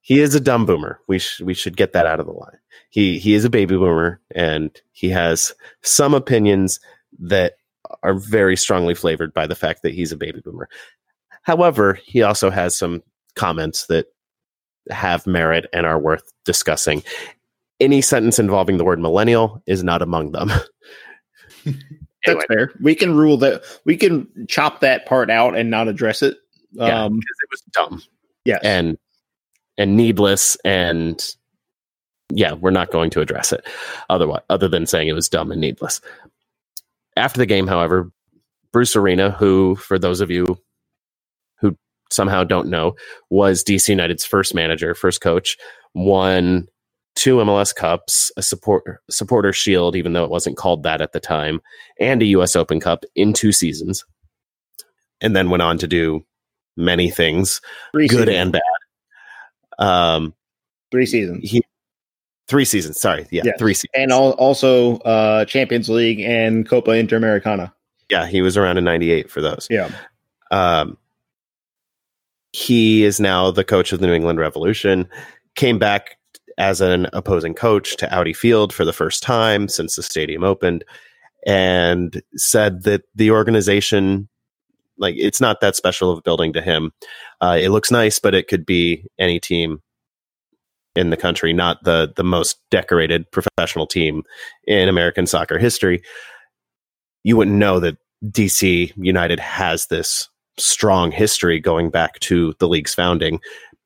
he 0.00 0.20
is 0.20 0.34
a 0.34 0.40
dumb 0.40 0.64
boomer. 0.64 1.00
We 1.06 1.18
sh- 1.18 1.42
we 1.42 1.52
should 1.52 1.76
get 1.76 1.92
that 1.92 2.06
out 2.06 2.18
of 2.18 2.24
the 2.24 2.32
line. 2.32 2.56
He 2.88 3.18
he 3.18 3.34
is 3.34 3.44
a 3.44 3.50
baby 3.50 3.76
boomer, 3.76 4.22
and 4.34 4.70
he 4.92 5.10
has 5.10 5.52
some 5.82 6.14
opinions 6.14 6.80
that 7.18 7.56
are 8.02 8.14
very 8.14 8.56
strongly 8.56 8.94
flavored 8.94 9.34
by 9.34 9.46
the 9.46 9.54
fact 9.54 9.82
that 9.82 9.92
he's 9.92 10.12
a 10.12 10.16
baby 10.16 10.40
boomer. 10.40 10.68
However, 11.42 11.94
he 12.04 12.22
also 12.22 12.50
has 12.50 12.76
some 12.78 13.02
comments 13.36 13.86
that 13.86 14.06
have 14.90 15.26
merit 15.26 15.66
and 15.72 15.86
are 15.86 15.98
worth 16.00 16.24
discussing. 16.44 17.02
Any 17.80 18.02
sentence 18.02 18.38
involving 18.38 18.78
the 18.78 18.84
word 18.84 19.00
millennial 19.00 19.62
is 19.66 19.84
not 19.84 20.02
among 20.02 20.32
them. 20.32 20.48
That's 22.26 22.44
Anyway. 22.44 22.44
fair. 22.48 22.72
We 22.82 22.94
can 22.94 23.16
rule 23.16 23.38
that. 23.38 23.62
We 23.86 23.96
can 23.96 24.28
chop 24.48 24.80
that 24.80 25.06
part 25.06 25.30
out 25.30 25.56
and 25.56 25.70
not 25.70 25.88
address 25.88 26.22
it. 26.22 26.38
Um, 26.78 27.16
because 27.18 27.36
it 27.42 27.50
was 27.50 27.62
dumb 27.72 28.02
Yeah, 28.44 28.60
and 28.62 28.98
and 29.78 29.96
needless 29.96 30.56
and 30.64 31.24
yeah, 32.32 32.54
we're 32.54 32.70
not 32.70 32.90
going 32.92 33.10
to 33.10 33.20
address 33.20 33.52
it 33.52 33.66
otherwise 34.10 34.42
other 34.50 34.68
than 34.68 34.86
saying 34.86 35.08
it 35.08 35.14
was 35.14 35.28
dumb 35.28 35.52
and 35.52 35.60
needless. 35.60 36.00
After 37.16 37.38
the 37.38 37.46
game, 37.46 37.66
however, 37.66 38.10
Bruce 38.72 38.96
Arena, 38.96 39.30
who 39.32 39.76
for 39.76 39.98
those 39.98 40.20
of 40.20 40.30
you 40.30 40.46
who 40.46 40.58
somehow 42.10 42.44
don't 42.44 42.68
know, 42.68 42.94
was 43.30 43.62
DC 43.64 43.88
United's 43.88 44.24
first 44.24 44.54
manager, 44.54 44.94
first 44.94 45.20
coach, 45.20 45.56
won 45.94 46.66
two 47.16 47.36
MLS 47.36 47.74
Cups, 47.74 48.30
a 48.36 48.42
support 48.42 49.00
supporter 49.10 49.52
shield, 49.52 49.96
even 49.96 50.12
though 50.12 50.24
it 50.24 50.30
wasn't 50.30 50.56
called 50.56 50.82
that 50.84 51.00
at 51.00 51.12
the 51.12 51.20
time, 51.20 51.60
and 51.98 52.22
a 52.22 52.26
US 52.26 52.54
Open 52.56 52.80
Cup 52.80 53.04
in 53.14 53.32
two 53.32 53.52
seasons. 53.52 54.04
And 55.20 55.34
then 55.36 55.50
went 55.50 55.62
on 55.62 55.76
to 55.78 55.86
do 55.86 56.24
many 56.76 57.10
things 57.10 57.60
three 57.92 58.08
good 58.08 58.28
seasons. 58.28 58.36
and 58.36 58.52
bad. 58.52 58.62
Um, 59.78 60.34
three 60.90 61.06
seasons, 61.06 61.50
he, 61.50 61.62
three 62.48 62.64
seasons. 62.64 63.00
Sorry, 63.00 63.26
yeah, 63.30 63.42
Yes. 63.44 63.56
three 63.58 63.74
seasons. 63.74 63.90
and 63.94 64.12
al- 64.12 64.32
also 64.32 64.98
uh, 64.98 65.44
Champions 65.46 65.88
League 65.88 66.20
and 66.20 66.66
Copa 66.68 66.90
Interamericana. 66.92 67.72
yeah, 68.10 68.26
he 68.26 68.42
was 68.42 68.56
around 68.56 68.78
in 68.78 68.84
'98 68.84 69.30
for 69.30 69.40
those. 69.40 69.66
Yeah. 69.70 69.90
Um, 70.50 70.96
he 72.52 73.04
is 73.04 73.20
now 73.20 73.50
the 73.50 73.64
coach 73.64 73.92
of 73.92 74.00
the 74.00 74.06
New 74.06 74.14
England 74.14 74.38
Revolution. 74.38 75.08
Came 75.56 75.78
back 75.78 76.16
as 76.58 76.80
an 76.80 77.06
opposing 77.12 77.54
coach 77.54 77.96
to 77.96 78.12
Audi 78.14 78.32
Field 78.32 78.72
for 78.72 78.84
the 78.84 78.92
first 78.92 79.22
time 79.22 79.68
since 79.68 79.96
the 79.96 80.02
stadium 80.02 80.44
opened, 80.44 80.84
and 81.46 82.22
said 82.36 82.82
that 82.82 83.02
the 83.14 83.30
organization, 83.30 84.28
like, 84.98 85.14
it's 85.16 85.40
not 85.40 85.60
that 85.60 85.76
special 85.76 86.10
of 86.10 86.18
a 86.18 86.22
building 86.22 86.52
to 86.52 86.60
him. 86.60 86.92
Uh, 87.40 87.58
it 87.60 87.70
looks 87.70 87.90
nice, 87.90 88.18
but 88.18 88.34
it 88.34 88.48
could 88.48 88.66
be 88.66 89.04
any 89.18 89.40
team 89.40 89.80
in 90.96 91.10
the 91.10 91.16
country, 91.16 91.52
not 91.52 91.82
the 91.84 92.12
the 92.16 92.24
most 92.24 92.58
decorated 92.70 93.30
professional 93.30 93.86
team 93.86 94.22
in 94.66 94.88
American 94.88 95.26
soccer 95.26 95.58
history. 95.58 96.02
You 97.22 97.36
wouldn't 97.36 97.56
know 97.56 97.80
that 97.80 97.96
DC 98.26 98.92
United 98.96 99.40
has 99.40 99.86
this 99.86 100.28
strong 100.58 101.10
history 101.10 101.60
going 101.60 101.90
back 101.90 102.18
to 102.20 102.54
the 102.58 102.68
league's 102.68 102.94
founding. 102.94 103.40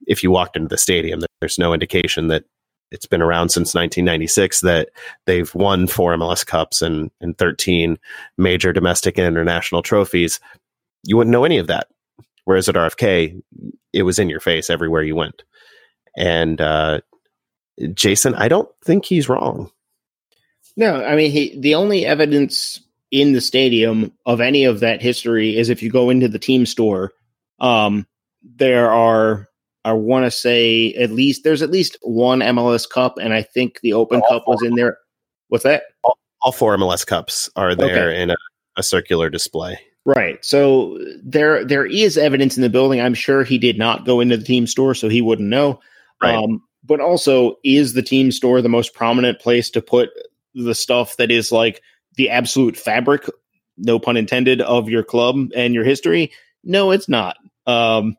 If 0.06 0.22
you 0.22 0.30
walked 0.30 0.56
into 0.56 0.68
the 0.68 0.78
stadium, 0.78 1.20
there's 1.40 1.58
no 1.58 1.72
indication 1.72 2.28
that 2.28 2.44
it's 2.90 3.06
been 3.06 3.22
around 3.22 3.48
since 3.48 3.74
1996, 3.74 4.60
that 4.60 4.90
they've 5.26 5.52
won 5.54 5.86
four 5.86 6.14
MLS 6.14 6.46
Cups 6.46 6.82
and, 6.82 7.10
and 7.20 7.36
13 7.38 7.98
major 8.38 8.72
domestic 8.72 9.18
and 9.18 9.26
international 9.26 9.82
trophies. 9.82 10.38
You 11.02 11.16
wouldn't 11.16 11.32
know 11.32 11.44
any 11.44 11.58
of 11.58 11.66
that. 11.66 11.88
Whereas 12.44 12.68
at 12.68 12.74
RFK, 12.74 13.42
it 13.92 14.02
was 14.02 14.18
in 14.18 14.28
your 14.28 14.40
face 14.40 14.70
everywhere 14.70 15.02
you 15.02 15.16
went. 15.16 15.42
And 16.16 16.60
uh, 16.60 17.00
Jason, 17.94 18.34
I 18.34 18.48
don't 18.48 18.68
think 18.84 19.04
he's 19.04 19.28
wrong. 19.28 19.70
No, 20.76 21.04
I 21.04 21.16
mean 21.16 21.30
he. 21.30 21.58
The 21.58 21.74
only 21.74 22.04
evidence 22.04 22.80
in 23.10 23.32
the 23.32 23.40
stadium 23.40 24.12
of 24.26 24.40
any 24.40 24.64
of 24.64 24.80
that 24.80 25.02
history 25.02 25.56
is 25.56 25.68
if 25.68 25.82
you 25.82 25.90
go 25.90 26.10
into 26.10 26.28
the 26.28 26.38
team 26.38 26.66
store. 26.66 27.12
Um, 27.60 28.06
there 28.42 28.90
are, 28.90 29.48
I 29.84 29.92
want 29.92 30.26
to 30.26 30.30
say, 30.30 30.92
at 30.94 31.10
least 31.10 31.44
there's 31.44 31.62
at 31.62 31.70
least 31.70 31.96
one 32.02 32.40
MLS 32.40 32.88
Cup, 32.88 33.18
and 33.18 33.32
I 33.32 33.42
think 33.42 33.80
the 33.80 33.92
Open 33.92 34.20
All 34.20 34.28
Cup 34.28 34.48
was 34.48 34.62
in 34.62 34.74
there. 34.74 34.98
What's 35.48 35.64
that? 35.64 35.84
All 36.42 36.52
four 36.52 36.76
MLS 36.76 37.06
Cups 37.06 37.48
are 37.56 37.74
there 37.74 38.10
in 38.10 38.30
a, 38.30 38.36
a 38.76 38.82
circular 38.82 39.30
display. 39.30 39.78
Right. 40.06 40.44
So 40.44 40.98
there 41.22 41.64
there 41.64 41.86
is 41.86 42.18
evidence 42.18 42.56
in 42.56 42.62
the 42.62 42.68
building. 42.68 43.00
I'm 43.00 43.14
sure 43.14 43.42
he 43.42 43.56
did 43.56 43.78
not 43.78 44.04
go 44.04 44.20
into 44.20 44.36
the 44.36 44.44
team 44.44 44.66
store, 44.66 44.94
so 44.94 45.08
he 45.08 45.22
wouldn't 45.22 45.48
know. 45.48 45.80
Right. 46.22 46.34
Um, 46.34 46.62
but 46.84 47.00
also, 47.00 47.56
is 47.64 47.94
the 47.94 48.02
team 48.02 48.30
store 48.30 48.60
the 48.60 48.68
most 48.68 48.92
prominent 48.92 49.40
place 49.40 49.70
to 49.70 49.80
put 49.80 50.10
the 50.54 50.74
stuff 50.74 51.16
that 51.16 51.30
is 51.30 51.50
like 51.50 51.80
the 52.16 52.30
absolute 52.30 52.76
fabric, 52.76 53.28
no 53.76 53.98
pun 53.98 54.16
intended, 54.16 54.60
of 54.60 54.88
your 54.88 55.02
club 55.02 55.50
and 55.54 55.74
your 55.74 55.84
history? 55.84 56.32
No, 56.62 56.90
it's 56.90 57.08
not. 57.08 57.36
Um, 57.66 58.16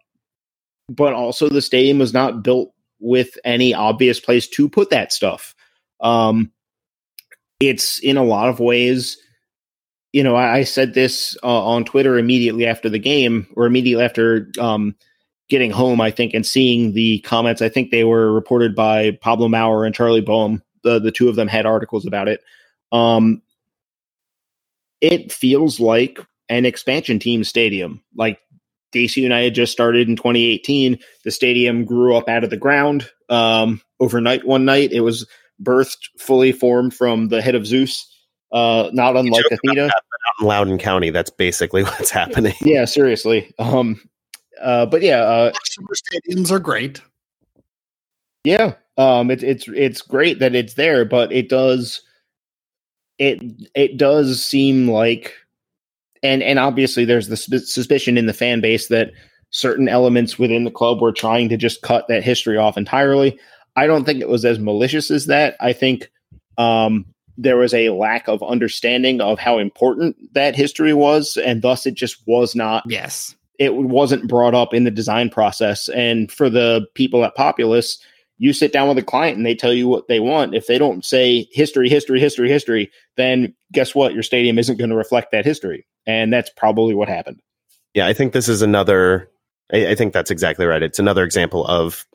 but 0.90 1.14
also, 1.14 1.50
the 1.50 1.62
stadium 1.62 2.00
was 2.00 2.14
not 2.14 2.44
built 2.44 2.72
with 3.00 3.38
any 3.44 3.74
obvious 3.74 4.20
place 4.20 4.48
to 4.50 4.70
put 4.70 4.92
that 4.92 5.12
stuff. 5.12 5.56
Um, 6.00 6.52
it's 7.60 8.00
in 8.00 8.18
a 8.18 8.24
lot 8.24 8.50
of 8.50 8.60
ways 8.60 9.18
you 10.16 10.24
know, 10.24 10.38
I, 10.38 10.64
said 10.64 10.94
this 10.94 11.36
uh, 11.44 11.66
on 11.66 11.84
Twitter 11.84 12.18
immediately 12.18 12.66
after 12.66 12.88
the 12.88 13.00
game, 13.00 13.48
or 13.58 13.66
immediately 13.66 14.06
after 14.06 14.50
um, 14.58 14.96
getting 15.50 15.72
home, 15.72 16.00
I 16.00 16.10
think, 16.12 16.34
and 16.34 16.46
seeing 16.46 16.94
the 16.94 17.20
comments. 17.20 17.62
I 17.62 17.68
think 17.68 17.92
they 17.92 18.06
were 18.06 18.32
reported 18.32 18.78
by 18.78 19.12
Pablo 19.20 19.50
Maurer 19.50 19.84
and 19.84 19.94
Charlie 19.94 20.22
Boehm. 20.22 20.64
The 20.84 21.00
the 21.00 21.12
two 21.12 21.28
of 21.28 21.36
them 21.36 21.50
had 21.50 21.66
articles 21.66 22.06
about 22.06 22.30
it. 22.30 22.40
Um, 22.94 23.42
it 25.02 25.32
feels 25.32 25.80
like 25.80 26.20
an 26.50 26.66
expansion 26.66 27.20
team 27.20 27.44
stadium. 27.44 28.04
Like 28.16 28.40
DC 28.94 29.18
United 29.18 29.54
just 29.54 29.72
started 29.72 30.08
in 30.08 30.16
2018. 30.16 30.98
The 31.24 31.32
stadium 31.32 31.86
grew 31.86 32.16
up 32.16 32.30
out 32.30 32.44
of 32.44 32.50
the 32.50 32.58
ground 32.58 33.10
um, 33.30 33.82
overnight. 34.00 34.46
One 34.46 34.66
night, 34.66 34.92
it 34.92 35.02
was 35.02 35.28
birthed 35.62 36.10
fully 36.20 36.52
formed 36.52 36.94
from 36.94 37.28
the 37.28 37.42
head 37.42 37.56
of 37.56 37.68
Zeus. 37.68 38.12
Uh, 38.52 38.90
not 38.94 39.18
unlike 39.18 39.46
Athena. 39.52 39.86
Out 39.86 39.92
in 40.40 40.48
Loudoun 40.48 40.78
County, 40.78 41.10
that's 41.10 41.30
basically 41.30 41.84
what's 41.84 42.12
happening. 42.12 42.54
Yeah, 42.62 42.86
seriously. 42.86 43.54
Um, 43.60 44.00
uh, 44.62 44.86
but 44.86 45.02
yeah, 45.02 45.20
uh, 45.20 45.52
Super 45.66 45.94
stadiums 45.96 46.52
are 46.52 46.60
great. 46.60 47.02
yeah. 48.44 48.76
Um, 48.98 49.30
it's 49.30 49.44
it's 49.44 49.68
it's 49.68 50.02
great 50.02 50.40
that 50.40 50.56
it's 50.56 50.76
there, 50.76 51.04
but 51.04 51.34
it 51.34 51.50
does 51.50 52.02
it 53.18 53.42
it 53.74 53.98
does 53.98 54.44
seem 54.44 54.90
like, 54.90 55.34
and 56.24 56.44
and 56.44 56.60
obviously 56.60 57.06
there's 57.06 57.28
the 57.28 57.38
suspicion 57.38 58.18
in 58.18 58.26
the 58.26 58.34
fan 58.34 58.62
base 58.62 58.88
that 58.88 59.12
certain 59.52 59.88
elements 59.88 60.38
within 60.38 60.64
the 60.66 60.72
club 60.72 61.02
were 61.02 61.14
trying 61.14 61.50
to 61.50 61.58
just 61.58 61.82
cut 61.82 62.08
that 62.08 62.24
history 62.24 62.58
off 62.58 62.78
entirely. 62.78 63.40
I 63.76 63.88
don't 63.88 64.06
think 64.06 64.22
it 64.22 64.30
was 64.30 64.44
as 64.46 64.60
malicious 64.60 65.12
as 65.12 65.28
that. 65.28 65.56
I 65.60 65.72
think 65.74 66.10
um, 66.58 67.06
there 67.38 67.58
was 67.58 67.74
a 67.74 67.90
lack 67.90 68.28
of 68.28 68.42
understanding 68.44 69.22
of 69.22 69.40
how 69.40 69.58
important 69.58 70.16
that 70.34 70.56
history 70.56 70.94
was, 70.94 71.38
and 71.38 71.62
thus 71.62 71.86
it 71.86 71.94
just 71.94 72.18
was 72.28 72.56
not 72.56 72.84
Yes. 72.88 73.36
it 73.60 73.76
wasn't 73.76 74.28
brought 74.28 74.56
up 74.56 74.74
in 74.74 74.84
the 74.84 74.92
design 74.92 75.30
process. 75.30 75.90
And 75.90 76.32
for 76.32 76.50
the 76.50 76.86
people 76.94 77.24
at 77.26 77.36
Populous, 77.36 77.98
you 78.38 78.54
sit 78.54 78.74
down 78.74 78.88
with 78.88 78.98
a 78.98 79.04
client 79.04 79.38
and 79.38 79.46
they 79.46 79.56
tell 79.56 79.74
you 79.74 79.88
what 79.88 80.08
they 80.08 80.20
want. 80.20 80.56
If 80.56 80.68
they 80.68 80.78
don't 80.78 81.06
say 81.06 81.48
history, 81.52 81.90
history, 81.90 82.20
history, 82.20 82.50
history, 82.50 82.92
then 83.18 83.56
guess 83.72 83.96
what? 83.96 84.14
Your 84.14 84.24
stadium 84.24 84.60
isn't 84.60 84.78
going 84.78 84.90
to 84.90 84.96
reflect 84.96 85.32
that 85.32 85.46
history. 85.46 85.86
And 86.06 86.32
that's 86.32 86.50
probably 86.56 86.94
what 86.94 87.08
happened. 87.08 87.40
Yeah, 87.94 88.08
I 88.08 88.14
think 88.14 88.34
this 88.34 88.50
is 88.50 88.62
another. 88.62 89.30
I, 89.74 89.88
I 89.88 89.96
think 89.96 90.14
that's 90.14 90.32
exactly 90.32 90.66
right. 90.66 90.84
It's 90.84 91.00
another 91.00 91.24
example 91.24 91.66
of 91.66 92.06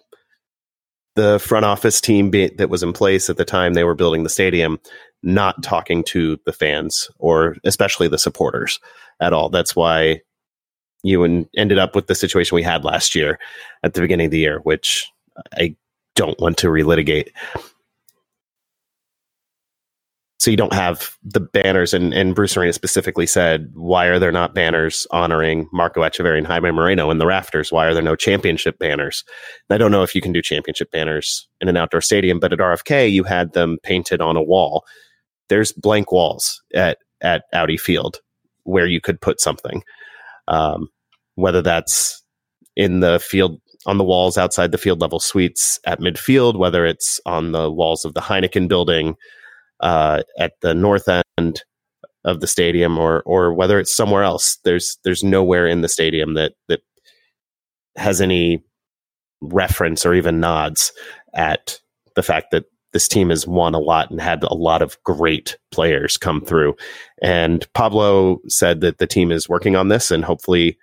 the 1.17 1.39
front 1.39 1.65
office 1.65 2.01
team 2.01 2.31
be, 2.31 2.49
that 2.57 2.71
was 2.71 2.83
in 2.83 2.93
place 2.93 3.29
at 3.29 3.37
the 3.37 3.45
time 3.45 3.75
they 3.75 3.85
were 3.85 3.95
building 3.95 4.23
the 4.23 4.29
stadium 4.29 4.79
not 5.23 5.63
talking 5.63 6.03
to 6.05 6.39
the 6.47 6.53
fans 6.53 7.11
or 7.19 7.57
especially 7.65 8.09
the 8.09 8.19
supporters 8.19 8.79
at 9.21 9.33
all. 9.33 9.49
That's 9.51 9.75
why 9.75 10.21
you 11.03 11.25
en- 11.25 11.49
ended 11.57 11.79
up 11.79 11.95
with 11.95 12.07
the 12.07 12.15
situation 12.15 12.55
we 12.55 12.63
had 12.63 12.85
last 12.85 13.15
year 13.15 13.39
at 13.83 13.95
the 13.95 14.01
beginning 14.01 14.27
of 14.27 14.31
the 14.31 14.39
year, 14.39 14.61
which 14.61 15.11
I 15.55 15.77
don't 16.17 16.39
want 16.41 16.59
to 16.59 16.69
relitigate. 16.69 17.29
So 20.41 20.51
you 20.51 20.57
don't 20.57 20.73
have 20.73 21.17
the 21.23 21.41
banners, 21.41 21.93
and, 21.93 22.15
and 22.15 22.35
Bruce 22.35 22.57
Arena 22.57 22.73
specifically 22.73 23.27
said, 23.27 23.71
why 23.75 24.07
are 24.07 24.19
there 24.19 24.33
not 24.33 24.55
banners 24.55 25.07
honoring 25.11 25.69
Marco 25.71 26.01
Etcheverry 26.01 26.39
and 26.39 26.47
Jaime 26.47 26.71
Moreno 26.71 27.11
in 27.11 27.19
the 27.19 27.27
rafters? 27.27 27.71
Why 27.71 27.87
are 27.87 27.93
there 27.93 28.03
no 28.03 28.17
championship 28.17 28.79
banners? 28.79 29.23
And 29.69 29.75
I 29.75 29.79
don't 29.79 29.91
know 29.93 30.03
if 30.03 30.15
you 30.15 30.23
can 30.23 30.33
do 30.33 30.41
championship 30.41 30.91
banners 30.91 31.47
in 31.61 31.69
an 31.69 31.77
outdoor 31.77 32.01
stadium, 32.01 32.41
but 32.41 32.55
at 32.55 32.59
RFK 32.59 33.13
you 33.13 33.23
had 33.23 33.53
them 33.53 33.77
painted 33.83 34.23
on 34.23 34.39
a 34.39 34.43
wall. 34.43 34.87
There's 35.51 35.73
blank 35.73 36.11
walls 36.11 36.63
at 36.75 36.97
at 37.21 37.45
Audi 37.53 37.77
Field 37.77 38.21
where 38.65 38.87
you 38.87 39.01
could 39.01 39.21
put 39.21 39.43
something, 39.43 39.83
um, 40.49 40.89
whether 41.35 41.61
that's 41.61 42.23
in 42.77 43.01
the 43.01 43.19
field 43.19 43.61
on 43.87 43.99
the 43.99 44.05
walls 44.05 44.37
outside 44.37 44.73
the 44.73 44.79
field 44.79 45.01
level 45.01 45.21
suites 45.21 45.79
at 45.87 46.01
midfield, 46.01 46.59
whether 46.59 46.85
it's 46.85 47.21
on 47.27 47.53
the 47.53 47.71
walls 47.71 48.05
of 48.05 48.15
the 48.15 48.21
Heineken 48.21 48.69
building 48.69 49.17
uh, 49.81 50.23
at 50.39 50.53
the 50.61 50.75
north 50.75 51.09
end 51.39 51.63
of 52.25 52.41
the 52.41 52.47
stadium, 52.47 52.99
or 52.99 53.23
or 53.23 53.55
whether 53.55 53.79
it's 53.79 53.95
somewhere 53.95 54.23
else. 54.23 54.59
There's 54.65 54.99
there's 55.05 55.25
nowhere 55.25 55.67
in 55.67 55.81
the 55.81 55.89
stadium 55.89 56.35
that 56.35 56.53
that 56.69 56.81
has 57.97 58.21
any 58.21 58.63
reference 59.41 60.05
or 60.05 60.15
even 60.15 60.41
nods 60.41 60.93
at 61.35 61.81
the 62.15 62.23
fact 62.23 62.51
that 62.51 62.65
this 62.93 63.09
team 63.09 63.31
has 63.31 63.47
won 63.47 63.75
a 63.75 63.79
lot 63.79 64.11
and 64.11 64.21
had 64.21 64.43
a 64.43 64.55
lot 64.55 64.83
of 64.83 64.99
great 65.05 65.57
players 65.71 66.17
come 66.17 66.41
through. 66.41 66.75
And 67.23 67.67
Pablo 67.73 68.41
said 68.49 68.81
that 68.81 68.99
the 68.99 69.07
team 69.07 69.31
is 69.31 69.49
working 69.49 69.77
on 69.77 69.89
this 69.89 70.11
and 70.11 70.25
hopefully 70.25 70.77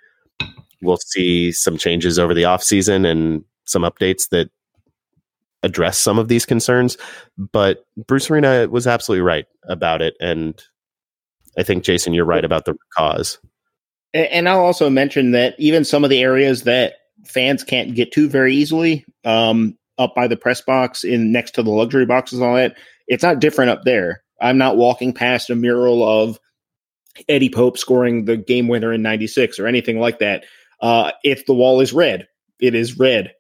we'll 0.82 0.98
see 0.98 1.52
some 1.52 1.78
changes 1.78 2.20
over 2.20 2.34
the 2.34 2.44
offseason 2.44 3.06
and 3.06 3.44
some 3.66 3.84
updates 3.84 4.30
that 4.30 4.50
address 5.64 5.98
some 5.98 6.20
of 6.20 6.28
these 6.28 6.46
concerns. 6.46 6.98
But 7.38 7.86
Bruce 8.08 8.30
Arena 8.30 8.68
was 8.70 8.88
absolutely 8.88 9.24
right 9.24 9.46
about 9.64 10.02
it. 10.02 10.16
And 10.20 10.62
I 11.58 11.64
think, 11.64 11.84
Jason, 11.84 12.14
you're 12.14 12.26
right 12.26 12.46
about 12.46 12.66
the 12.66 12.76
cause. 12.96 13.40
And 14.14 14.48
I'll 14.48 14.64
also 14.64 14.90
mention 14.90 15.32
that 15.32 15.56
even 15.60 15.84
some 15.84 16.04
of 16.04 16.10
the 16.10 16.22
areas 16.22 16.64
that 16.64 16.94
fans 17.26 17.64
can't 17.64 17.94
get 17.94 18.12
to 18.14 18.30
very 18.30 18.56
easily, 18.56 19.06
um, 19.26 19.78
up 19.98 20.16
by 20.16 20.28
the 20.28 20.38
press 20.38 20.62
box 20.62 21.04
in 21.04 21.32
next 21.32 21.52
to 21.52 21.64
the 21.64 21.72
luxury 21.72 22.06
boxes, 22.06 22.40
all 22.40 22.56
that, 22.56 22.78
it's 23.08 23.24
not 23.24 23.40
different 23.40 23.72
up 23.72 23.84
there. 23.84 24.24
I'm 24.40 24.58
not 24.58 24.78
walking 24.78 25.14
past 25.14 25.50
a 25.50 25.56
mural 25.56 26.08
of 26.08 26.40
Eddie 27.28 27.50
Pope 27.50 27.78
scoring 27.78 28.26
the 28.26 28.38
game 28.38 28.68
winner 28.68 28.94
in 28.94 29.02
'96 29.02 29.60
or 29.60 29.68
anything 29.68 30.00
like 30.00 30.20
that. 30.20 30.46
Uh, 30.82 31.12
if 31.24 31.46
the 31.46 31.54
wall 31.54 31.82
is 31.82 31.94
red, 31.94 32.28
it 32.60 32.76
is 32.76 32.98
red. 32.98 33.34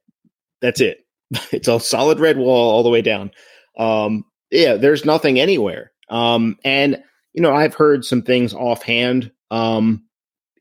That's 0.61 0.81
it. 0.81 0.99
it's 1.51 1.67
a 1.67 1.79
solid 1.79 2.19
red 2.19 2.37
wall 2.37 2.71
all 2.71 2.83
the 2.83 2.89
way 2.89 3.01
down. 3.01 3.31
Um, 3.77 4.25
yeah, 4.49 4.75
there's 4.75 5.05
nothing 5.05 5.39
anywhere. 5.39 5.91
Um, 6.09 6.57
and 6.63 7.03
you 7.33 7.41
know, 7.41 7.53
I've 7.53 7.75
heard 7.75 8.05
some 8.05 8.23
things 8.23 8.53
offhand. 8.53 9.31
Um, 9.51 10.07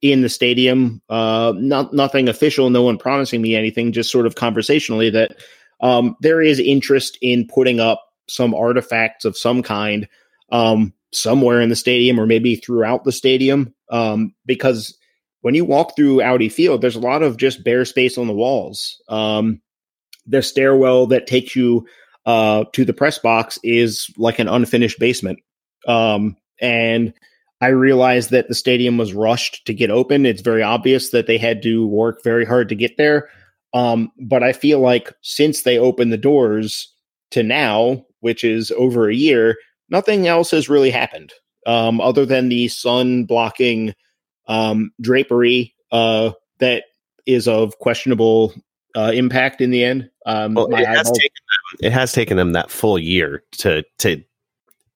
in 0.02 0.22
the 0.22 0.28
stadium. 0.28 1.02
Uh, 1.08 1.52
not 1.56 1.92
nothing 1.92 2.28
official, 2.28 2.70
no 2.70 2.82
one 2.82 2.98
promising 2.98 3.42
me 3.42 3.56
anything, 3.56 3.92
just 3.92 4.10
sort 4.10 4.26
of 4.26 4.34
conversationally 4.34 5.10
that 5.10 5.36
um, 5.80 6.16
there 6.20 6.40
is 6.40 6.58
interest 6.58 7.18
in 7.22 7.46
putting 7.46 7.80
up 7.80 8.02
some 8.28 8.54
artifacts 8.54 9.24
of 9.24 9.36
some 9.36 9.62
kind 9.62 10.08
um, 10.50 10.92
somewhere 11.12 11.60
in 11.60 11.68
the 11.68 11.76
stadium 11.76 12.18
or 12.18 12.26
maybe 12.26 12.56
throughout 12.56 13.04
the 13.04 13.12
stadium. 13.12 13.74
Um, 13.90 14.34
because 14.44 14.96
when 15.47 15.55
you 15.55 15.64
walk 15.64 15.94
through 15.94 16.20
Audi 16.22 16.49
Field, 16.49 16.80
there's 16.80 16.97
a 16.97 17.01
lot 17.01 17.22
of 17.22 17.36
just 17.36 17.62
bare 17.62 17.84
space 17.84 18.18
on 18.18 18.26
the 18.26 18.32
walls. 18.32 19.01
Um, 19.09 19.62
the 20.26 20.42
stairwell 20.42 21.07
that 21.07 21.28
takes 21.28 21.55
you 21.55 21.86
uh, 22.26 22.64
to 22.72 22.84
the 22.84 22.92
press 22.92 23.20
box 23.20 23.57
is 23.62 24.11
like 24.16 24.40
an 24.40 24.49
unfinished 24.49 24.99
basement. 24.99 25.38
Um, 25.86 26.36
and 26.61 27.14
I 27.61 27.68
realized 27.68 28.30
that 28.30 28.49
the 28.49 28.57
stadium 28.57 28.99
was 28.99 29.14
rushed 29.14 29.64
to 29.66 29.72
get 29.72 29.88
open. 29.88 30.26
It's 30.26 30.42
very 30.42 30.64
obvious 30.64 31.11
that 31.11 31.28
they 31.28 31.38
had 31.38 31.62
to 31.62 31.86
work 31.86 32.24
very 32.24 32.44
hard 32.44 32.68
to 32.70 32.74
get 32.74 32.97
there. 32.97 33.28
Um, 33.72 34.11
but 34.18 34.42
I 34.42 34.53
feel 34.53 34.80
like 34.80 35.12
since 35.22 35.62
they 35.62 35.78
opened 35.78 36.12
the 36.12 36.18
doors 36.18 36.92
to 37.30 37.44
now, 37.44 38.05
which 38.18 38.42
is 38.42 38.72
over 38.72 39.09
a 39.09 39.14
year, 39.14 39.55
nothing 39.90 40.26
else 40.26 40.51
has 40.51 40.68
really 40.68 40.90
happened 40.90 41.32
um, 41.68 42.01
other 42.01 42.26
than 42.26 42.49
the 42.49 42.66
sun 42.66 43.26
blocking 43.26 43.94
um, 44.47 44.92
drapery 45.01 45.74
uh, 45.92 46.32
that 46.59 46.84
is 47.26 47.49
of 47.49 47.78
questionable 47.78 48.55
uh, 48.94 49.12
impact 49.14 49.61
in 49.61 49.70
the 49.70 49.84
end. 49.84 50.11
Um, 50.26 50.55
Well, 50.55 50.66
it 50.74 50.86
has 50.86 51.11
taken 51.11 51.20
them. 51.20 51.86
It 51.86 51.92
has 51.92 52.12
taken 52.12 52.36
them 52.36 52.53
that 52.53 52.70
full 52.70 52.99
year 52.99 53.42
to 53.59 53.84
to 53.99 54.22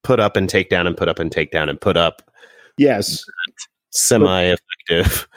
put 0.03 0.20
up 0.20 0.36
and 0.36 0.48
take 0.48 0.70
down 0.70 0.86
and 0.86 0.96
put 0.96 1.09
up 1.09 1.18
and 1.18 1.30
take 1.30 1.51
down 1.51 1.68
and 1.68 1.80
put 1.80 1.96
up 1.96 2.30
yes, 2.78 3.24
semi 3.90 4.55
effective. 4.55 5.28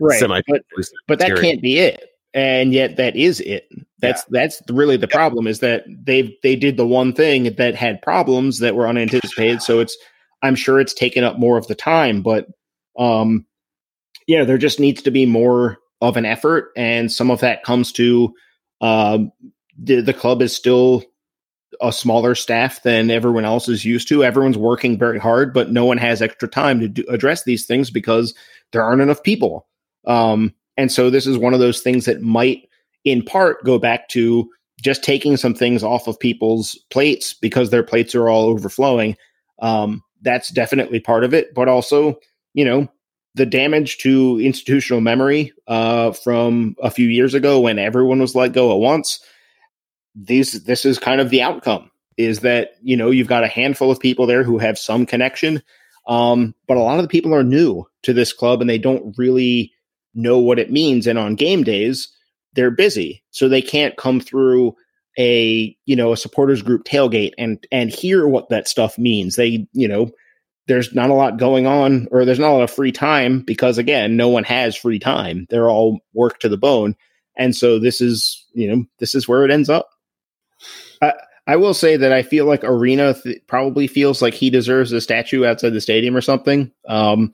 right. 0.00 0.18
Semi- 0.18 0.42
but 0.46 0.62
but 1.08 1.18
that 1.20 1.38
can't 1.38 1.62
be 1.62 1.78
it 1.78 2.10
and 2.34 2.72
yet 2.72 2.96
that 2.96 3.16
is 3.16 3.40
it 3.40 3.68
that's 3.98 4.24
that's 4.26 4.62
really 4.70 4.96
the 4.96 5.08
problem 5.08 5.46
is 5.46 5.60
that 5.60 5.84
they 6.04 6.36
they 6.42 6.54
did 6.54 6.76
the 6.76 6.86
one 6.86 7.12
thing 7.12 7.54
that 7.54 7.74
had 7.74 8.00
problems 8.02 8.58
that 8.58 8.76
were 8.76 8.86
unanticipated 8.86 9.60
so 9.62 9.80
it's 9.80 9.96
i'm 10.42 10.54
sure 10.54 10.80
it's 10.80 10.94
taken 10.94 11.24
up 11.24 11.38
more 11.38 11.58
of 11.58 11.66
the 11.66 11.74
time 11.74 12.22
but 12.22 12.46
um 12.98 13.44
yeah 14.30 14.44
there 14.44 14.58
just 14.58 14.80
needs 14.80 15.02
to 15.02 15.10
be 15.10 15.26
more 15.26 15.78
of 16.00 16.16
an 16.16 16.24
effort 16.24 16.70
and 16.76 17.12
some 17.12 17.30
of 17.30 17.40
that 17.40 17.64
comes 17.64 17.92
to 17.92 18.32
um 18.80 19.30
the, 19.78 20.00
the 20.00 20.14
club 20.14 20.42
is 20.42 20.54
still 20.54 21.02
a 21.80 21.92
smaller 21.92 22.34
staff 22.34 22.82
than 22.82 23.10
everyone 23.10 23.44
else 23.44 23.68
is 23.68 23.84
used 23.84 24.08
to 24.08 24.24
everyone's 24.24 24.58
working 24.58 24.98
very 24.98 25.18
hard 25.18 25.52
but 25.52 25.70
no 25.70 25.84
one 25.84 25.98
has 25.98 26.20
extra 26.22 26.48
time 26.48 26.80
to 26.80 26.88
do, 26.88 27.04
address 27.08 27.44
these 27.44 27.66
things 27.66 27.90
because 27.90 28.34
there 28.72 28.82
aren't 28.82 29.02
enough 29.02 29.22
people 29.22 29.66
um 30.06 30.54
and 30.80 30.90
so 30.90 31.10
this 31.10 31.26
is 31.26 31.36
one 31.36 31.52
of 31.52 31.60
those 31.60 31.82
things 31.82 32.06
that 32.06 32.22
might, 32.22 32.66
in 33.04 33.22
part, 33.22 33.62
go 33.64 33.78
back 33.78 34.08
to 34.08 34.48
just 34.80 35.04
taking 35.04 35.36
some 35.36 35.52
things 35.52 35.82
off 35.82 36.08
of 36.08 36.18
people's 36.18 36.74
plates 36.88 37.34
because 37.34 37.68
their 37.68 37.82
plates 37.82 38.14
are 38.14 38.30
all 38.30 38.46
overflowing. 38.46 39.14
Um, 39.60 40.02
that's 40.22 40.48
definitely 40.48 40.98
part 40.98 41.22
of 41.22 41.34
it. 41.34 41.52
But 41.52 41.68
also, 41.68 42.18
you 42.54 42.64
know, 42.64 42.88
the 43.34 43.46
damage 43.46 43.98
to 43.98 44.40
institutional 44.40 45.00
memory 45.00 45.52
uh, 45.66 46.12
from 46.12 46.76
a 46.82 46.90
few 46.90 47.06
years 47.06 47.34
ago 47.34 47.60
when 47.60 47.78
everyone 47.78 48.20
was 48.20 48.34
let 48.34 48.52
go 48.52 48.72
at 48.72 48.80
once. 48.80 49.20
These 50.14 50.64
this 50.64 50.84
is 50.84 50.98
kind 50.98 51.20
of 51.20 51.30
the 51.30 51.42
outcome 51.42 51.90
is 52.16 52.40
that 52.40 52.72
you 52.82 52.96
know 52.96 53.10
you've 53.10 53.28
got 53.28 53.44
a 53.44 53.48
handful 53.48 53.90
of 53.90 54.00
people 54.00 54.26
there 54.26 54.42
who 54.42 54.58
have 54.58 54.78
some 54.78 55.06
connection, 55.06 55.62
um, 56.08 56.54
but 56.66 56.76
a 56.76 56.80
lot 56.80 56.98
of 56.98 57.02
the 57.02 57.08
people 57.08 57.34
are 57.34 57.44
new 57.44 57.84
to 58.02 58.12
this 58.12 58.32
club 58.32 58.60
and 58.60 58.68
they 58.68 58.78
don't 58.78 59.16
really 59.16 59.72
know 60.14 60.38
what 60.38 60.58
it 60.58 60.72
means. 60.72 61.06
And 61.06 61.18
on 61.18 61.36
game 61.36 61.62
days, 61.62 62.08
they're 62.54 62.72
busy, 62.72 63.22
so 63.30 63.48
they 63.48 63.62
can't 63.62 63.96
come 63.96 64.20
through 64.20 64.74
a 65.18 65.76
you 65.86 65.94
know 65.94 66.12
a 66.12 66.16
supporters 66.16 66.62
group 66.62 66.84
tailgate 66.84 67.32
and 67.38 67.64
and 67.70 67.90
hear 67.90 68.26
what 68.26 68.48
that 68.48 68.66
stuff 68.66 68.98
means. 68.98 69.36
They 69.36 69.68
you 69.72 69.86
know 69.86 70.10
there's 70.70 70.94
not 70.94 71.10
a 71.10 71.14
lot 71.14 71.36
going 71.36 71.66
on 71.66 72.06
or 72.12 72.24
there's 72.24 72.38
not 72.38 72.52
a 72.52 72.54
lot 72.54 72.62
of 72.62 72.70
free 72.70 72.92
time 72.92 73.40
because 73.40 73.76
again 73.76 74.16
no 74.16 74.28
one 74.28 74.44
has 74.44 74.76
free 74.76 75.00
time. 75.00 75.48
They're 75.50 75.68
all 75.68 75.98
worked 76.14 76.42
to 76.42 76.48
the 76.48 76.56
bone. 76.56 76.94
And 77.36 77.56
so 77.56 77.80
this 77.80 78.00
is 78.00 78.46
you 78.52 78.70
know 78.70 78.84
this 79.00 79.16
is 79.16 79.26
where 79.26 79.44
it 79.44 79.50
ends 79.50 79.68
up. 79.68 79.88
I, 81.02 81.14
I 81.46 81.56
will 81.56 81.74
say 81.74 81.96
that 81.96 82.12
i 82.12 82.22
feel 82.22 82.44
like 82.44 82.62
arena 82.62 83.14
th- 83.14 83.40
probably 83.48 83.88
feels 83.88 84.22
like 84.22 84.34
he 84.34 84.48
deserves 84.48 84.92
a 84.92 85.00
statue 85.00 85.44
outside 85.44 85.70
the 85.70 85.80
stadium 85.80 86.16
or 86.16 86.20
something. 86.20 86.70
Um, 86.86 87.32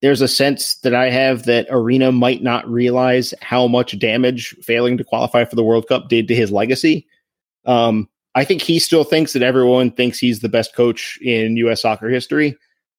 there's 0.00 0.20
a 0.20 0.28
sense 0.28 0.76
that 0.76 0.94
i 0.94 1.10
have 1.10 1.46
that 1.46 1.66
arena 1.70 2.12
might 2.12 2.42
not 2.42 2.70
realize 2.70 3.34
how 3.42 3.66
much 3.66 3.98
damage 3.98 4.54
failing 4.62 4.98
to 4.98 5.04
qualify 5.04 5.44
for 5.44 5.56
the 5.56 5.64
world 5.64 5.88
cup 5.88 6.08
did 6.08 6.28
to 6.28 6.36
his 6.36 6.52
legacy. 6.52 7.08
Um, 7.64 8.08
I 8.36 8.44
think 8.44 8.62
he 8.62 8.78
still 8.78 9.02
thinks 9.02 9.32
that 9.32 9.42
everyone 9.42 9.90
thinks 9.90 10.20
he's 10.20 10.38
the 10.38 10.48
best 10.48 10.76
coach 10.76 11.18
in 11.20 11.56
U.S. 11.56 11.82
soccer 11.82 12.08
history 12.08 12.56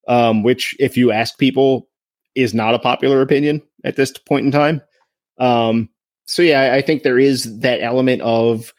um, 0.07 0.43
which, 0.43 0.75
if 0.79 0.97
you 0.97 1.11
ask 1.11 1.37
people, 1.37 1.87
is 2.35 2.53
not 2.53 2.73
a 2.73 2.79
popular 2.79 3.21
opinion 3.21 3.61
at 3.83 3.95
this 3.95 4.11
point 4.11 4.45
in 4.45 4.51
time. 4.51 4.81
Um, 5.39 5.89
so 6.25 6.41
yeah, 6.41 6.73
I 6.73 6.81
think 6.81 7.03
there 7.03 7.19
is 7.19 7.59
that 7.59 7.81
element 7.81 8.21
of 8.21 8.73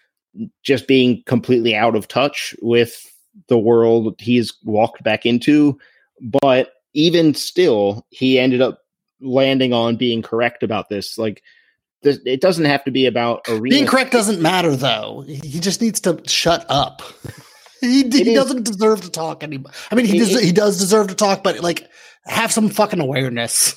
just 0.63 0.87
being 0.87 1.23
completely 1.27 1.75
out 1.75 1.97
of 1.97 2.09
touch 2.09 2.55
with 2.63 3.05
the 3.49 3.59
world 3.59 4.15
he's 4.19 4.53
walked 4.65 5.03
back 5.03 5.27
into. 5.27 5.79
But 6.21 6.73
even 6.95 7.35
still, 7.35 8.07
he 8.11 8.39
ended 8.39 8.61
up 8.61 8.81
landing 9.21 9.73
on 9.73 9.97
being 9.97 10.23
correct 10.23 10.63
about 10.63 10.89
this. 10.89 11.19
Like, 11.19 11.43
this, 12.03 12.21
it 12.25 12.41
doesn't 12.41 12.65
have 12.65 12.85
to 12.85 12.91
be 12.91 13.07
about 13.07 13.43
arena. 13.49 13.75
Being 13.75 13.87
correct 13.87 14.13
doesn't 14.13 14.41
matter, 14.41 14.77
though. 14.77 15.25
He 15.27 15.59
just 15.59 15.81
needs 15.81 16.01
to 16.01 16.21
shut 16.27 16.65
up. 16.69 17.03
He, 17.81 18.03
he 18.09 18.35
doesn't 18.35 18.65
deserve 18.65 19.03
to 19.03 19.11
talk 19.11 19.43
anymore. 19.43 19.73
I 19.91 19.95
mean, 19.95 20.07
he 20.07 20.19
does, 20.19 20.41
he 20.41 20.53
does 20.53 20.79
deserve 20.79 21.09
to 21.09 21.15
talk, 21.15 21.43
but 21.43 21.61
like 21.61 21.89
have 22.25 22.53
some 22.53 22.69
fucking 22.69 23.01
awareness. 23.01 23.75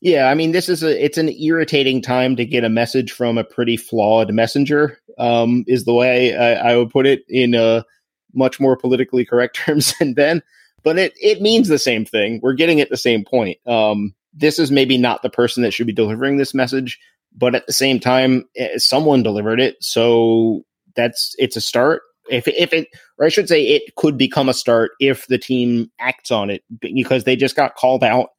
Yeah, 0.00 0.30
I 0.30 0.34
mean, 0.34 0.52
this 0.52 0.68
is 0.68 0.82
a 0.82 1.04
it's 1.04 1.18
an 1.18 1.28
irritating 1.28 2.00
time 2.00 2.36
to 2.36 2.44
get 2.44 2.64
a 2.64 2.70
message 2.70 3.12
from 3.12 3.36
a 3.36 3.44
pretty 3.44 3.76
flawed 3.76 4.32
messenger. 4.32 4.98
Um, 5.18 5.64
is 5.66 5.84
the 5.84 5.92
way 5.92 6.34
I, 6.34 6.70
I 6.70 6.76
would 6.76 6.90
put 6.90 7.06
it 7.06 7.24
in 7.28 7.54
a 7.54 7.84
much 8.32 8.58
more 8.58 8.76
politically 8.76 9.24
correct 9.24 9.56
terms 9.64 9.94
than 9.98 10.14
Ben. 10.14 10.42
But 10.82 10.98
it 10.98 11.12
it 11.20 11.42
means 11.42 11.68
the 11.68 11.78
same 11.78 12.06
thing. 12.06 12.40
We're 12.42 12.54
getting 12.54 12.80
at 12.80 12.88
the 12.88 12.96
same 12.96 13.24
point. 13.24 13.58
Um, 13.66 14.14
this 14.32 14.58
is 14.58 14.70
maybe 14.70 14.96
not 14.96 15.22
the 15.22 15.30
person 15.30 15.62
that 15.62 15.72
should 15.72 15.86
be 15.86 15.92
delivering 15.92 16.38
this 16.38 16.54
message, 16.54 16.98
but 17.36 17.54
at 17.54 17.66
the 17.66 17.72
same 17.72 18.00
time, 18.00 18.48
eh, 18.56 18.78
someone 18.78 19.22
delivered 19.22 19.60
it. 19.60 19.76
So 19.80 20.64
that's 20.96 21.34
it's 21.38 21.56
a 21.56 21.60
start 21.60 22.02
if 22.30 22.48
if 22.48 22.72
it 22.72 22.88
or 23.18 23.26
I 23.26 23.28
should 23.28 23.48
say 23.48 23.62
it 23.62 23.94
could 23.96 24.16
become 24.16 24.48
a 24.48 24.54
start 24.54 24.92
if 25.00 25.26
the 25.26 25.38
team 25.38 25.90
acts 25.98 26.30
on 26.30 26.50
it 26.50 26.62
because 26.80 27.24
they 27.24 27.36
just 27.36 27.56
got 27.56 27.76
called 27.76 28.04
out. 28.04 28.30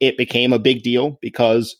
It 0.00 0.16
became 0.16 0.52
a 0.52 0.58
big 0.58 0.82
deal 0.82 1.18
because 1.20 1.76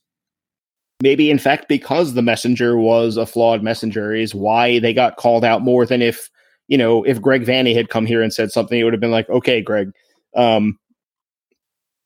maybe 1.03 1.31
in 1.31 1.39
fact 1.39 1.68
because 1.68 2.14
the 2.14 2.23
messenger 2.23 2.77
was 2.77 3.16
a 3.16 3.27
flawed 3.27 3.62
messenger 3.62 4.14
is 4.14 4.35
why 4.35 4.79
they 4.79 4.93
got 4.93 5.16
called 5.16 5.45
out 5.45 5.62
more 5.62 5.87
than 5.87 6.03
if 6.03 6.29
you 6.68 6.77
know 6.77 7.03
if 7.05 7.21
Greg 7.21 7.45
Vanney 7.45 7.75
had 7.75 7.89
come 7.89 8.07
here 8.07 8.23
and 8.23 8.33
said 8.33 8.51
something 8.51 8.79
it 8.79 8.85
would 8.85 8.93
have 8.93 9.01
been 9.01 9.11
like 9.11 9.29
okay 9.31 9.62
Greg 9.62 9.91
um 10.37 10.79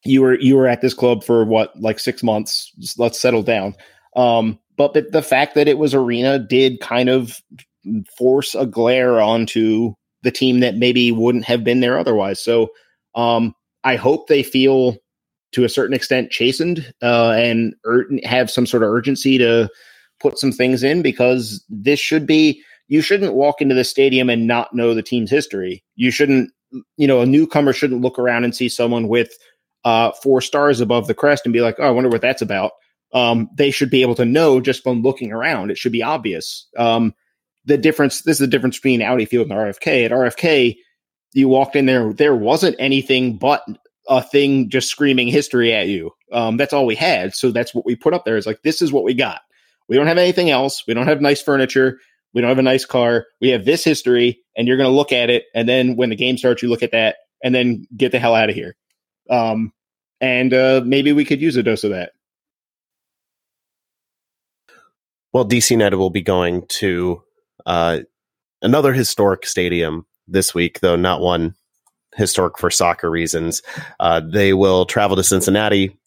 you 0.05 0.23
were 0.23 0.39
you 0.39 0.57
were 0.57 0.69
at 0.69 0.81
this 0.81 0.95
club 0.95 1.25
for 1.25 1.45
what 1.45 1.79
like 1.81 1.99
6 1.99 2.23
months 2.23 2.71
let's 2.99 3.21
settle 3.21 3.43
down 3.43 3.75
um 4.17 4.59
but 4.77 4.95
the, 4.95 5.03
the 5.03 5.22
fact 5.22 5.55
that 5.55 5.68
it 5.68 5.79
was 5.79 5.95
arena 5.95 6.39
did 6.39 6.81
kind 6.81 7.09
of 7.09 7.41
force 8.16 8.55
a 8.55 8.66
glare 8.66 9.20
onto 9.20 9.95
the 10.22 10.31
team 10.31 10.61
that 10.61 10.77
maybe 10.77 11.12
wouldn't 11.12 11.45
have 11.45 11.62
been 11.62 11.81
there 11.81 11.99
otherwise. 11.99 12.43
So 12.43 12.70
um, 13.14 13.55
I 13.85 13.97
hope 13.97 14.27
they 14.27 14.43
feel 14.43 14.97
to 15.53 15.64
a 15.64 15.68
certain 15.68 15.95
extent 15.95 16.31
chastened 16.31 16.93
uh, 17.03 17.33
and 17.33 17.75
ur- 17.87 18.09
have 18.25 18.51
some 18.51 18.66
sort 18.66 18.83
of 18.83 18.91
urgency 18.91 19.39
to 19.39 19.68
put 20.20 20.39
some 20.39 20.51
things 20.51 20.83
in 20.83 21.03
because 21.03 21.64
this 21.68 22.01
should 22.01 22.27
be 22.27 22.61
you 22.89 23.01
shouldn't 23.01 23.35
walk 23.35 23.61
into 23.61 23.75
the 23.75 23.85
stadium 23.85 24.29
and 24.29 24.47
not 24.47 24.75
know 24.75 24.95
the 24.95 25.03
team's 25.03 25.31
history. 25.31 25.85
You 25.95 26.11
shouldn't 26.11 26.51
you 26.97 27.07
know 27.07 27.20
a 27.20 27.27
newcomer 27.27 27.72
shouldn't 27.72 28.01
look 28.01 28.18
around 28.18 28.45
and 28.45 28.55
see 28.55 28.68
someone 28.68 29.09
with 29.09 29.31
uh, 29.85 30.11
four 30.22 30.41
stars 30.41 30.81
above 30.81 31.07
the 31.07 31.14
crest 31.14 31.45
and 31.45 31.53
be 31.53 31.61
like, 31.61 31.77
oh, 31.79 31.87
I 31.87 31.91
wonder 31.91 32.09
what 32.09 32.22
that's 32.22 32.43
about. 32.43 32.72
Um, 33.15 33.49
they 33.55 33.71
should 33.71 33.91
be 33.91 34.03
able 34.03 34.17
to 34.17 34.25
know 34.25 34.61
just 34.61 34.83
from 34.83 35.03
looking 35.03 35.33
around. 35.33 35.71
It 35.71 35.79
should 35.79 35.93
be 35.93 36.03
obvious. 36.03 36.67
Um, 36.77 37.15
the 37.65 37.79
difference 37.79 38.23
this 38.23 38.35
is 38.35 38.41
the 38.41 38.47
difference 38.47 38.77
between 38.77 39.01
Audi 39.01 39.25
Field 39.25 39.51
and 39.51 39.59
RFK. 39.59 40.05
At 40.05 40.11
RFK, 40.11 40.77
you 41.33 41.49
walked 41.49 41.77
in 41.77 41.87
there, 41.87 42.12
there 42.12 42.35
wasn't 42.35 42.77
anything 42.79 43.39
but 43.39 43.65
a 44.09 44.23
thing 44.23 44.69
just 44.69 44.89
screaming 44.89 45.29
history 45.29 45.73
at 45.73 45.89
you. 45.89 46.11
Um, 46.33 46.57
that's 46.57 46.73
all 46.73 46.87
we 46.87 46.95
had. 46.95 47.35
So 47.35 47.51
that's 47.51 47.75
what 47.75 47.87
we 47.87 47.97
put 47.97 48.12
up 48.12 48.25
there. 48.25 48.37
Is 48.37 48.47
like 48.47 48.62
this 48.62 48.83
is 48.83 48.93
what 48.93 49.05
we 49.05 49.15
got. 49.15 49.41
We 49.89 49.97
don't 49.97 50.07
have 50.07 50.19
anything 50.19 50.51
else. 50.51 50.85
We 50.87 50.95
don't 50.95 51.07
have 51.07 51.21
nice 51.21 51.43
furniture. 51.43 51.99
We 52.33 52.41
don't 52.41 52.49
have 52.49 52.59
a 52.59 52.62
nice 52.62 52.85
car. 52.85 53.27
We 53.41 53.51
have 53.51 53.65
this 53.65 53.85
history, 53.85 54.41
and 54.57 54.67
you're 54.67 54.77
going 54.77 54.91
to 54.91 54.95
look 54.97 55.12
at 55.12 55.31
it, 55.31 55.45
and 55.55 55.69
then 55.69 55.97
when 55.97 56.11
the 56.11 56.17
game 56.17 56.37
starts, 56.37 56.62
you 56.62 56.69
look 56.69 56.83
at 56.83 56.91
that, 56.91 57.17
and 57.45 57.55
then 57.55 57.87
get 57.97 58.11
the 58.11 58.19
hell 58.19 58.35
out 58.35 58.49
of 58.49 58.57
here. 58.57 58.75
Um, 59.31 59.73
and 60.21 60.53
uh, 60.53 60.83
maybe 60.85 61.12
we 61.12 61.25
could 61.25 61.41
use 61.41 61.57
a 61.57 61.62
dose 61.62 61.85
of 61.85 61.91
that. 61.91 62.12
Well, 65.35 65.45
DC 65.45 65.72
United 65.72 65.97
will 65.97 66.11
be 66.11 66.22
going 66.22 66.64
to 66.68 67.20
uh, 67.66 67.99
another 68.62 68.93
historic 68.93 69.47
stadium 69.47 70.07
this 70.28 70.55
week, 70.55 70.78
though 70.78 70.95
not 70.95 71.20
one 71.20 71.57
historic 72.14 72.57
for 72.57 72.70
soccer 72.70 73.11
reasons. 73.11 73.61
Uh, 73.99 74.20
they 74.20 74.55
will 74.55 74.87
travel 74.87 75.16
to 75.16 75.24
Cincinnati, 75.24 75.99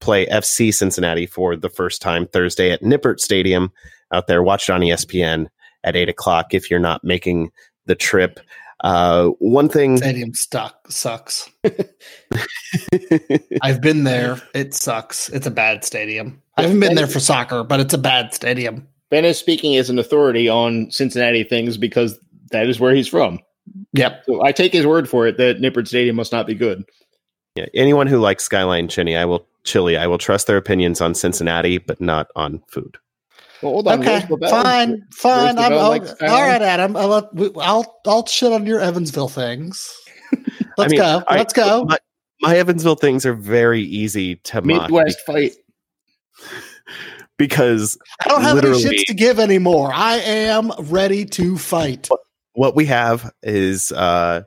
play 0.00 0.24
FC 0.28 0.72
Cincinnati 0.72 1.26
for 1.26 1.56
the 1.56 1.68
first 1.68 2.00
time 2.00 2.26
Thursday 2.26 2.70
at 2.70 2.80
Nippert 2.80 3.20
Stadium 3.20 3.70
out 4.12 4.28
there. 4.28 4.42
Watch 4.42 4.70
it 4.70 4.72
on 4.72 4.80
ESPN 4.80 5.48
at 5.84 5.94
eight 5.94 6.08
o'clock 6.08 6.54
if 6.54 6.70
you're 6.70 6.80
not 6.80 7.04
making 7.04 7.50
the 7.84 7.94
trip. 7.94 8.40
Uh, 8.82 9.28
one 9.38 9.68
thing 9.68 9.98
stadium 9.98 10.34
stuck 10.34 10.90
sucks. 10.90 11.48
I've 13.62 13.80
been 13.80 14.04
there. 14.04 14.40
It 14.54 14.74
sucks. 14.74 15.28
It's 15.28 15.46
a 15.46 15.50
bad 15.50 15.84
stadium. 15.84 16.40
I 16.56 16.62
haven't 16.62 16.80
been 16.80 16.94
there 16.94 17.06
for 17.06 17.20
soccer, 17.20 17.62
but 17.62 17.80
it's 17.80 17.94
a 17.94 17.98
bad 17.98 18.32
stadium. 18.32 18.88
Ben 19.10 19.24
is 19.24 19.38
speaking 19.38 19.76
as 19.76 19.90
an 19.90 19.98
authority 19.98 20.48
on 20.48 20.90
Cincinnati 20.90 21.44
things 21.44 21.76
because 21.76 22.18
that 22.52 22.68
is 22.68 22.80
where 22.80 22.94
he's 22.94 23.08
from. 23.08 23.38
Yep. 23.92 24.24
So 24.26 24.44
I 24.44 24.52
take 24.52 24.72
his 24.72 24.86
word 24.86 25.08
for 25.08 25.26
it 25.26 25.36
that 25.36 25.60
Nippert 25.60 25.88
Stadium 25.88 26.16
must 26.16 26.32
not 26.32 26.46
be 26.46 26.54
good. 26.54 26.84
Yeah, 27.56 27.66
anyone 27.74 28.06
who 28.06 28.18
likes 28.18 28.44
Skyline 28.44 28.88
Chili, 28.88 29.16
I 29.16 29.24
will 29.24 29.46
chili. 29.64 29.96
I 29.96 30.06
will 30.06 30.18
trust 30.18 30.46
their 30.46 30.56
opinions 30.56 31.00
on 31.00 31.14
Cincinnati, 31.14 31.78
but 31.78 32.00
not 32.00 32.28
on 32.36 32.62
food. 32.68 32.96
Well, 33.62 33.72
hold 33.72 33.88
on. 33.88 34.00
Okay, 34.00 34.20
fine, 34.48 35.06
fine. 35.12 35.58
I'm, 35.58 35.72
all 35.74 35.98
right, 35.98 36.62
Adam. 36.62 36.96
I'll, 36.96 37.30
I'll 37.60 38.00
I'll 38.06 38.26
shit 38.26 38.52
on 38.52 38.64
your 38.64 38.80
Evansville 38.80 39.28
things. 39.28 39.92
Let's 40.78 40.78
I 40.78 40.88
mean, 40.88 41.00
go. 41.00 41.22
I, 41.28 41.36
Let's 41.36 41.52
go. 41.52 41.84
My, 41.84 41.98
my, 42.40 42.56
Evansville 42.56 42.94
things 42.94 43.26
are 43.26 43.34
very 43.34 43.82
easy 43.82 44.36
to 44.36 44.62
Midwest 44.62 45.20
fight 45.26 45.52
because 47.36 47.98
I 48.24 48.28
don't 48.28 48.42
have 48.42 48.58
any 48.58 48.68
shits 48.68 49.04
to 49.06 49.14
give 49.14 49.38
anymore. 49.38 49.90
I 49.92 50.16
am 50.16 50.72
ready 50.78 51.26
to 51.26 51.58
fight. 51.58 52.08
What 52.54 52.74
we 52.74 52.86
have 52.86 53.30
is 53.42 53.92
uh, 53.92 54.42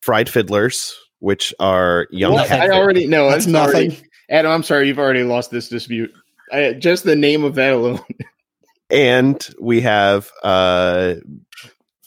fried 0.00 0.28
fiddlers, 0.28 0.96
which 1.18 1.52
are 1.60 2.06
young. 2.10 2.34
Well, 2.34 2.46
I 2.50 2.70
already 2.70 3.06
know 3.06 3.30
that's 3.30 3.46
nothing. 3.46 3.90
Already, 3.90 4.02
Adam, 4.30 4.52
I'm 4.52 4.62
sorry, 4.62 4.88
you've 4.88 4.98
already 4.98 5.22
lost 5.22 5.50
this 5.50 5.68
dispute. 5.68 6.12
I, 6.54 6.72
just 6.74 7.04
the 7.04 7.16
name 7.16 7.44
of 7.44 7.56
that 7.56 7.72
alone. 7.72 8.00
and 8.90 9.46
we 9.60 9.80
have 9.80 10.30
uh, 10.42 11.14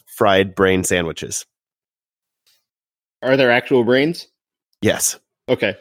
fried 0.06 0.54
brain 0.54 0.84
sandwiches. 0.84 1.44
Are 3.22 3.36
there 3.36 3.50
actual 3.50 3.84
brains? 3.84 4.28
Yes. 4.80 5.18
Okay. 5.48 5.76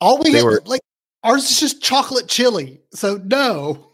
All 0.00 0.18
we 0.18 0.32
they 0.32 0.42
were, 0.42 0.62
like 0.64 0.80
Ours 1.24 1.50
is 1.50 1.60
just 1.60 1.82
chocolate 1.82 2.28
chili. 2.28 2.80
So 2.92 3.20
no. 3.24 3.90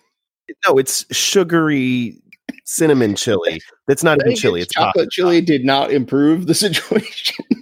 No, 0.69 0.77
it's 0.77 1.07
sugary 1.15 2.21
cinnamon 2.65 3.17
chili. 3.17 3.63
That's 3.87 4.05
not 4.05 4.21
even 4.21 4.37
chili. 4.37 4.61
It's 4.61 4.75
chocolate 4.75 5.11
chili 5.11 5.41
did 5.41 5.65
not 5.65 5.91
improve 5.91 6.47
the 6.47 6.55
situation. 6.55 7.45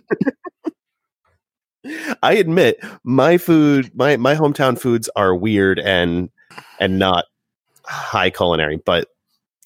I 2.23 2.35
admit 2.35 2.85
my 3.05 3.39
food, 3.39 3.93
my 3.95 4.17
my 4.17 4.35
hometown 4.35 4.79
foods 4.79 5.09
are 5.17 5.35
weird 5.35 5.79
and 5.79 6.29
and 6.81 6.99
not 6.99 7.27
high 7.85 8.31
culinary, 8.31 8.77
but 8.77 9.09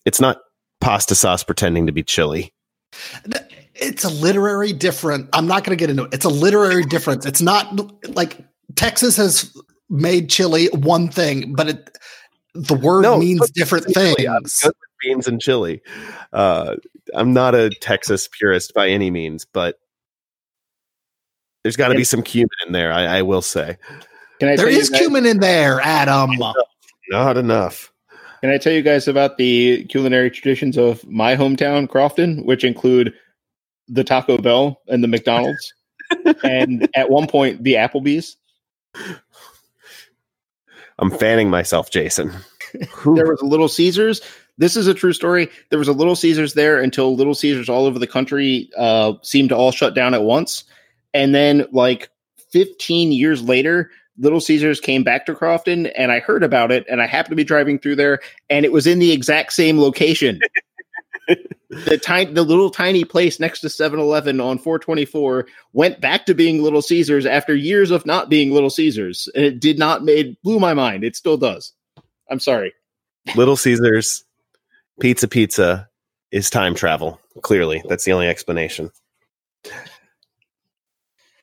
it's 0.05 0.21
not 0.21 0.39
pasta 0.81 1.15
sauce 1.15 1.43
pretending 1.43 1.87
to 1.87 1.93
be 1.93 2.03
chili. 2.03 2.53
It's 3.75 4.05
a 4.05 4.11
literary 4.11 4.73
different. 4.73 5.29
I'm 5.33 5.47
not 5.47 5.65
going 5.65 5.77
to 5.77 5.81
get 5.81 5.91
into 5.91 6.05
it. 6.05 6.15
It's 6.15 6.25
a 6.25 6.31
literary 6.31 6.85
difference. 6.85 7.27
It's 7.27 7.43
not 7.43 7.75
like 8.09 8.39
Texas 8.75 9.17
has 9.17 9.55
made 9.91 10.31
chili 10.31 10.69
one 10.69 11.09
thing, 11.09 11.55
but 11.55 11.69
it 11.69 11.99
the 12.55 12.75
word 12.75 13.03
No, 13.03 13.19
means 13.19 13.51
different 13.51 13.87
things. 13.87 14.65
beans 15.03 15.29
and 15.29 15.41
chili. 15.41 15.83
Uh, 16.33 16.77
I'm 17.15 17.33
not 17.33 17.55
a 17.55 17.71
Texas 17.71 18.29
purist 18.29 18.73
by 18.75 18.89
any 18.89 19.11
means, 19.11 19.45
but 19.45 19.79
there's 21.63 21.77
got 21.77 21.89
to 21.89 21.95
be 21.95 22.05
some 22.05 22.23
cumin 22.23 22.49
in 22.67 22.73
there. 22.73 22.93
I, 22.93 23.19
I 23.19 23.23
will 23.23 23.43
say, 23.43 23.77
Can 24.41 24.49
I 24.49 24.57
There 24.57 24.71
you 24.71 24.89
cumin 24.89 25.27
in 25.27 25.41
there, 25.41 25.81
Adam. 25.81 26.31
Not 27.11 27.37
enough. 27.37 27.93
Can 28.41 28.51
I 28.51 28.59
tell 28.59 28.73
you 28.73 28.83
guys 28.83 29.09
about 29.09 29.39
the 29.39 29.85
culinary 29.87 30.31
traditions 30.31 30.77
of 30.77 31.05
my 31.09 31.37
hometown, 31.37 31.89
Crofton, 31.89 32.45
which 32.45 32.65
include 32.65 33.15
the 33.89 34.05
Taco 34.05 34.39
Bell 34.39 34.81
and 34.89 35.03
the 35.03 35.09
McDonald's, 35.09 35.73
and 36.45 36.89
at 36.95 37.11
one 37.11 37.27
point 37.27 37.63
the 37.63 37.75
Applebee's. 37.75 38.37
I'm 40.99 41.11
fanning 41.11 41.51
myself, 41.51 41.91
Jason. 41.91 42.33
There 42.73 43.29
was 43.29 43.41
a 43.43 43.47
Little 43.47 43.69
Caesars. 43.69 44.21
This 44.59 44.77
is 44.77 44.87
a 44.87 44.95
true 44.95 45.13
story. 45.13 45.49
There 45.71 45.79
was 45.79 45.89
a 45.89 45.93
Little 45.93 46.17
Caesars 46.17 46.55
there 46.55 46.81
until 46.81 47.15
Little 47.15 47.35
Caesars 47.35 47.69
all 47.69 47.85
over 47.85 47.99
the 47.99 48.07
country 48.07 48.71
uh, 48.77 49.15
seemed 49.23 49.51
to 49.51 49.57
all 49.57 49.71
shut 49.71 49.95
down 49.95 50.15
at 50.15 50.23
once, 50.23 50.65
and 51.15 51.35
then 51.35 51.67
like 51.73 52.11
15 52.51 53.13
years 53.13 53.43
later. 53.43 53.91
Little 54.19 54.41
Caesars 54.41 54.81
came 54.81 55.03
back 55.03 55.27
to 55.27 55.35
Crofton, 55.35 55.87
and 55.89 56.11
I 56.11 56.21
heard 56.21 56.43
about 56.43 56.73
it, 56.73 56.87
and 56.89 57.03
I 57.03 57.07
happened 57.07 57.33
to 57.33 57.37
be 57.37 57.45
driving 57.45 57.79
through 57.79 57.97
there, 57.97 58.21
and 58.49 58.65
it 58.65 58.73
was 58.73 58.87
in 58.87 58.99
the 58.99 59.13
exact 59.13 59.53
same 59.53 59.79
location. 59.79 60.41
the 61.69 61.99
tiny, 62.03 62.33
the 62.33 62.43
little 62.43 62.71
tiny 62.71 63.05
place 63.05 63.39
next 63.41 63.61
to 63.61 63.67
7-Eleven 63.69 64.41
on 64.41 64.59
424 64.59 65.47
went 65.73 66.01
back 66.01 66.27
to 66.27 66.35
being 66.35 66.63
Little 66.63 66.83
Caesars 66.83 67.27
after 67.27 67.55
years 67.55 67.91
of 67.91 68.07
not 68.07 68.29
being 68.29 68.53
Little 68.53 68.71
Caesars, 68.71 69.29
and 69.35 69.45
it 69.45 69.61
did 69.61 69.79
not 69.79 70.05
made 70.05 70.37
blew 70.43 70.59
my 70.59 70.75
mind. 70.75 71.05
It 71.05 71.17
still 71.17 71.37
does. 71.37 71.73
I'm 72.31 72.41
sorry. 72.41 72.73
Little 73.35 73.57
Caesars, 73.57 74.25
pizza, 75.01 75.29
pizza 75.29 75.89
is 76.31 76.49
time 76.51 76.75
travel. 76.75 77.21
Clearly, 77.43 77.83
that's 77.89 78.05
the 78.05 78.13
only 78.13 78.29
explanation. 78.29 78.91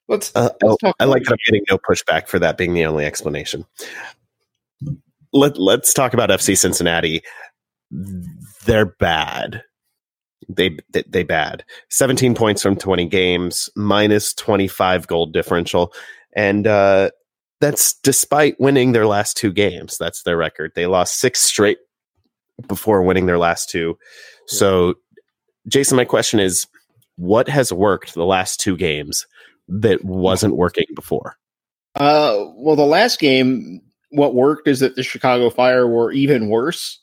Let's, 0.08 0.32
Uh, 0.36 0.50
let's 0.62 0.78
oh. 0.84 0.94
I 1.00 1.06
like 1.06 1.24
that 1.24 1.34
I'm 1.34 1.38
getting 1.46 1.66
no 1.70 1.78
pushback 1.78 2.28
for 2.28 2.40
that 2.40 2.58
being 2.58 2.74
the 2.74 2.86
only 2.86 3.06
explanation. 3.06 3.66
Let 5.32 5.58
Let's 5.58 5.94
talk 5.94 6.14
about 6.14 6.30
FC 6.30 6.58
Cincinnati. 6.58 7.22
They're 8.66 8.86
bad. 8.86 9.64
They 10.50 10.78
they, 10.92 11.04
they 11.08 11.24
bad. 11.24 11.64
17 11.90 12.36
points 12.36 12.62
from 12.62 12.76
20 12.76 13.08
games, 13.08 13.70
minus 13.76 14.34
25 14.34 15.08
goal 15.08 15.26
differential, 15.28 15.94
and 16.36 16.68
uh, 16.68 17.10
that's 17.62 17.94
despite 18.04 18.60
winning 18.60 18.92
their 18.92 19.08
last 19.08 19.38
two 19.38 19.52
games. 19.52 19.98
That's 19.98 20.24
their 20.24 20.38
record. 20.38 20.74
They 20.76 20.86
lost 20.86 21.20
six 21.20 21.40
straight 21.40 21.78
before 22.68 23.02
winning 23.04 23.26
their 23.26 23.38
last 23.38 23.70
two. 23.70 23.98
So, 24.48 24.96
Jason, 25.68 25.96
my 25.96 26.06
question 26.06 26.40
is, 26.40 26.68
what 27.16 27.48
has 27.48 27.72
worked 27.72 28.14
the 28.14 28.26
last 28.26 28.60
two 28.60 28.76
games 28.76 29.26
that 29.68 30.04
wasn't 30.04 30.56
working 30.56 30.86
before? 30.96 31.38
Uh, 31.96 32.46
well, 32.56 32.76
the 32.76 32.86
last 32.86 33.20
game, 33.20 33.82
what 34.10 34.36
worked 34.36 34.68
is 34.68 34.80
that 34.80 34.96
the 34.96 35.04
Chicago 35.04 35.50
Fire 35.50 35.88
were 35.88 36.12
even 36.12 36.50
worse. 36.50 37.00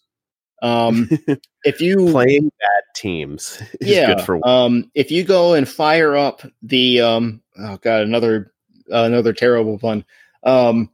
Um, 0.63 1.09
if 1.65 1.81
you 1.81 2.11
Playing 2.11 2.51
bad 2.61 2.83
teams 2.95 3.63
is 3.81 3.89
yeah, 3.89 4.15
good 4.15 4.25
for 4.25 4.47
um, 4.47 4.91
if 4.95 5.11
you 5.11 5.25
go 5.25 5.55
and 5.55 5.69
fire 5.69 6.17
up 6.17 6.43
the 6.63 7.01
um, 7.01 7.41
oh 7.59 7.79
god, 7.79 8.03
another 8.03 8.53
uh, 8.93 9.05
another 9.05 9.33
terrible 9.33 9.79
pun. 9.79 10.05
Um, 10.43 10.91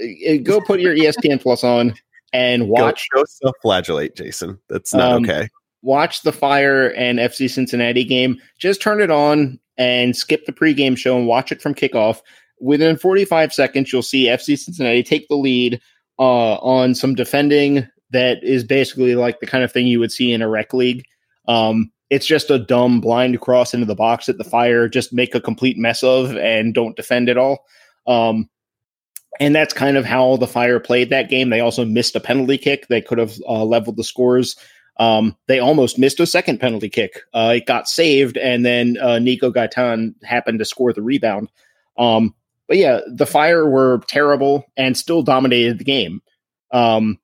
eh, 0.00 0.38
go 0.38 0.60
put 0.60 0.80
your 0.80 0.94
ESPN 0.94 1.40
Plus 1.42 1.64
on 1.64 1.94
and 2.32 2.68
watch 2.68 3.08
Go, 3.12 3.20
go 3.20 3.24
self-flagellate, 3.26 4.16
Jason. 4.16 4.58
That's 4.68 4.92
not 4.94 5.12
Um, 5.12 5.24
okay. 5.24 5.48
watch 5.82 6.22
the 6.22 6.32
Fire 6.32 6.88
and 6.94 7.18
FC 7.18 7.48
Cincinnati 7.48 8.04
game. 8.04 8.40
Just 8.58 8.82
turn 8.82 9.00
it 9.00 9.10
on 9.10 9.59
and 9.80 10.14
skip 10.14 10.44
the 10.44 10.52
pregame 10.52 10.96
show 10.96 11.16
and 11.16 11.26
watch 11.26 11.50
it 11.50 11.62
from 11.62 11.74
kickoff. 11.74 12.20
Within 12.60 12.98
45 12.98 13.52
seconds, 13.52 13.90
you'll 13.90 14.02
see 14.02 14.26
FC 14.26 14.56
Cincinnati 14.58 15.02
take 15.02 15.26
the 15.28 15.36
lead 15.36 15.80
uh, 16.18 16.56
on 16.56 16.94
some 16.94 17.14
defending 17.14 17.88
that 18.10 18.44
is 18.44 18.62
basically 18.62 19.14
like 19.14 19.40
the 19.40 19.46
kind 19.46 19.64
of 19.64 19.72
thing 19.72 19.86
you 19.86 19.98
would 19.98 20.12
see 20.12 20.32
in 20.32 20.42
a 20.42 20.48
rec 20.48 20.74
league. 20.74 21.06
Um, 21.48 21.90
it's 22.10 22.26
just 22.26 22.50
a 22.50 22.58
dumb 22.58 23.00
blind 23.00 23.40
cross 23.40 23.72
into 23.72 23.86
the 23.86 23.94
box 23.94 24.26
that 24.26 24.36
the 24.36 24.44
Fire 24.44 24.86
just 24.86 25.14
make 25.14 25.34
a 25.34 25.40
complete 25.40 25.78
mess 25.78 26.02
of 26.02 26.36
and 26.36 26.74
don't 26.74 26.96
defend 26.96 27.30
at 27.30 27.38
all. 27.38 27.64
Um, 28.06 28.50
and 29.38 29.54
that's 29.54 29.72
kind 29.72 29.96
of 29.96 30.04
how 30.04 30.36
the 30.36 30.46
Fire 30.46 30.78
played 30.78 31.08
that 31.08 31.30
game. 31.30 31.48
They 31.48 31.60
also 31.60 31.86
missed 31.86 32.16
a 32.16 32.20
penalty 32.20 32.58
kick. 32.58 32.88
They 32.88 33.00
could 33.00 33.18
have 33.18 33.38
uh, 33.48 33.64
leveled 33.64 33.96
the 33.96 34.04
scores. 34.04 34.56
Um, 35.00 35.34
they 35.48 35.58
almost 35.58 35.98
missed 35.98 36.20
a 36.20 36.26
second 36.26 36.60
penalty 36.60 36.90
kick. 36.90 37.22
Uh, 37.32 37.54
it 37.56 37.64
got 37.64 37.88
saved, 37.88 38.36
and 38.36 38.66
then 38.66 38.98
uh, 38.98 39.18
Nico 39.18 39.50
Gaitan 39.50 40.14
happened 40.22 40.58
to 40.58 40.66
score 40.66 40.92
the 40.92 41.00
rebound. 41.00 41.48
Um, 41.96 42.34
but 42.68 42.76
yeah, 42.76 43.00
the 43.08 43.26
Fire 43.26 43.68
were 43.68 44.02
terrible 44.08 44.66
and 44.76 44.96
still 44.96 45.22
dominated 45.22 45.78
the 45.78 45.84
game. 45.84 46.20
Um, 46.70 47.18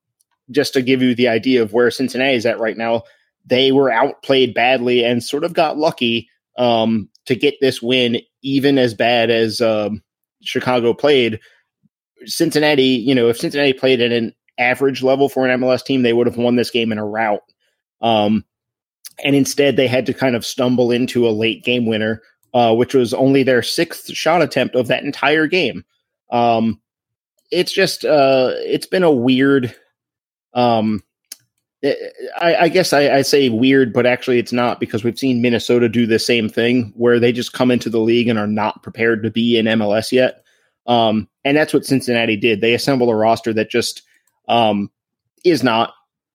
just 0.50 0.72
to 0.72 0.80
give 0.80 1.02
you 1.02 1.14
the 1.14 1.28
idea 1.28 1.62
of 1.62 1.74
where 1.74 1.90
Cincinnati 1.90 2.34
is 2.34 2.46
at 2.46 2.58
right 2.58 2.78
now, 2.78 3.02
they 3.44 3.72
were 3.72 3.92
outplayed 3.92 4.54
badly 4.54 5.04
and 5.04 5.22
sort 5.22 5.44
of 5.44 5.52
got 5.52 5.76
lucky 5.76 6.30
um, 6.56 7.10
to 7.26 7.36
get 7.36 7.56
this 7.60 7.82
win, 7.82 8.20
even 8.40 8.78
as 8.78 8.94
bad 8.94 9.30
as 9.30 9.60
um, 9.60 10.02
Chicago 10.40 10.94
played. 10.94 11.40
Cincinnati, 12.24 12.84
you 12.84 13.14
know, 13.14 13.28
if 13.28 13.36
Cincinnati 13.36 13.74
played 13.74 14.00
at 14.00 14.12
an 14.12 14.34
average 14.56 15.02
level 15.02 15.28
for 15.28 15.46
an 15.46 15.60
MLS 15.60 15.84
team, 15.84 16.02
they 16.02 16.14
would 16.14 16.26
have 16.26 16.38
won 16.38 16.56
this 16.56 16.70
game 16.70 16.90
in 16.90 16.96
a 16.96 17.04
rout. 17.04 17.42
Um, 18.00 18.44
and 19.24 19.34
instead, 19.34 19.76
they 19.76 19.88
had 19.88 20.06
to 20.06 20.14
kind 20.14 20.36
of 20.36 20.44
stumble 20.44 20.90
into 20.90 21.26
a 21.26 21.30
late 21.30 21.64
game 21.64 21.86
winner, 21.86 22.22
uh, 22.54 22.74
which 22.74 22.94
was 22.94 23.14
only 23.14 23.42
their 23.42 23.62
sixth 23.62 24.12
shot 24.12 24.42
attempt 24.42 24.74
of 24.74 24.88
that 24.88 25.04
entire 25.04 25.46
game. 25.46 25.84
Um, 26.30 26.80
it's 27.50 27.72
just, 27.72 28.04
uh, 28.04 28.50
it's 28.56 28.86
been 28.86 29.04
a 29.04 29.10
weird. 29.10 29.74
Um, 30.52 31.02
I, 31.84 32.56
I 32.60 32.68
guess 32.68 32.92
I, 32.92 33.16
I 33.16 33.22
say 33.22 33.48
weird, 33.48 33.92
but 33.92 34.06
actually 34.06 34.38
it's 34.38 34.52
not 34.52 34.80
because 34.80 35.04
we've 35.04 35.18
seen 35.18 35.42
Minnesota 35.42 35.88
do 35.88 36.06
the 36.06 36.18
same 36.18 36.48
thing 36.48 36.92
where 36.96 37.20
they 37.20 37.32
just 37.32 37.52
come 37.52 37.70
into 37.70 37.90
the 37.90 38.00
league 38.00 38.28
and 38.28 38.38
are 38.38 38.46
not 38.46 38.82
prepared 38.82 39.22
to 39.22 39.30
be 39.30 39.58
in 39.58 39.66
MLS 39.66 40.10
yet. 40.10 40.42
Um, 40.86 41.28
and 41.44 41.56
that's 41.56 41.74
what 41.74 41.84
Cincinnati 41.84 42.36
did. 42.36 42.60
They 42.60 42.74
assembled 42.74 43.10
a 43.10 43.14
roster 43.14 43.52
that 43.52 43.70
just 43.70 44.02
um, 44.48 44.90
is 45.44 45.62
not 45.62 45.92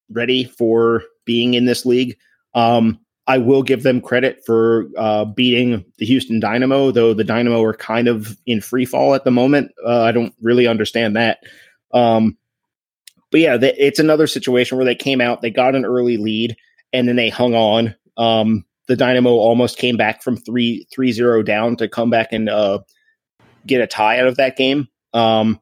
ready 0.09 0.43
for 0.43 1.03
being 1.26 1.53
in 1.53 1.65
this 1.65 1.86
league. 1.86 2.17
Um, 2.53 2.99
I 3.28 3.38
will 3.38 3.63
give 3.63 3.84
them 3.84 4.01
credit 4.01 4.43
for 4.45 4.89
uh, 4.97 5.26
beating 5.26 5.86
the 5.97 6.05
Houston 6.05 6.39
Dynamo, 6.39 6.91
though 6.91 7.13
the 7.13 7.24
Dynamo 7.24 7.63
are 7.63 7.74
kind 7.74 8.07
of 8.07 8.38
in 8.45 8.61
free 8.61 8.86
fall 8.86 9.13
at 9.13 9.24
the 9.24 9.32
moment. 9.32 9.72
Uh, 9.86 10.01
I 10.01 10.11
don't 10.11 10.34
really 10.41 10.67
understand 10.67 11.15
that. 11.15 11.39
Um, 11.93 12.38
but 13.30 13.39
yeah, 13.39 13.57
they, 13.57 13.74
it's 13.76 13.99
another 13.99 14.28
situation 14.28 14.78
where 14.78 14.86
they 14.86 14.95
came 14.95 15.22
out, 15.22 15.41
they 15.41 15.51
got 15.51 15.76
an 15.76 15.86
early 15.86 16.17
lead, 16.17 16.57
and 16.91 17.07
then 17.07 17.15
they 17.15 17.30
hung 17.30 17.53
on. 17.53 17.95
Um, 18.17 18.65
the 18.88 18.95
Dynamo 18.95 19.30
almost 19.30 19.78
came 19.78 19.95
back 19.95 20.22
from 20.22 20.36
3 20.36 20.86
3 20.93 21.11
0 21.13 21.43
down 21.43 21.78
to 21.78 21.88
come 21.88 22.09
back 22.09 22.34
and 22.34 22.49
uh, 22.49 22.80
get 23.65 23.82
a 23.82 23.88
tie 23.88 24.19
out 24.19 24.28
of 24.28 24.38
that 24.38 24.57
game. 24.57 24.88
Um, 25.13 25.61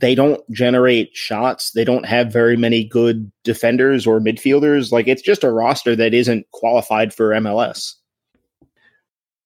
they 0.00 0.14
don't 0.14 0.48
generate 0.50 1.16
shots. 1.16 1.72
They 1.72 1.84
don't 1.84 2.06
have 2.06 2.32
very 2.32 2.56
many 2.56 2.84
good 2.84 3.30
defenders 3.42 4.06
or 4.06 4.20
midfielders. 4.20 4.92
Like 4.92 5.08
it's 5.08 5.22
just 5.22 5.44
a 5.44 5.50
roster 5.50 5.96
that 5.96 6.14
isn't 6.14 6.50
qualified 6.52 7.12
for 7.12 7.30
MLS. 7.30 7.94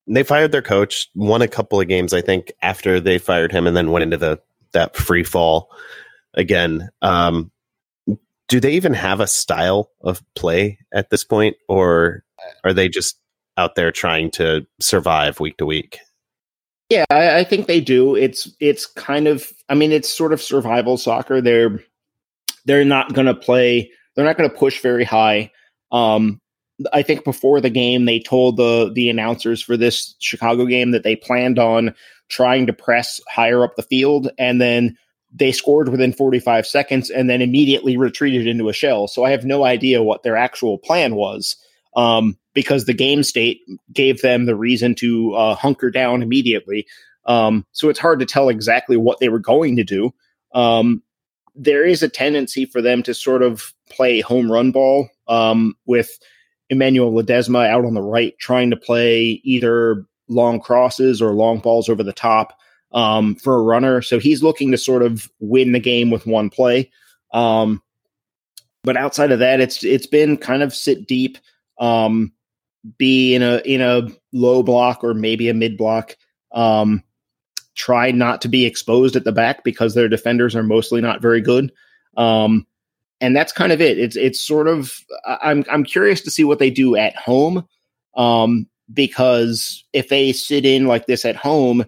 They 0.07 0.25
fired 0.25 0.53
their 0.53 0.63
coach, 0.63 1.09
won 1.15 1.43
a 1.43 1.49
couple 1.49 1.81
of 1.81 1.89
games, 1.89 2.13
I 2.13 2.21
think, 2.21 2.53
after 2.61 3.01
they 3.01 3.19
fired 3.19 3.53
him, 3.53 3.67
and 3.67 3.77
then 3.77 3.93
went 3.93 4.03
into 4.03 4.17
the 4.17 4.41
that 4.73 4.97
free 4.97 5.23
fall 5.23 5.71
again. 6.35 6.91
Um, 7.03 7.51
do 8.49 8.61
they 8.61 8.73
even 8.73 8.95
have 8.95 9.21
a 9.21 9.27
style 9.27 9.91
of 10.01 10.23
play 10.35 10.79
at 10.93 11.11
this 11.11 11.25
point, 11.25 11.57
or 11.69 12.25
are 12.65 12.73
they 12.73 12.89
just 12.89 13.19
out 13.57 13.75
there 13.75 13.93
trying 13.93 14.31
to 14.33 14.67
survive 14.81 15.41
week 15.41 15.57
to 15.59 15.67
week? 15.67 15.99
Yeah, 16.93 17.05
I, 17.09 17.39
I 17.39 17.45
think 17.45 17.67
they 17.67 17.81
do. 17.81 18.15
It's 18.15 18.51
it's 18.61 18.85
kind 18.85 19.27
of 19.27 19.51
I 19.71 19.75
mean 19.75 19.93
it's 19.93 20.11
sort 20.11 20.35
of 20.35 20.43
survival 20.43 20.99
soccer. 20.99 21.41
They're 21.41 21.81
they're 22.67 22.85
not 22.85 23.15
going 23.15 23.27
to 23.27 23.35
play. 23.35 23.91
They're 24.15 24.27
not 24.27 24.37
going 24.37 24.51
to 24.51 24.57
push 24.57 24.83
very 24.83 25.05
high. 25.05 25.51
Um, 25.91 26.39
I 26.93 27.03
think 27.03 27.25
before 27.25 27.63
the 27.63 27.71
game 27.71 28.05
they 28.05 28.21
told 28.21 28.59
the 28.59 28.93
the 28.95 29.09
announcers 29.09 29.63
for 29.63 29.75
this 29.75 30.15
Chicago 30.19 30.67
game 30.67 30.91
that 30.91 31.03
they 31.03 31.17
planned 31.17 31.59
on 31.59 31.95
trying 32.29 32.67
to 32.67 32.75
press 32.75 33.23
higher 33.27 33.65
up 33.65 33.77
the 33.77 33.83
field, 33.83 34.31
and 34.39 34.61
then 34.61 34.95
they 35.35 35.51
scored 35.51 35.89
within 35.89 36.13
45 36.13 36.67
seconds 36.67 37.09
and 37.09 37.31
then 37.31 37.41
immediately 37.41 37.97
retreated 37.97 38.47
into 38.47 38.69
a 38.69 38.75
shell. 38.75 39.09
So 39.09 39.25
I 39.25 39.31
have 39.31 39.47
no 39.47 39.65
idea 39.65 40.03
what 40.03 40.25
their 40.25 40.37
actual 40.37 40.77
plan 40.77 41.15
was 41.15 41.57
um, 41.97 42.37
because 42.55 42.85
the 42.85 42.95
game 42.95 43.23
state 43.23 43.61
gave 43.93 44.23
them 44.23 44.47
the 44.47 44.57
reason 44.57 44.95
to 44.97 45.35
uh, 45.35 45.55
hunker 45.55 45.91
down 45.91 46.23
immediately. 46.23 46.87
Um, 47.27 47.67
so 47.73 47.89
it's 47.89 47.99
hard 47.99 48.19
to 48.21 48.27
tell 48.27 48.49
exactly 48.49 48.97
what 48.97 49.19
they 49.21 49.29
were 49.29 49.39
going 49.39 49.77
to 49.77 49.85
do. 49.85 50.13
Um, 50.55 51.03
there 51.55 51.85
is 51.85 52.03
a 52.03 52.09
tendency 52.09 52.65
for 52.65 52.83
them 52.83 53.03
to 53.05 53.15
sort 53.15 53.43
of 53.43 53.73
play 53.91 54.21
home 54.21 54.51
run 54.51 54.73
ball 54.73 55.09
um, 55.29 55.75
with 55.87 56.19
Emmanuel 56.71 57.13
Ledesma 57.13 57.69
out 57.69 57.85
on 57.85 57.95
the 57.95 58.03
right, 58.03 58.37
trying 58.39 58.71
to 58.71 58.77
play 58.77 59.41
either 59.45 60.05
long 60.29 60.61
crosses 60.61 61.21
or 61.21 61.33
long 61.33 61.59
balls 61.59 61.89
over 61.89 62.03
the 62.03 62.13
top 62.13 62.59
um, 62.93 63.35
for 63.37 63.57
a 63.57 63.63
runner. 63.63 64.03
So 64.03 64.19
he's 64.19 64.43
looking 64.43 64.71
to 64.71 64.79
sort 64.79 65.03
of 65.03 65.31
win 65.41 65.73
the 65.73 65.81
game 65.81 66.11
with 66.11 66.27
one 66.27 66.51
play. 66.51 66.91
Um, 67.33 67.83
but 68.85 68.97
outside 68.97 69.33
of 69.33 69.39
that, 69.39 69.61
it's 69.61 69.85
it's 69.85 70.07
been 70.07 70.37
kind 70.37 70.63
of 70.63 70.75
sit 70.75 71.07
deep, 71.07 71.39
um, 71.79 72.33
be 72.99 73.35
in 73.35 73.43
a 73.43 73.59
in 73.65 73.81
a 73.81 74.09
low 74.33 74.63
block 74.63 75.05
or 75.05 75.15
maybe 75.15 75.49
a 75.49 75.55
mid 75.55 75.77
block. 75.77 76.17
Um, 76.53 77.03
try 77.75 78.11
not 78.11 78.43
to 78.43 78.49
be 78.49 78.67
exposed 78.67 79.17
at 79.17 79.25
the 79.25 79.33
back 79.33 79.65
because 79.65 79.95
their 79.95 80.09
defenders 80.09 80.55
are 80.55 80.63
mostly 80.63 81.01
not 81.01 81.23
very 81.23 81.41
good. 81.41 81.73
Um, 82.17 82.67
and 83.21 83.37
that's 83.37 83.53
kind 83.53 83.73
of 83.73 83.81
it. 83.81 83.99
It's 83.99 84.17
it's 84.17 84.41
sort 84.41 84.69
of 84.69 84.93
I'm 85.25 85.65
I'm 85.71 85.85
curious 85.85 86.21
to 86.23 86.31
see 86.31 86.45
what 86.45 86.59
they 86.59 86.71
do 86.71 86.97
at 86.97 87.15
home, 87.17 87.67
um, 88.17 88.69
because 88.93 89.85
if 89.93 90.09
they 90.09 90.33
sit 90.33 90.67
in 90.67 90.87
like 90.87 91.07
this 91.07 91.25
at 91.25 91.37
home, 91.37 91.85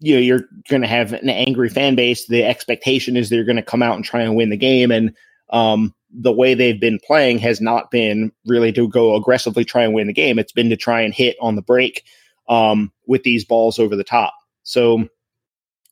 you 0.00 0.14
know 0.14 0.20
you're 0.20 0.48
going 0.68 0.82
to 0.82 0.88
have 0.88 1.12
an 1.12 1.30
angry 1.30 1.68
fan 1.68 1.94
base. 1.94 2.26
The 2.26 2.44
expectation 2.44 3.16
is 3.16 3.30
they're 3.30 3.44
going 3.44 3.56
to 3.56 3.62
come 3.62 3.82
out 3.82 3.94
and 3.94 4.04
try 4.04 4.22
and 4.22 4.34
win 4.34 4.50
the 4.50 4.56
game, 4.56 4.90
and 4.90 5.14
um, 5.50 5.94
the 6.10 6.32
way 6.32 6.54
they've 6.54 6.80
been 6.80 6.98
playing 7.06 7.38
has 7.38 7.60
not 7.60 7.90
been 7.90 8.32
really 8.46 8.72
to 8.72 8.88
go 8.88 9.14
aggressively 9.14 9.64
try 9.64 9.82
and 9.82 9.94
win 9.94 10.06
the 10.06 10.12
game. 10.12 10.38
It's 10.38 10.52
been 10.52 10.70
to 10.70 10.76
try 10.76 11.02
and 11.02 11.12
hit 11.12 11.36
on 11.40 11.54
the 11.54 11.62
break 11.62 12.04
um, 12.48 12.92
with 13.06 13.22
these 13.22 13.44
balls 13.44 13.78
over 13.78 13.94
the 13.94 14.04
top. 14.04 14.34
So 14.62 15.08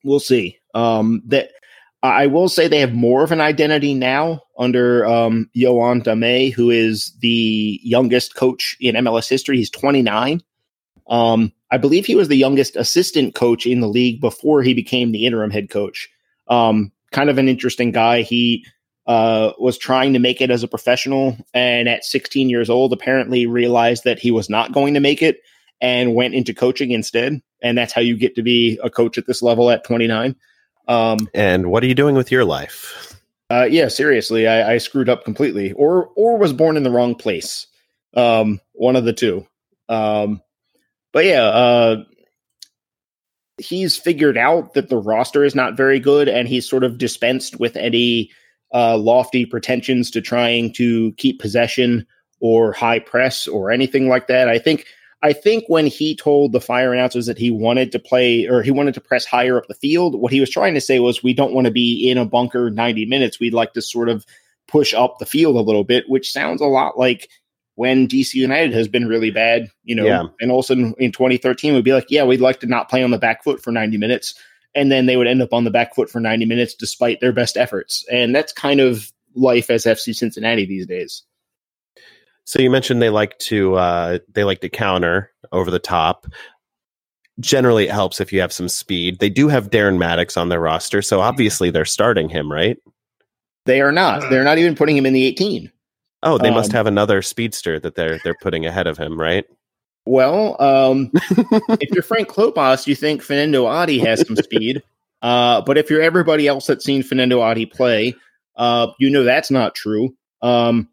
we'll 0.05 0.21
see. 0.21 0.59
Um, 0.75 1.23
that 1.27 1.51
I 2.03 2.27
will 2.27 2.49
say 2.49 2.69
they 2.69 2.81
have 2.81 2.95
more 2.95 3.25
of 3.25 3.33
an 3.33 3.41
identity 3.41 3.95
now 3.95 4.43
under 4.59 5.05
um, 5.07 5.51
Yoann 5.57 6.03
Damet, 6.03 6.53
who 6.53 6.71
is 6.71 7.13
the 7.21 7.81
youngest 7.83 8.35
coach 8.35 8.77
in 8.81 8.95
MLS 8.97 9.29
history. 9.29 9.57
He's 9.57 9.71
29. 9.71 10.43
Um, 11.09 11.53
I 11.71 11.79
believe 11.79 12.07
he 12.07 12.15
was 12.15 12.29
the 12.29 12.37
youngest 12.37 12.77
assistant 12.77 13.35
coach 13.35 13.67
in 13.67 13.81
the 13.81 13.89
league 13.89 14.21
before 14.21 14.63
he 14.63 14.75
became 14.75 15.13
the 15.13 15.27
interim 15.27 15.51
head 15.51 15.71
coach. 15.71 16.09
Um, 16.49 16.93
kind 17.13 17.31
of 17.31 17.39
an 17.39 17.49
interesting 17.49 17.93
guy. 17.93 18.23
He 18.23 18.65
uh, 19.07 19.53
was 19.59 19.79
trying 19.79 20.13
to 20.13 20.19
make 20.19 20.41
it 20.41 20.51
as 20.51 20.63
a 20.63 20.69
professional, 20.69 21.37
and 21.55 21.89
at 21.89 22.05
16 22.05 22.51
years 22.51 22.69
old, 22.69 22.93
apparently 22.93 23.47
realized 23.47 24.05
that 24.05 24.19
he 24.19 24.31
was 24.31 24.51
not 24.51 24.73
going 24.73 24.95
to 24.95 25.01
make 25.01 25.23
it 25.23 25.41
and 25.81 26.15
went 26.15 26.35
into 26.35 26.55
coaching 26.55 26.91
instead. 26.91 27.41
And 27.63 27.79
that's 27.79 27.93
how 27.93 28.01
you 28.01 28.17
get 28.17 28.35
to 28.37 28.43
be 28.43 28.79
a 28.83 28.91
coach 28.91 29.19
at 29.19 29.27
this 29.27 29.43
level 29.43 29.71
at 29.71 29.85
29. 29.85 30.35
Um, 30.89 31.29
and 31.35 31.71
what 31.71 31.83
are 31.83 31.87
you 31.87 31.95
doing 31.95 32.15
with 32.15 32.31
your 32.31 32.45
life? 32.45 33.17
Uh, 33.51 33.67
yeah, 33.71 33.89
seriously, 33.89 34.49
I, 34.49 34.75
I, 34.75 34.79
screwed 34.79 35.09
up 35.09 35.25
completely, 35.25 35.73
or 35.73 36.11
or 36.17 36.37
was 36.37 36.53
born 36.53 36.77
in 36.77 36.83
the 36.83 36.91
wrong 36.91 37.15
place. 37.15 37.69
Um, 38.15 38.61
one 38.73 38.97
of 38.97 39.05
the 39.05 39.13
two. 39.13 39.47
Um, 39.89 40.41
but 41.13 41.25
yeah, 41.25 41.45
uh, 41.45 42.05
he's 43.59 43.97
figured 43.97 44.37
out 44.37 44.75
that 44.75 44.89
the 44.89 44.97
roster 44.97 45.45
is 45.45 45.55
not 45.55 45.77
very 45.77 46.01
good, 46.01 46.29
and 46.29 46.49
he's 46.49 46.69
sort 46.69 46.83
of 46.83 46.99
dispensed 46.99 47.61
with 47.61 47.77
any 47.77 48.31
uh, 48.75 48.97
lofty 48.97 49.47
pretensions 49.47 50.11
to 50.11 50.21
trying 50.21 50.73
to 50.75 51.13
keep 51.13 51.41
possession 51.41 52.07
or 52.41 52.73
high 52.73 52.99
press 52.99 53.47
or 53.47 53.71
anything 53.71 54.09
like 54.09 54.27
that. 54.27 54.49
I 54.49 54.59
think 54.59 54.87
I 55.23 55.33
think 55.33 55.65
when 55.69 55.87
he 55.87 56.15
told 56.15 56.53
the 56.53 56.61
fire 56.61 56.93
announcers 56.93 57.27
that 57.27 57.39
he 57.39 57.51
wanted 57.51 57.91
to 57.93 57.99
play 57.99 58.47
or 58.47 58.63
he 58.63 58.71
wanted 58.71 58.95
to 58.95 59.01
press 59.01 59.25
higher 59.25 59.57
up 59.57 59.67
the 59.67 59.75
field, 59.75 60.15
what 60.21 60.33
he 60.33 60.41
was 60.41 60.51
trying 60.51 60.75
to 60.75 60.81
say 60.81 60.99
was, 60.99 61.23
we 61.23 61.33
don't 61.33 61.55
want 61.55 61.65
to 61.67 61.71
be 61.71 62.09
in 62.09 62.19
a 62.19 62.27
bunker 62.27 62.71
90 62.71 63.07
minutes. 63.07 63.41
We'd 63.41 63.55
like 63.55 63.73
to 63.73 63.83
sort 63.83 64.09
of 64.09 64.27
push 64.69 64.93
up 64.93 65.19
the 65.19 65.27
field 65.27 65.57
a 65.57 65.61
little 65.61 65.85
bit, 65.85 66.09
which 66.09 66.31
sounds 66.31 66.61
a 66.61 66.67
lot 66.67 66.99
like 66.99 67.31
when 67.77 68.09
DC 68.09 68.35
United 68.35 68.73
has 68.73 68.89
been 68.89 69.09
really 69.09 69.31
bad, 69.31 69.69
you 69.85 69.95
know, 69.95 70.07
yeah. 70.07 70.25
and 70.41 70.51
also 70.51 70.75
in, 70.75 70.95
in 70.99 71.13
2013 71.13 71.75
would 71.75 71.85
be 71.85 71.93
like, 71.93 72.07
yeah, 72.11 72.25
we'd 72.25 72.41
like 72.41 72.61
to 72.61 72.67
not 72.67 72.89
play 72.89 73.03
on 73.03 73.11
the 73.11 73.19
back 73.19 73.43
foot 73.43 73.63
for 73.63 73.71
90 73.71 73.97
minutes. 73.97 74.35
And 74.77 74.93
then 74.93 75.07
they 75.07 75.17
would 75.17 75.27
end 75.27 75.43
up 75.43 75.53
on 75.53 75.65
the 75.65 75.71
back 75.71 75.95
foot 75.95 76.11
for 76.11 76.21
90 76.21 76.45
minutes 76.45 76.75
despite 76.75 77.21
their 77.21 77.33
best 77.33 77.57
efforts. 77.57 78.05
And 78.13 78.35
that's 78.35 78.53
kind 78.53 78.79
of 78.79 79.11
life 79.35 79.71
as 79.71 79.85
FC 79.85 80.15
Cincinnati 80.15 80.67
these 80.67 80.87
days. 80.87 81.23
So 82.45 82.61
you 82.61 82.71
mentioned 82.71 83.03
they 83.03 83.11
like 83.11 83.37
to 83.41 83.75
uh, 83.75 84.19
they 84.33 84.45
like 84.45 84.61
to 84.61 84.69
counter 84.69 85.33
over 85.51 85.71
the 85.71 85.81
top. 85.81 86.27
Generally, 87.41 87.89
it 87.89 87.93
helps 87.93 88.21
if 88.21 88.33
you 88.33 88.41
have 88.41 88.53
some 88.53 88.69
speed. 88.69 89.19
They 89.19 89.29
do 89.29 89.49
have 89.49 89.71
Darren 89.71 89.99
Mattocks 89.99 90.37
on 90.37 90.49
their 90.49 90.61
roster, 90.61 91.03
so 91.03 91.21
obviously 91.21 91.71
they're 91.71 91.85
starting 91.85 92.29
him, 92.29 92.51
right? 92.51 92.79
They 93.67 93.81
are 93.81 93.93
not. 93.93 94.31
They're 94.31 94.45
not 94.45 94.59
even 94.59 94.77
putting 94.77 94.97
him 94.97 95.07
in 95.07 95.13
the 95.13 95.25
18. 95.25 95.71
Oh, 96.23 96.39
they 96.39 96.49
um, 96.49 96.55
must 96.55 96.73
have 96.73 96.87
another 96.87 97.21
speedster 97.21 97.81
that 97.81 97.97
they're 97.97 98.19
they're 98.23 98.37
putting 98.41 98.65
ahead 98.65 98.87
of 98.87 98.97
him, 98.97 99.21
right? 99.21 99.45
Well, 100.07 100.57
um, 100.63 101.11
if 101.81 101.91
you're 101.91 102.03
Frank 102.03 102.29
Klopas, 102.29 102.87
you 102.87 102.95
think 102.95 103.23
Fanendo 103.23 103.67
Adi 103.67 103.99
has 103.99 104.25
some 104.27 104.37
speed. 104.37 104.83
Uh, 105.21 105.61
but 105.63 105.77
if 105.77 105.91
you're 105.91 106.01
everybody 106.01 106.47
else 106.47 106.67
that's 106.67 106.85
seen 106.85 107.03
Fanendo 107.03 107.41
Adi 107.41 107.67
play, 107.67 108.15
uh, 108.57 108.89
you 109.01 109.11
know 109.11 109.25
that's 109.25 109.51
not 109.51 109.75
true. 109.75 110.15
Um, 110.43 110.89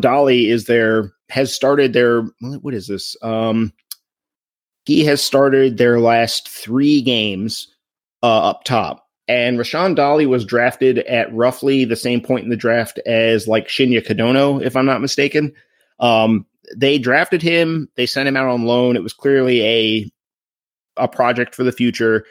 Dally 0.00 0.48
is 0.48 0.66
their 0.66 1.12
has 1.28 1.52
started 1.52 1.92
their 1.92 2.22
what 2.60 2.72
is 2.72 2.86
this? 2.86 3.16
Um, 3.22 3.72
he 4.84 5.04
has 5.04 5.22
started 5.22 5.76
their 5.76 5.98
last 5.98 6.48
three 6.48 7.02
games 7.02 7.66
uh, 8.22 8.50
up 8.50 8.62
top, 8.62 9.08
and 9.26 9.58
Rashawn 9.58 9.96
Dally 9.96 10.26
was 10.26 10.44
drafted 10.44 10.98
at 11.00 11.34
roughly 11.34 11.84
the 11.84 11.96
same 11.96 12.20
point 12.20 12.44
in 12.44 12.50
the 12.50 12.56
draft 12.56 13.00
as 13.06 13.48
like 13.48 13.66
Shinya 13.66 14.06
Kadono, 14.06 14.62
if 14.62 14.76
I'm 14.76 14.86
not 14.86 15.00
mistaken. 15.00 15.52
Um, 15.98 16.46
they 16.76 16.98
drafted 16.98 17.42
him. 17.42 17.88
They 17.96 18.06
sent 18.06 18.28
him 18.28 18.36
out 18.36 18.48
on 18.48 18.64
loan. 18.64 18.96
It 18.96 19.02
was 19.02 19.12
clearly 19.12 19.62
a 19.62 20.10
a 20.96 21.08
project 21.08 21.54
for 21.54 21.64
the 21.64 21.72
future, 21.72 22.24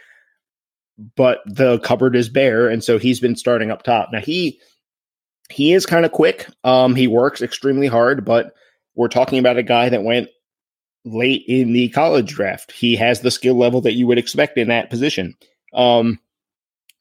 but 1.15 1.39
the 1.45 1.79
cupboard 1.79 2.15
is 2.15 2.29
bare, 2.29 2.67
and 2.67 2.83
so 2.83 2.97
he's 2.97 3.19
been 3.19 3.35
starting 3.35 3.71
up 3.71 3.83
top. 3.83 4.09
Now 4.11 4.21
he 4.21 4.59
he 5.49 5.73
is 5.73 5.85
kind 5.85 6.05
of 6.05 6.11
quick. 6.11 6.47
Um, 6.63 6.95
he 6.95 7.07
works 7.07 7.41
extremely 7.41 7.87
hard, 7.87 8.25
but 8.25 8.53
we're 8.95 9.07
talking 9.07 9.39
about 9.39 9.57
a 9.57 9.63
guy 9.63 9.89
that 9.89 10.03
went 10.03 10.29
late 11.05 11.43
in 11.47 11.73
the 11.73 11.89
college 11.89 12.33
draft. 12.33 12.71
He 12.71 12.95
has 12.95 13.21
the 13.21 13.31
skill 13.31 13.55
level 13.55 13.81
that 13.81 13.93
you 13.93 14.07
would 14.07 14.17
expect 14.17 14.57
in 14.57 14.67
that 14.69 14.89
position. 14.89 15.35
Um, 15.73 16.19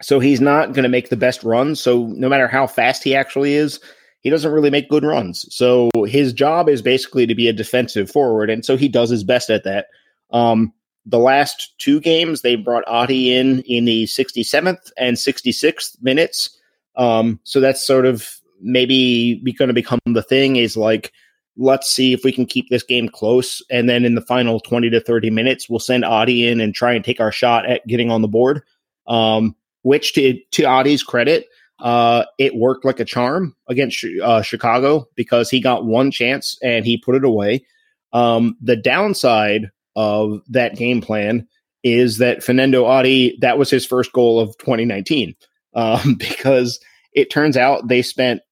so 0.02 0.20
he's 0.20 0.40
not 0.40 0.72
going 0.72 0.84
to 0.84 0.88
make 0.88 1.10
the 1.10 1.16
best 1.16 1.44
runs. 1.44 1.80
So 1.80 2.06
no 2.06 2.28
matter 2.28 2.48
how 2.48 2.66
fast 2.66 3.04
he 3.04 3.14
actually 3.14 3.54
is, 3.54 3.80
he 4.20 4.30
doesn't 4.30 4.52
really 4.52 4.70
make 4.70 4.88
good 4.88 5.04
runs. 5.04 5.46
So 5.54 5.90
his 6.06 6.32
job 6.32 6.68
is 6.68 6.82
basically 6.82 7.26
to 7.26 7.34
be 7.34 7.48
a 7.48 7.52
defensive 7.52 8.10
forward, 8.10 8.50
and 8.50 8.64
so 8.64 8.76
he 8.76 8.88
does 8.88 9.10
his 9.10 9.24
best 9.24 9.50
at 9.50 9.64
that. 9.64 9.86
Um, 10.30 10.72
the 11.06 11.18
last 11.18 11.74
two 11.78 12.00
games, 12.00 12.42
they 12.42 12.56
brought 12.56 12.84
Adi 12.86 13.34
in 13.34 13.60
in 13.62 13.84
the 13.84 14.04
67th 14.04 14.92
and 14.98 15.16
66th 15.16 16.00
minutes. 16.02 16.56
Um, 16.96 17.40
so 17.44 17.60
that's 17.60 17.86
sort 17.86 18.06
of 18.06 18.40
maybe 18.60 19.36
going 19.58 19.68
to 19.68 19.74
become 19.74 19.98
the 20.06 20.22
thing 20.22 20.56
is 20.56 20.76
like, 20.76 21.12
let's 21.56 21.90
see 21.90 22.12
if 22.12 22.24
we 22.24 22.32
can 22.32 22.46
keep 22.46 22.68
this 22.68 22.82
game 22.82 23.08
close. 23.08 23.62
And 23.70 23.88
then 23.88 24.04
in 24.04 24.14
the 24.14 24.20
final 24.20 24.60
20 24.60 24.90
to 24.90 25.00
30 25.00 25.30
minutes, 25.30 25.68
we'll 25.68 25.78
send 25.78 26.04
Adi 26.04 26.46
in 26.46 26.60
and 26.60 26.74
try 26.74 26.92
and 26.92 27.04
take 27.04 27.20
our 27.20 27.32
shot 27.32 27.66
at 27.66 27.86
getting 27.86 28.10
on 28.10 28.22
the 28.22 28.28
board. 28.28 28.62
Um, 29.06 29.56
which 29.82 30.12
to, 30.12 30.38
to 30.52 30.64
Adi's 30.64 31.02
credit, 31.02 31.46
uh, 31.80 32.24
it 32.38 32.54
worked 32.56 32.84
like 32.84 33.00
a 33.00 33.04
charm 33.04 33.54
against 33.68 34.04
uh, 34.22 34.42
Chicago 34.42 35.06
because 35.14 35.50
he 35.50 35.60
got 35.60 35.86
one 35.86 36.10
chance 36.10 36.58
and 36.62 36.84
he 36.84 36.98
put 36.98 37.14
it 37.14 37.24
away. 37.24 37.64
Um, 38.12 38.56
the 38.60 38.76
downside 38.76 39.70
of 39.96 40.42
that 40.48 40.76
game 40.76 41.00
plan 41.00 41.46
is 41.82 42.18
that 42.18 42.40
Fanendo 42.40 42.84
Adi, 42.84 43.38
that 43.40 43.58
was 43.58 43.70
his 43.70 43.86
first 43.86 44.12
goal 44.12 44.38
of 44.38 44.56
2019 44.58 45.34
um, 45.74 46.14
because 46.18 46.78
it 47.12 47.30
turns 47.30 47.56
out 47.56 47.88
they 47.88 48.02
spent 48.02 48.42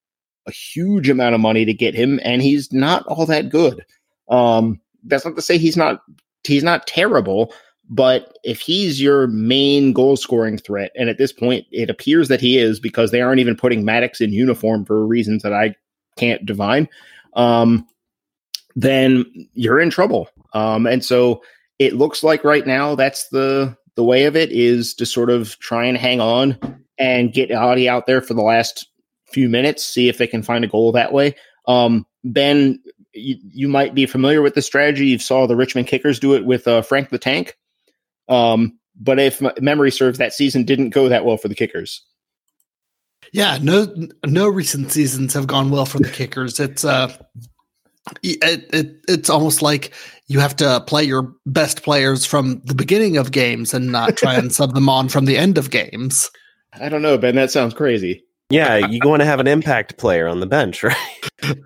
a 0.46 0.50
huge 0.50 1.08
amount 1.08 1.34
of 1.34 1.40
money 1.40 1.64
to 1.64 1.74
get 1.74 1.94
him, 1.94 2.18
and 2.24 2.42
he's 2.42 2.72
not 2.72 3.06
all 3.06 3.26
that 3.26 3.50
good. 3.50 3.84
Um, 4.28 4.80
that's 5.04 5.24
not 5.24 5.36
to 5.36 5.42
say 5.42 5.58
he's 5.58 5.76
not 5.76 6.00
he's 6.44 6.64
not 6.64 6.86
terrible, 6.86 7.52
but 7.88 8.38
if 8.44 8.60
he's 8.60 9.00
your 9.00 9.26
main 9.28 9.92
goal 9.92 10.16
scoring 10.16 10.58
threat, 10.58 10.92
and 10.94 11.08
at 11.08 11.18
this 11.18 11.32
point 11.32 11.66
it 11.70 11.90
appears 11.90 12.28
that 12.28 12.40
he 12.40 12.58
is 12.58 12.80
because 12.80 13.10
they 13.10 13.20
aren't 13.20 13.40
even 13.40 13.56
putting 13.56 13.84
Mattocks 13.84 14.20
in 14.20 14.32
uniform 14.32 14.84
for 14.84 15.06
reasons 15.06 15.42
that 15.42 15.52
I 15.52 15.74
can't 16.16 16.44
divine, 16.44 16.88
um, 17.34 17.86
then 18.76 19.24
you're 19.54 19.80
in 19.80 19.90
trouble. 19.90 20.28
Um, 20.52 20.86
and 20.86 21.04
so 21.04 21.42
it 21.78 21.94
looks 21.94 22.22
like 22.22 22.44
right 22.44 22.66
now 22.66 22.94
that's 22.94 23.28
the 23.28 23.76
the 23.96 24.04
way 24.04 24.24
of 24.24 24.36
it 24.36 24.52
is 24.52 24.94
to 24.94 25.04
sort 25.04 25.28
of 25.28 25.58
try 25.58 25.84
and 25.84 25.98
hang 25.98 26.20
on 26.20 26.56
and 26.98 27.32
get 27.32 27.50
Adi 27.50 27.88
out 27.88 28.06
there 28.06 28.20
for 28.20 28.34
the 28.34 28.42
last 28.42 28.86
few 29.26 29.48
minutes, 29.48 29.84
see 29.84 30.08
if 30.08 30.18
they 30.18 30.26
can 30.26 30.42
find 30.42 30.64
a 30.64 30.68
goal 30.68 30.92
that 30.92 31.12
way. 31.12 31.34
Um, 31.66 32.06
ben, 32.22 32.80
you, 33.12 33.36
you 33.42 33.68
might 33.68 33.94
be 33.94 34.06
familiar 34.06 34.40
with 34.40 34.54
the 34.54 34.62
strategy. 34.62 35.06
You 35.06 35.18
saw 35.18 35.46
the 35.46 35.56
Richmond 35.56 35.88
Kickers 35.88 36.20
do 36.20 36.34
it 36.34 36.44
with 36.44 36.68
uh, 36.68 36.82
Frank 36.82 37.10
the 37.10 37.18
Tank. 37.18 37.56
Um, 38.28 38.78
but 39.00 39.18
if 39.18 39.40
memory 39.60 39.90
serves, 39.90 40.18
that 40.18 40.32
season 40.32 40.64
didn't 40.64 40.90
go 40.90 41.08
that 41.08 41.24
well 41.24 41.36
for 41.36 41.48
the 41.48 41.54
Kickers. 41.54 42.04
Yeah, 43.32 43.58
no, 43.60 43.94
no 44.26 44.48
recent 44.48 44.90
seasons 44.90 45.34
have 45.34 45.46
gone 45.46 45.70
well 45.70 45.86
for 45.86 45.98
the 45.98 46.08
Kickers. 46.08 46.58
It's 46.58 46.84
uh, 46.84 47.14
it, 48.22 48.68
it 48.72 49.00
it's 49.06 49.30
almost 49.30 49.62
like 49.62 49.92
you 50.26 50.40
have 50.40 50.56
to 50.56 50.82
play 50.86 51.04
your 51.04 51.34
best 51.46 51.82
players 51.82 52.24
from 52.24 52.60
the 52.64 52.74
beginning 52.74 53.16
of 53.16 53.32
games 53.32 53.74
and 53.74 53.92
not 53.92 54.16
try 54.16 54.34
and 54.34 54.52
sub 54.52 54.74
them 54.74 54.88
on 54.88 55.08
from 55.08 55.24
the 55.26 55.36
end 55.36 55.58
of 55.58 55.70
games. 55.70 56.30
I 56.80 56.88
don't 56.88 57.02
know, 57.02 57.18
Ben. 57.18 57.34
That 57.34 57.50
sounds 57.50 57.74
crazy. 57.74 58.24
Yeah, 58.50 58.76
you 58.76 59.00
want 59.04 59.20
to 59.20 59.26
have 59.26 59.40
an 59.40 59.46
impact 59.46 59.98
player 59.98 60.26
on 60.26 60.40
the 60.40 60.46
bench, 60.46 60.82
right? 60.82 61.56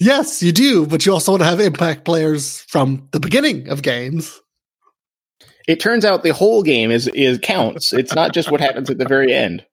yes, 0.00 0.42
you 0.42 0.52
do, 0.52 0.86
but 0.86 1.04
you 1.04 1.12
also 1.12 1.32
want 1.32 1.42
to 1.42 1.48
have 1.48 1.60
impact 1.60 2.04
players 2.04 2.62
from 2.62 3.06
the 3.12 3.20
beginning 3.20 3.68
of 3.68 3.82
games. 3.82 4.40
It 5.68 5.80
turns 5.80 6.04
out 6.04 6.22
the 6.22 6.32
whole 6.32 6.62
game 6.62 6.90
is 6.90 7.08
is 7.08 7.38
counts. 7.38 7.92
It's 7.92 8.14
not 8.14 8.32
just 8.32 8.50
what 8.50 8.60
happens 8.60 8.90
at 8.90 8.98
the 8.98 9.04
very 9.04 9.32
end. 9.32 9.64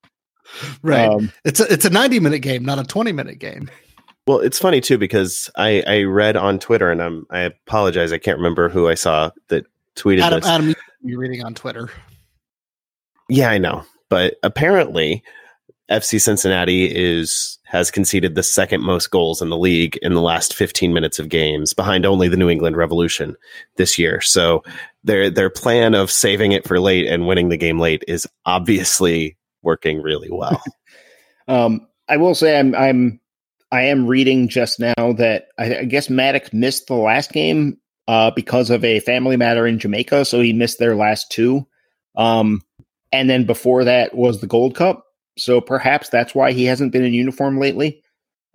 Right. 0.84 1.10
Um, 1.10 1.32
it's 1.46 1.60
a 1.60 1.72
it's 1.72 1.86
a 1.86 1.90
90 1.90 2.20
minute 2.20 2.40
game, 2.40 2.64
not 2.64 2.78
a 2.78 2.84
20 2.84 3.14
minute 3.14 3.40
game. 3.40 3.70
Well, 4.28 4.40
it's 4.40 4.60
funny 4.60 4.82
too 4.82 4.98
because 4.98 5.50
I, 5.56 5.84
I 5.88 6.04
read 6.04 6.36
on 6.36 6.60
Twitter, 6.60 6.92
and 6.92 7.02
I'm 7.02 7.26
I 7.30 7.42
apologize, 7.42 8.12
I 8.12 8.18
can't 8.18 8.38
remember 8.38 8.70
who 8.70 8.90
I 8.90 8.96
saw 8.96 9.32
that 9.48 9.66
tweeted 9.96 10.22
Adam, 10.22 10.40
this. 10.42 10.50
Adam, 10.50 10.76
you're 11.02 11.20
reading 11.20 11.44
on 11.44 11.54
Twitter. 11.54 11.90
Yeah, 13.30 13.50
I 13.50 13.58
know, 13.58 13.84
but 14.10 14.36
apparently, 14.44 15.24
FC 15.90 16.20
Cincinnati 16.20 16.86
is 16.86 17.60
has 17.64 17.92
conceded 17.92 18.36
the 18.36 18.44
second 18.44 18.82
most 18.82 19.12
goals 19.12 19.42
in 19.42 19.50
the 19.50 19.58
league 19.58 19.98
in 20.02 20.14
the 20.14 20.22
last 20.22 20.54
15 20.54 20.94
minutes 20.94 21.20
of 21.20 21.30
games, 21.30 21.74
behind 21.74 22.06
only 22.06 22.28
the 22.28 22.38
New 22.38 22.50
England 22.50 22.78
Revolution 22.78 23.36
this 23.76 24.00
year. 24.00 24.22
So 24.22 24.64
their 25.06 25.30
their 25.30 25.50
plan 25.50 25.94
of 25.94 26.12
saving 26.12 26.52
it 26.52 26.68
for 26.68 26.80
late 26.80 27.08
and 27.08 27.28
winning 27.28 27.50
the 27.50 27.58
game 27.58 27.80
late 27.80 28.04
is 28.08 28.28
obviously 28.46 29.38
working 29.62 30.02
really 30.02 30.30
well. 30.32 30.62
um, 31.48 31.88
I 32.10 32.18
will 32.18 32.36
say 32.36 32.60
I'm 32.60 32.76
I'm 32.76 33.20
I 33.72 33.84
am 33.84 34.08
reading 34.08 34.48
just 34.48 34.80
now 34.80 35.14
that 35.14 35.48
I, 35.58 35.80
I 35.80 35.84
guess 35.86 36.10
Mattocks 36.10 36.54
missed 36.54 36.88
the 36.88 36.96
last 36.96 37.32
game 37.32 37.78
uh, 38.08 38.32
because 38.32 38.70
of 38.70 38.84
a 38.84 39.00
family 39.00 39.38
matter 39.38 39.66
in 39.66 39.80
Jamaica, 39.80 40.26
so 40.26 40.42
he 40.42 40.54
missed 40.54 40.80
their 40.80 40.96
last 40.96 41.32
two. 41.32 41.66
Um, 42.16 42.62
and 43.12 43.30
then 43.30 43.46
before 43.46 43.84
that 43.84 44.16
was 44.16 44.42
the 44.42 44.48
Gold 44.48 44.76
Cup, 44.76 45.06
so 45.38 45.62
perhaps 45.62 46.10
that's 46.10 46.34
why 46.34 46.52
he 46.52 46.66
hasn't 46.66 46.92
been 46.92 47.04
in 47.04 47.14
uniform 47.14 47.60
lately. 47.60 48.02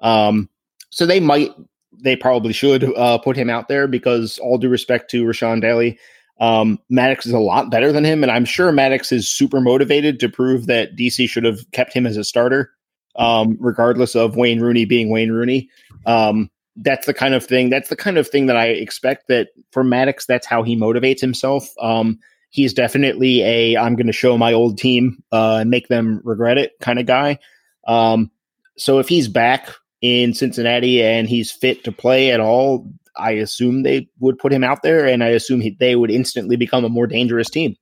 Um, 0.00 0.48
so 0.90 1.06
they 1.06 1.20
might, 1.20 1.50
they 1.92 2.16
probably 2.16 2.52
should 2.52 2.84
uh, 2.96 3.18
put 3.18 3.36
him 3.36 3.50
out 3.50 3.68
there 3.68 3.86
because 3.86 4.38
all 4.38 4.58
due 4.58 4.68
respect 4.68 5.10
to 5.10 5.24
Rashawn 5.24 5.60
Dally, 5.60 5.98
um, 6.40 6.78
Mattocks 6.88 7.26
is 7.26 7.32
a 7.32 7.38
lot 7.38 7.70
better 7.70 7.92
than 7.92 8.04
him, 8.04 8.22
and 8.24 8.32
I'm 8.32 8.44
sure 8.44 8.72
Mattocks 8.72 9.12
is 9.12 9.28
super 9.28 9.60
motivated 9.60 10.18
to 10.20 10.28
prove 10.28 10.66
that 10.66 10.96
DC 10.96 11.28
should 11.28 11.44
have 11.44 11.70
kept 11.70 11.92
him 11.92 12.06
as 12.06 12.16
a 12.16 12.24
starter 12.24 12.72
um, 13.16 13.56
regardless 13.60 14.14
of 14.14 14.36
Wayne 14.36 14.60
Rooney 14.60 14.84
being 14.84 15.10
Wayne 15.10 15.30
Rooney. 15.30 15.68
Um, 16.06 16.50
that's 16.76 17.06
the 17.06 17.14
kind 17.14 17.34
of 17.34 17.44
thing. 17.44 17.68
That's 17.68 17.88
the 17.88 17.96
kind 17.96 18.16
of 18.16 18.28
thing 18.28 18.46
that 18.46 18.56
I 18.56 18.68
expect 18.68 19.28
that 19.28 19.48
for 19.72 19.84
Mattocks. 19.84 20.26
That's 20.26 20.46
how 20.46 20.62
he 20.62 20.76
motivates 20.76 21.20
himself. 21.20 21.68
Um, 21.80 22.18
he's 22.50 22.72
definitely 22.72 23.42
a 23.42 23.76
I'm 23.76 23.96
going 23.96 24.06
to 24.06 24.12
show 24.12 24.38
my 24.38 24.52
old 24.52 24.78
team 24.78 25.22
uh, 25.32 25.58
and 25.60 25.70
make 25.70 25.88
them 25.88 26.20
regret 26.24 26.58
it 26.58 26.72
kind 26.80 26.98
of 26.98 27.06
guy. 27.06 27.38
Um, 27.86 28.30
so 28.76 28.98
if 28.98 29.08
he's 29.08 29.28
back 29.28 29.68
in 30.00 30.32
Cincinnati 30.32 31.02
and 31.02 31.28
he's 31.28 31.50
fit 31.50 31.84
to 31.84 31.92
play 31.92 32.30
at 32.30 32.40
all, 32.40 32.90
I 33.16 33.32
assume 33.32 33.82
they 33.82 34.08
would 34.18 34.38
put 34.38 34.52
him 34.52 34.64
out 34.64 34.82
there, 34.82 35.06
and 35.06 35.22
I 35.22 35.28
assume 35.28 35.60
he, 35.60 35.76
they 35.78 35.96
would 35.96 36.10
instantly 36.10 36.56
become 36.56 36.84
a 36.84 36.88
more 36.88 37.06
dangerous 37.06 37.50
team. 37.50 37.76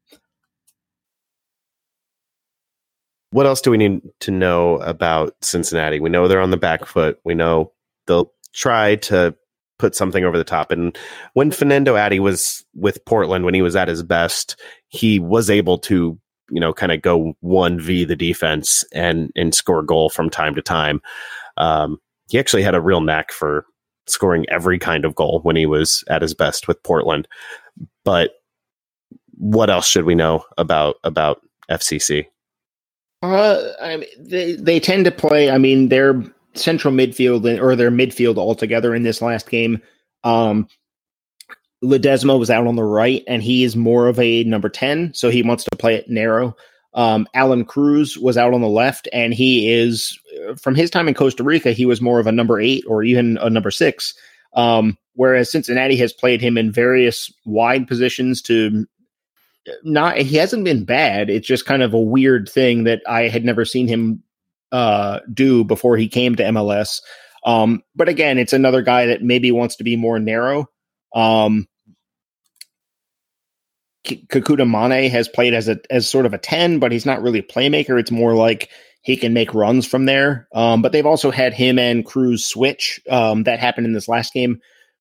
what 3.31 3.47
else 3.47 3.61
do 3.61 3.71
we 3.71 3.77
need 3.77 4.01
to 4.21 4.31
know 4.31 4.77
about 4.77 5.35
Cincinnati? 5.43 6.01
We 6.01 6.11
know 6.11 6.29
they're 6.29 6.41
on 6.41 6.51
the 6.51 6.57
back 6.57 6.87
foot. 6.87 7.19
We 7.25 7.35
know 7.35 7.73
they'll 8.07 8.33
try 8.55 8.97
to 8.97 9.35
put 9.79 9.95
something 9.95 10.25
over 10.25 10.39
the 10.39 10.45
top. 10.45 10.73
And 10.73 10.97
when 11.35 11.51
Fernando 11.51 11.97
Adi 11.97 12.21
was 12.21 12.65
with 12.75 13.05
Portland, 13.05 13.45
when 13.45 13.55
he 13.55 13.63
was 13.63 13.77
at 13.77 13.89
his 13.89 14.03
best, 14.03 14.59
he 14.89 15.19
was 15.19 15.51
able 15.51 15.79
to, 15.79 16.19
you 16.51 16.61
know, 16.61 16.73
kind 16.73 16.91
of 16.91 17.03
go 17.03 17.35
one 17.41 17.79
v 17.79 18.05
the 18.05 18.17
defense 18.17 18.85
and 18.93 19.31
and 19.37 19.55
score 19.55 19.81
a 19.81 19.87
goal 19.87 20.09
from 20.09 20.31
time 20.31 20.55
to 20.55 20.63
time. 20.63 21.01
Um, 21.59 21.99
he 22.31 22.39
actually 22.39 22.63
had 22.63 22.75
a 22.75 22.81
real 22.81 23.01
knack 23.01 23.31
for 23.31 23.67
scoring 24.11 24.45
every 24.49 24.79
kind 24.79 25.05
of 25.05 25.15
goal 25.15 25.41
when 25.43 25.57
he 25.57 25.67
was 25.67 26.05
at 26.09 26.23
his 26.23 26.35
best 26.35 26.69
with 26.69 26.83
Portland. 26.83 27.29
But 28.05 28.33
what 29.37 29.71
else 29.71 29.87
should 29.87 30.05
we 30.05 30.15
know 30.15 30.45
about 30.57 30.97
about 31.05 31.41
FCC? 31.71 32.27
Uh, 33.23 33.63
I 33.81 33.97
mean, 33.97 34.09
they 34.19 34.53
they 34.55 34.81
tend 34.81 35.05
to 35.05 35.11
play. 35.11 35.51
I 35.51 35.59
mean, 35.59 35.89
their 35.89 36.23
central 36.55 36.93
midfield 36.95 37.61
or 37.61 37.77
their 37.77 37.91
midfield 37.91 38.37
altogether 38.37 38.95
in 38.95 39.03
this 39.03 39.23
last 39.23 39.49
game. 39.51 39.81
Um, 40.25 40.69
Ledesma 41.83 42.39
was 42.39 42.51
out 42.51 42.67
on 42.67 42.77
the 42.77 42.85
right, 42.85 43.23
and 43.29 43.43
he 43.43 43.63
is 43.63 43.77
more 43.77 44.09
of 44.09 44.19
a 44.19 44.45
number 44.45 44.69
ten, 44.69 45.13
so 45.15 45.31
he 45.31 45.43
wants 45.43 45.65
to 45.65 45.77
play 45.77 45.95
it 45.95 46.09
narrow. 46.09 46.57
Um, 46.99 47.29
Allan 47.33 47.65
Cruz 47.65 48.19
was 48.19 48.37
out 48.37 48.53
on 48.53 48.61
the 48.61 48.67
left, 48.67 49.07
and 49.13 49.33
he 49.33 49.73
is 49.73 50.19
from 50.57 50.75
his 50.75 50.91
time 50.91 51.07
in 51.07 51.15
Costa 51.15 51.45
Rica, 51.45 51.71
he 51.71 51.87
was 51.87 52.01
more 52.01 52.19
of 52.19 52.27
a 52.27 52.33
number 52.33 52.61
eight 52.61 52.83
or 52.89 53.05
even 53.05 53.39
a 53.39 53.49
number 53.49 53.71
six. 53.71 54.15
Um, 54.55 54.99
whereas 55.15 55.49
Cincinnati 55.49 55.95
has 55.97 56.13
played 56.13 56.41
him 56.41 56.59
in 56.59 56.73
various 56.73 57.33
wide 57.45 57.87
positions 57.87 58.43
to 58.43 58.85
not 59.85 60.17
he 60.19 60.37
hasn't 60.37 60.65
been 60.65 60.85
bad. 60.85 61.31
It's 61.31 61.47
just 61.47 61.67
kind 61.67 61.85
of 61.85 61.95
a 61.95 62.01
weird 62.01 62.49
thing 62.49 62.83
that 62.85 63.03
I 63.07 63.29
had 63.29 63.45
never 63.45 63.65
seen 63.65 63.87
him 63.87 64.25
uh, 64.73 65.21
do 65.33 65.63
before 65.63 65.97
he 65.97 66.09
came 66.09 66.35
to 66.35 66.43
MLS. 66.43 67.01
Um, 67.45 67.85
but 67.95 68.09
again, 68.09 68.39
it's 68.39 68.53
another 68.53 68.83
guy 68.83 69.07
that 69.07 69.23
maybe 69.23 69.53
wants 69.53 69.77
to 69.77 69.85
be 69.85 69.95
more 69.95 70.19
narrow. 70.19 70.67
Um, 71.15 71.69
Kekuta 74.09 74.67
Manneh 74.69 75.11
has 75.11 75.29
played 75.29 75.55
as 75.55 75.69
a 75.69 75.79
as 75.91 76.09
sort 76.09 76.27
of 76.27 76.35
a 76.35 76.39
ten, 76.39 76.79
but 76.79 76.93
he's 76.93 77.07
not 77.07 77.23
really 77.23 77.41
a 77.41 77.43
playmaker. 77.43 77.99
It's 77.99 78.11
more 78.11 78.35
like 78.35 78.71
he 79.03 79.17
can 79.17 79.33
make 79.33 79.55
runs 79.55 79.87
from 79.87 80.05
there. 80.05 80.49
Um, 80.53 80.83
but 80.83 80.93
they've 80.93 81.07
also 81.07 81.31
had 81.31 81.55
him 81.55 81.79
and 81.79 82.05
Cruz 82.05 82.45
switch. 82.45 83.01
Um, 83.09 83.45
that 83.45 83.61
happened 83.61 83.87
in 83.87 83.93
this 83.93 84.09
last 84.09 84.33
game. 84.33 84.61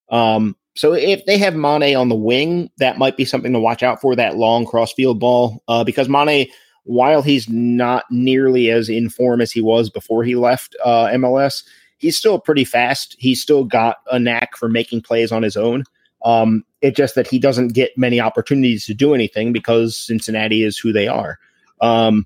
Um, 0.10 0.56
so 0.76 0.94
if 0.94 1.26
they 1.26 1.38
have 1.40 1.56
Manneh 1.56 2.00
on 2.00 2.10
the 2.10 2.16
wing, 2.16 2.70
that 2.78 3.00
might 3.00 3.18
be 3.18 3.26
something 3.26 3.52
to 3.54 3.60
watch 3.60 3.82
out 3.82 4.00
for 4.00 4.16
that 4.16 4.38
long 4.38 4.66
crossfield 4.66 5.20
ball 5.20 5.64
uh, 5.68 5.84
because 5.84 6.08
Manneh, 6.08 6.50
while 6.84 7.22
he's 7.22 7.50
not 7.50 8.06
nearly 8.12 8.70
as 8.70 8.88
in 8.88 9.10
form 9.10 9.42
as 9.42 9.52
he 9.52 9.60
was 9.60 9.90
before 9.90 10.24
he 10.24 10.36
left 10.36 10.76
uh, 10.86 11.08
MLS, 11.08 11.64
he's 11.98 12.18
still 12.18 12.40
pretty 12.40 12.64
fast. 12.64 13.16
He's 13.18 13.42
still 13.42 13.64
got 13.64 13.98
a 14.12 14.20
knack 14.20 14.56
for 14.56 14.70
making 14.70 15.02
plays 15.02 15.32
on 15.32 15.44
his 15.44 15.58
own. 15.58 15.84
Um, 16.24 16.64
it's 16.82 16.98
just 16.98 17.16
that 17.16 17.28
he 17.28 17.40
doesn't 17.40 17.70
get 17.70 17.98
many 17.98 18.20
opportunities 18.20 18.86
to 18.86 18.94
do 18.94 19.14
anything 19.14 19.52
because 19.52 19.98
Cincinnati 19.98 20.64
is 20.64 20.78
who 20.78 20.94
they 20.94 21.08
are. 21.08 21.40
Um, 21.82 22.26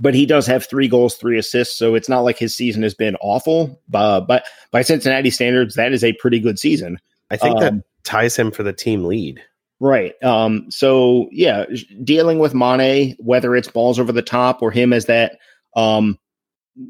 but 0.00 0.14
he 0.14 0.26
does 0.26 0.46
have 0.46 0.66
three 0.66 0.88
goals, 0.88 1.14
three 1.16 1.38
assists, 1.38 1.76
so 1.76 1.94
it's 1.94 2.08
not 2.08 2.20
like 2.20 2.38
his 2.38 2.54
season 2.54 2.82
has 2.82 2.94
been 2.94 3.16
awful. 3.20 3.80
Uh, 3.92 4.20
but 4.20 4.44
by 4.70 4.82
Cincinnati 4.82 5.30
standards, 5.30 5.74
that 5.74 5.92
is 5.92 6.02
a 6.02 6.12
pretty 6.14 6.40
good 6.40 6.58
season. 6.58 6.98
I 7.30 7.36
think 7.36 7.56
um, 7.56 7.62
that 7.62 7.84
ties 8.04 8.36
him 8.36 8.50
for 8.50 8.62
the 8.62 8.72
team 8.72 9.04
lead. 9.04 9.40
Right. 9.80 10.14
Um, 10.22 10.66
so 10.70 11.28
yeah, 11.32 11.64
dealing 12.04 12.38
with 12.38 12.52
Manneh, 12.52 13.16
whether 13.18 13.54
it's 13.56 13.68
balls 13.68 13.98
over 13.98 14.12
the 14.12 14.22
top 14.22 14.62
or 14.62 14.70
him 14.70 14.92
as 14.92 15.06
that 15.06 15.38
um, 15.74 16.18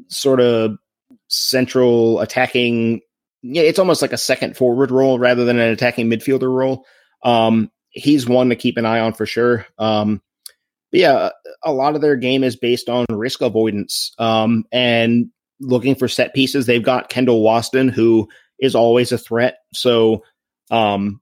sort 0.09 0.39
of 0.39 0.77
central 1.27 2.19
attacking, 2.19 3.01
yeah, 3.43 3.63
it's 3.63 3.79
almost 3.79 4.01
like 4.01 4.13
a 4.13 4.17
second 4.17 4.55
forward 4.55 4.89
role 4.89 5.19
rather 5.19 5.45
than 5.45 5.59
an 5.59 5.69
attacking 5.69 6.09
midfielder 6.09 6.51
role. 6.51 6.85
Um, 7.23 7.69
he's 7.89 8.27
one 8.27 8.49
to 8.49 8.55
keep 8.55 8.77
an 8.77 8.85
eye 8.85 8.99
on 8.99 9.13
for 9.13 9.25
sure. 9.25 9.65
Um, 9.77 10.21
yeah, 10.91 11.29
a 11.63 11.73
lot 11.73 11.95
of 11.95 12.01
their 12.01 12.15
game 12.15 12.43
is 12.43 12.55
based 12.55 12.87
on 12.87 13.05
risk 13.09 13.41
avoidance 13.41 14.13
um, 14.17 14.63
and 14.71 15.27
looking 15.59 15.95
for 15.95 16.07
set 16.07 16.33
pieces. 16.33 16.65
They've 16.65 16.83
got 16.83 17.09
Kendall 17.09 17.43
Waston, 17.43 17.91
who 17.91 18.27
is 18.59 18.75
always 18.75 19.11
a 19.11 19.17
threat. 19.17 19.57
So 19.73 20.23
um, 20.71 21.19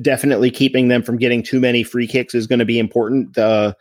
definitely 0.00 0.50
keeping 0.50 0.88
them 0.88 1.02
from 1.02 1.18
getting 1.18 1.42
too 1.42 1.60
many 1.60 1.82
free 1.82 2.06
kicks 2.06 2.34
is 2.34 2.46
going 2.46 2.60
to 2.60 2.64
be 2.64 2.78
important 2.78 3.36
uh, 3.36 3.74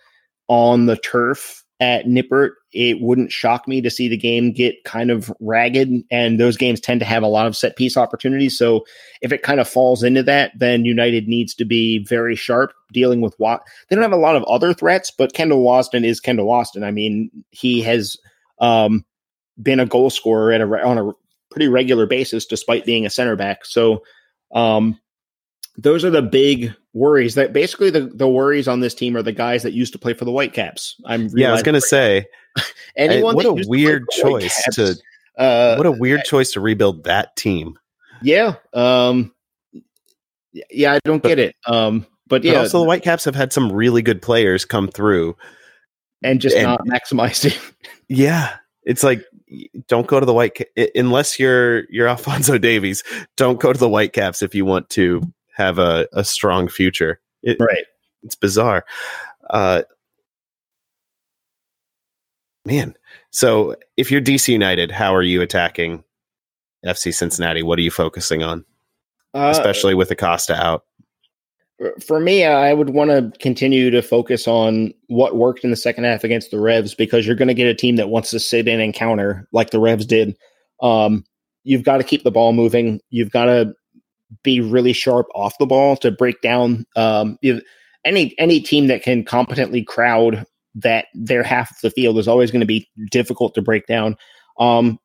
on 0.47 0.87
the 0.87 0.97
turf 0.97 1.60
at 1.81 2.05
Nippert, 2.05 2.51
it 2.73 3.01
wouldn't 3.01 3.31
shock 3.31 3.67
me 3.67 3.81
to 3.81 3.89
see 3.89 4.07
the 4.07 4.15
game 4.15 4.51
get 4.51 4.83
kind 4.85 5.09
of 5.09 5.33
ragged. 5.39 5.89
And 6.11 6.39
those 6.39 6.55
games 6.55 6.79
tend 6.79 6.99
to 6.99 7.05
have 7.07 7.23
a 7.23 7.27
lot 7.27 7.47
of 7.47 7.57
set 7.57 7.75
piece 7.75 7.97
opportunities. 7.97 8.55
So 8.55 8.85
if 9.21 9.31
it 9.31 9.41
kind 9.41 9.59
of 9.59 9.67
falls 9.67 10.03
into 10.03 10.21
that, 10.23 10.51
then 10.55 10.85
United 10.85 11.27
needs 11.27 11.55
to 11.55 11.65
be 11.65 12.05
very 12.05 12.35
sharp 12.35 12.71
dealing 12.93 13.19
with 13.19 13.33
what 13.39 13.63
they 13.89 13.95
don't 13.95 14.03
have 14.03 14.11
a 14.11 14.17
lot 14.17 14.35
of 14.35 14.43
other 14.43 14.75
threats, 14.75 15.09
but 15.09 15.33
Kendall 15.33 15.65
Waston 15.65 16.05
is 16.05 16.19
Kendall 16.19 16.47
Waston. 16.47 16.83
I 16.83 16.91
mean, 16.91 17.31
he 17.49 17.81
has 17.81 18.15
um, 18.59 19.03
been 19.61 19.79
a 19.79 19.87
goal 19.87 20.11
scorer 20.11 20.51
at 20.51 20.61
a, 20.61 20.85
on 20.85 20.99
a 20.99 21.11
pretty 21.49 21.67
regular 21.67 22.05
basis, 22.05 22.45
despite 22.45 22.85
being 22.85 23.07
a 23.07 23.09
center 23.09 23.35
back. 23.35 23.65
So 23.65 24.03
um, 24.51 24.99
those 25.77 26.03
are 26.03 26.09
the 26.09 26.21
big 26.21 26.73
worries 26.93 27.35
that 27.35 27.53
basically 27.53 27.89
the, 27.89 28.01
the 28.01 28.27
worries 28.27 28.67
on 28.67 28.81
this 28.81 28.93
team 28.93 29.15
are 29.15 29.21
the 29.21 29.31
guys 29.31 29.63
that 29.63 29.73
used 29.73 29.93
to 29.93 29.99
play 29.99 30.13
for 30.13 30.25
the 30.25 30.31
Whitecaps. 30.31 30.95
I'm 31.05 31.29
yeah, 31.33 31.49
I 31.49 31.53
was 31.53 31.63
going 31.63 31.75
to 31.75 31.81
say 31.81 32.25
anyone. 32.95 33.35
what 33.35 33.45
a 33.45 33.63
weird 33.67 34.05
choice 34.11 34.63
to 34.73 34.95
uh, 35.37 35.75
what 35.75 35.87
a 35.87 35.91
weird 35.91 36.23
choice 36.23 36.51
to 36.53 36.61
rebuild 36.61 37.05
that 37.05 37.35
team. 37.35 37.77
Yeah, 38.21 38.55
um, 38.73 39.33
yeah, 40.69 40.93
I 40.93 40.99
don't 41.03 41.23
but, 41.23 41.29
get 41.29 41.39
it. 41.39 41.55
Um, 41.65 42.05
but 42.27 42.43
yeah, 42.43 42.53
but 42.53 42.59
also 42.61 42.79
the 42.79 42.85
Whitecaps 42.85 43.25
have 43.25 43.35
had 43.35 43.53
some 43.53 43.71
really 43.71 44.01
good 44.01 44.21
players 44.21 44.65
come 44.65 44.87
through 44.89 45.35
and 46.23 46.41
just 46.41 46.55
and, 46.55 46.65
not 46.65 46.85
maximizing. 46.85 47.57
Yeah, 48.07 48.55
it's 48.83 49.03
like 49.03 49.23
don't 49.87 50.07
go 50.07 50.19
to 50.19 50.25
the 50.25 50.33
White 50.33 50.61
unless 50.95 51.39
you're 51.39 51.89
you're 51.89 52.07
Alfonso 52.07 52.57
Davies. 52.59 53.03
Don't 53.37 53.59
go 53.59 53.71
to 53.71 53.79
the 53.79 53.89
Whitecaps 53.89 54.41
if 54.41 54.53
you 54.53 54.65
want 54.65 54.89
to 54.91 55.21
have 55.61 55.79
a, 55.79 56.07
a 56.13 56.23
strong 56.23 56.67
future. 56.67 57.19
It, 57.43 57.57
right. 57.59 57.85
It's 58.23 58.35
bizarre. 58.35 58.85
Uh, 59.49 59.83
man. 62.65 62.95
So 63.31 63.75
if 63.97 64.11
you're 64.11 64.21
DC 64.21 64.49
United, 64.49 64.91
how 64.91 65.15
are 65.15 65.23
you 65.23 65.41
attacking 65.41 66.03
FC 66.85 67.13
Cincinnati? 67.13 67.63
What 67.63 67.79
are 67.79 67.83
you 67.83 67.91
focusing 67.91 68.43
on? 68.43 68.65
Uh, 69.33 69.49
Especially 69.51 69.93
with 69.93 70.11
Acosta 70.11 70.55
out. 70.55 70.83
For 72.05 72.19
me, 72.19 72.45
I 72.45 72.73
would 72.73 72.91
want 72.91 73.09
to 73.09 73.31
continue 73.39 73.89
to 73.89 74.03
focus 74.03 74.47
on 74.47 74.93
what 75.07 75.35
worked 75.35 75.63
in 75.63 75.71
the 75.71 75.75
second 75.75 76.03
half 76.03 76.23
against 76.23 76.51
the 76.51 76.59
Revs 76.59 76.93
because 76.93 77.25
you're 77.25 77.35
going 77.35 77.47
to 77.47 77.55
get 77.55 77.67
a 77.67 77.73
team 77.73 77.95
that 77.95 78.09
wants 78.09 78.29
to 78.31 78.39
sit 78.39 78.67
in 78.67 78.79
and 78.79 78.93
counter 78.93 79.47
like 79.51 79.71
the 79.71 79.79
Revs 79.79 80.05
did. 80.05 80.37
Um, 80.83 81.23
you've 81.63 81.83
got 81.83 81.97
to 81.97 82.03
keep 82.03 82.23
the 82.23 82.29
ball 82.29 82.53
moving. 82.53 82.99
You've 83.09 83.31
got 83.31 83.45
to 83.45 83.73
be 84.43 84.61
really 84.61 84.93
sharp 84.93 85.27
off 85.35 85.57
the 85.59 85.65
ball 85.65 85.95
to 85.97 86.11
break 86.11 86.41
down 86.41 86.85
um, 86.95 87.37
any 88.05 88.35
any 88.37 88.59
team 88.59 88.87
that 88.87 89.03
can 89.03 89.23
competently 89.23 89.83
crowd 89.83 90.45
that 90.75 91.05
their 91.13 91.43
half 91.43 91.71
of 91.71 91.77
the 91.81 91.91
field 91.91 92.17
is 92.17 92.27
always 92.27 92.51
going 92.51 92.61
to 92.61 92.65
be 92.65 92.89
difficult 93.09 93.53
to 93.55 93.61
break 93.61 93.87
down. 93.87 94.15
Um, 94.59 94.99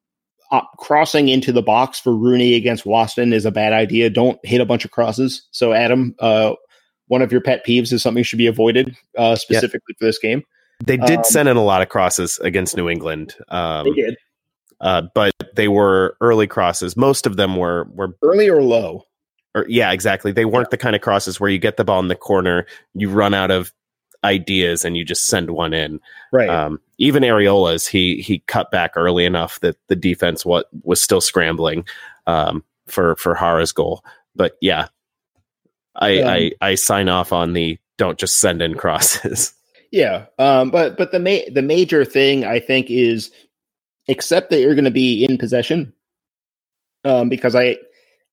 uh, 0.52 0.62
crossing 0.78 1.28
into 1.28 1.52
the 1.52 1.62
box 1.62 1.98
for 1.98 2.14
Rooney 2.14 2.54
against 2.54 2.84
Waston 2.84 3.32
is 3.32 3.44
a 3.44 3.50
bad 3.50 3.72
idea. 3.72 4.08
Don't 4.10 4.38
hit 4.44 4.60
a 4.60 4.66
bunch 4.66 4.84
of 4.84 4.92
crosses. 4.92 5.46
So, 5.50 5.72
Adam, 5.72 6.14
uh, 6.20 6.54
one 7.08 7.22
of 7.22 7.32
your 7.32 7.40
pet 7.40 7.66
peeves 7.66 7.92
is 7.92 8.02
something 8.02 8.22
should 8.22 8.38
be 8.38 8.46
avoided 8.46 8.96
uh, 9.18 9.34
specifically 9.34 9.94
for 9.98 10.04
this 10.04 10.18
game. 10.18 10.42
They 10.84 10.96
did 10.96 11.18
um, 11.18 11.24
send 11.24 11.48
in 11.48 11.56
a 11.56 11.64
lot 11.64 11.82
of 11.82 11.88
crosses 11.88 12.38
against 12.38 12.76
New 12.76 12.88
England. 12.88 13.34
Um, 13.48 13.86
they 13.86 14.02
did, 14.02 14.16
uh, 14.80 15.02
but 15.14 15.32
they 15.56 15.68
were 15.68 16.16
early 16.20 16.46
crosses. 16.46 16.96
Most 16.96 17.26
of 17.26 17.36
them 17.36 17.56
were 17.56 17.88
were 17.92 18.16
early 18.22 18.48
or 18.48 18.62
low 18.62 19.04
or 19.56 19.66
yeah, 19.68 19.90
exactly. 19.90 20.30
They 20.30 20.44
weren't 20.44 20.66
yeah. 20.66 20.72
the 20.72 20.78
kind 20.78 20.94
of 20.94 21.02
crosses 21.02 21.40
where 21.40 21.50
you 21.50 21.58
get 21.58 21.76
the 21.76 21.84
ball 21.84 21.98
in 21.98 22.08
the 22.08 22.14
corner, 22.14 22.66
you 22.94 23.10
run 23.10 23.34
out 23.34 23.50
of 23.50 23.72
ideas 24.22 24.84
and 24.84 24.96
you 24.96 25.04
just 25.04 25.26
send 25.26 25.50
one 25.50 25.72
in. 25.72 26.00
Right. 26.32 26.48
Um, 26.48 26.80
even 26.98 27.22
Arriola's, 27.22 27.86
he 27.86 28.20
he 28.20 28.40
cut 28.40 28.70
back 28.70 28.92
early 28.96 29.24
enough 29.24 29.58
that 29.60 29.76
the 29.88 29.96
defense 29.96 30.44
what 30.44 30.66
was 30.82 31.02
still 31.02 31.20
scrambling 31.20 31.86
um, 32.26 32.62
for 32.86 33.16
for 33.16 33.34
Jara's 33.34 33.72
goal. 33.72 34.04
But 34.34 34.56
yeah, 34.60 34.88
I, 35.94 36.18
um, 36.20 36.28
I 36.28 36.52
I 36.60 36.74
sign 36.74 37.08
off 37.08 37.32
on 37.32 37.54
the 37.54 37.78
don't 37.96 38.18
just 38.18 38.38
send 38.38 38.62
in 38.62 38.74
crosses. 38.74 39.52
Yeah, 39.92 40.26
um, 40.38 40.70
but 40.70 40.98
but 40.98 41.12
the 41.12 41.20
ma- 41.20 41.48
the 41.50 41.62
major 41.62 42.04
thing 42.04 42.44
I 42.44 42.58
think 42.58 42.90
is 42.90 43.30
accept 44.08 44.50
that 44.50 44.60
you're 44.60 44.74
going 44.74 44.84
to 44.84 44.90
be 44.90 45.24
in 45.24 45.38
possession, 45.38 45.92
um, 47.04 47.28
because 47.28 47.54
I 47.54 47.78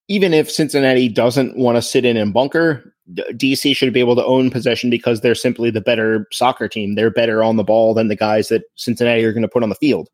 even 0.07 0.33
if 0.33 0.51
Cincinnati 0.51 1.07
doesn't 1.09 1.57
want 1.57 1.77
to 1.77 1.81
sit 1.81 2.05
in 2.05 2.17
and 2.17 2.33
bunker, 2.33 2.93
DC 3.11 3.75
should 3.75 3.93
be 3.93 3.99
able 3.99 4.15
to 4.15 4.25
own 4.25 4.49
possession 4.49 4.89
because 4.89 5.21
they're 5.21 5.35
simply 5.35 5.69
the 5.69 5.81
better 5.81 6.27
soccer 6.31 6.67
team. 6.67 6.95
They're 6.95 7.11
better 7.11 7.43
on 7.43 7.57
the 7.57 7.63
ball 7.63 7.93
than 7.93 8.07
the 8.07 8.15
guys 8.15 8.49
that 8.49 8.63
Cincinnati 8.75 9.23
are 9.23 9.33
going 9.33 9.43
to 9.43 9.49
put 9.49 9.63
on 9.63 9.69
the 9.69 9.75
field. 9.75 10.09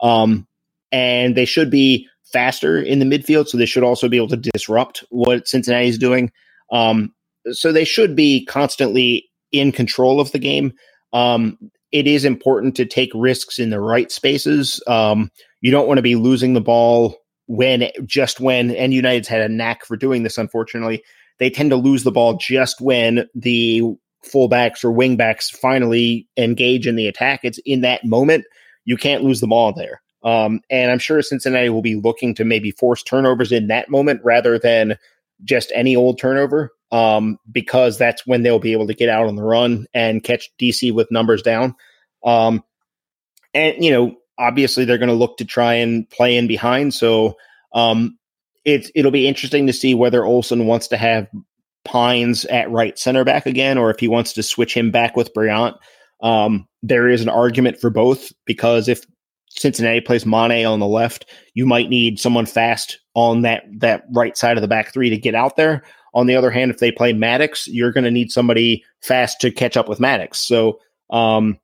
Um, 0.00 0.46
and 0.90 1.36
they 1.36 1.44
should 1.44 1.70
be 1.70 2.08
faster 2.24 2.80
in 2.80 2.98
the 2.98 3.04
midfield, 3.04 3.48
so 3.48 3.56
they 3.58 3.66
should 3.66 3.82
also 3.82 4.08
be 4.08 4.16
able 4.16 4.28
to 4.28 4.36
disrupt 4.36 5.04
what 5.10 5.46
Cincinnati 5.46 5.88
is 5.88 5.98
doing. 5.98 6.30
Um, 6.70 7.14
so 7.50 7.72
they 7.72 7.84
should 7.84 8.16
be 8.16 8.44
constantly 8.46 9.28
in 9.52 9.72
control 9.72 10.20
of 10.20 10.32
the 10.32 10.38
game. 10.38 10.72
Um, 11.12 11.58
it 11.90 12.06
is 12.06 12.24
important 12.24 12.74
to 12.76 12.86
take 12.86 13.10
risks 13.14 13.58
in 13.58 13.70
the 13.70 13.80
right 13.80 14.10
spaces. 14.10 14.82
Um, 14.86 15.30
you 15.60 15.70
don't 15.70 15.86
want 15.86 15.98
to 15.98 16.02
be 16.02 16.16
losing 16.16 16.54
the 16.54 16.60
ball 16.60 17.16
when 17.52 17.90
just 18.06 18.40
when 18.40 18.70
and 18.70 18.94
United's 18.94 19.28
had 19.28 19.42
a 19.42 19.48
knack 19.48 19.84
for 19.84 19.96
doing 19.96 20.22
this 20.22 20.38
unfortunately 20.38 21.02
they 21.38 21.50
tend 21.50 21.70
to 21.70 21.76
lose 21.76 22.04
the 22.04 22.12
ball 22.12 22.36
just 22.36 22.80
when 22.80 23.28
the 23.34 23.82
fullbacks 24.24 24.84
or 24.84 24.92
wingbacks 24.92 25.50
finally 25.50 26.28
engage 26.36 26.86
in 26.86 26.96
the 26.96 27.08
attack. 27.08 27.40
It's 27.42 27.58
in 27.66 27.80
that 27.80 28.04
moment 28.04 28.44
you 28.84 28.96
can't 28.96 29.24
lose 29.24 29.40
the 29.40 29.46
ball 29.46 29.72
there. 29.72 30.00
Um, 30.24 30.60
and 30.70 30.90
I'm 30.90 30.98
sure 30.98 31.20
Cincinnati 31.20 31.68
will 31.68 31.82
be 31.82 31.96
looking 31.96 32.34
to 32.36 32.44
maybe 32.44 32.70
force 32.70 33.02
turnovers 33.02 33.50
in 33.50 33.66
that 33.68 33.90
moment 33.90 34.20
rather 34.22 34.58
than 34.58 34.96
just 35.44 35.72
any 35.74 35.96
old 35.96 36.18
turnover 36.18 36.70
um, 36.92 37.38
because 37.50 37.98
that's 37.98 38.24
when 38.26 38.42
they'll 38.42 38.60
be 38.60 38.72
able 38.72 38.86
to 38.86 38.94
get 38.94 39.08
out 39.08 39.26
on 39.26 39.34
the 39.34 39.42
run 39.42 39.86
and 39.92 40.22
catch 40.22 40.48
DC 40.60 40.92
with 40.92 41.10
numbers 41.10 41.42
down. 41.42 41.74
Um, 42.24 42.62
and 43.52 43.84
you 43.84 43.90
know 43.90 44.16
obviously 44.38 44.84
they're 44.84 44.98
going 44.98 45.08
to 45.08 45.14
look 45.14 45.36
to 45.38 45.44
try 45.44 45.74
and 45.74 46.08
play 46.10 46.36
in 46.36 46.46
behind. 46.46 46.94
So 46.94 47.36
um, 47.74 48.18
it's 48.64 48.90
it'll 48.94 49.10
be 49.10 49.28
interesting 49.28 49.66
to 49.66 49.72
see 49.72 49.94
whether 49.94 50.24
Olsen 50.24 50.66
wants 50.66 50.88
to 50.88 50.96
have 50.96 51.28
Pines 51.84 52.44
at 52.44 52.70
right 52.70 52.98
center 52.98 53.24
back 53.24 53.46
again, 53.46 53.76
or 53.76 53.90
if 53.90 53.98
he 53.98 54.08
wants 54.08 54.32
to 54.34 54.42
switch 54.42 54.74
him 54.74 54.90
back 54.90 55.16
with 55.16 55.34
Brillant. 55.34 55.76
Um, 56.22 56.68
there 56.82 57.08
is 57.08 57.22
an 57.22 57.28
argument 57.28 57.80
for 57.80 57.90
both 57.90 58.32
because 58.44 58.88
if 58.88 59.04
Cincinnati 59.50 60.00
plays 60.00 60.24
Manneh 60.24 60.70
on 60.70 60.78
the 60.78 60.86
left, 60.86 61.26
you 61.54 61.66
might 61.66 61.90
need 61.90 62.20
someone 62.20 62.46
fast 62.46 63.00
on 63.14 63.42
that 63.42 63.64
that 63.78 64.04
right 64.12 64.36
side 64.36 64.56
of 64.56 64.62
the 64.62 64.68
back 64.68 64.92
three 64.92 65.10
to 65.10 65.18
get 65.18 65.34
out 65.34 65.56
there. 65.56 65.82
On 66.14 66.26
the 66.26 66.36
other 66.36 66.50
hand, 66.50 66.70
if 66.70 66.78
they 66.78 66.92
play 66.92 67.12
Mattocks, 67.12 67.66
you're 67.66 67.92
going 67.92 68.04
to 68.04 68.10
need 68.10 68.30
somebody 68.30 68.84
fast 69.00 69.40
to 69.40 69.50
catch 69.50 69.76
up 69.76 69.88
with 69.88 70.00
Mattocks. 70.00 70.38
So 70.38 70.78
um, 71.10 71.58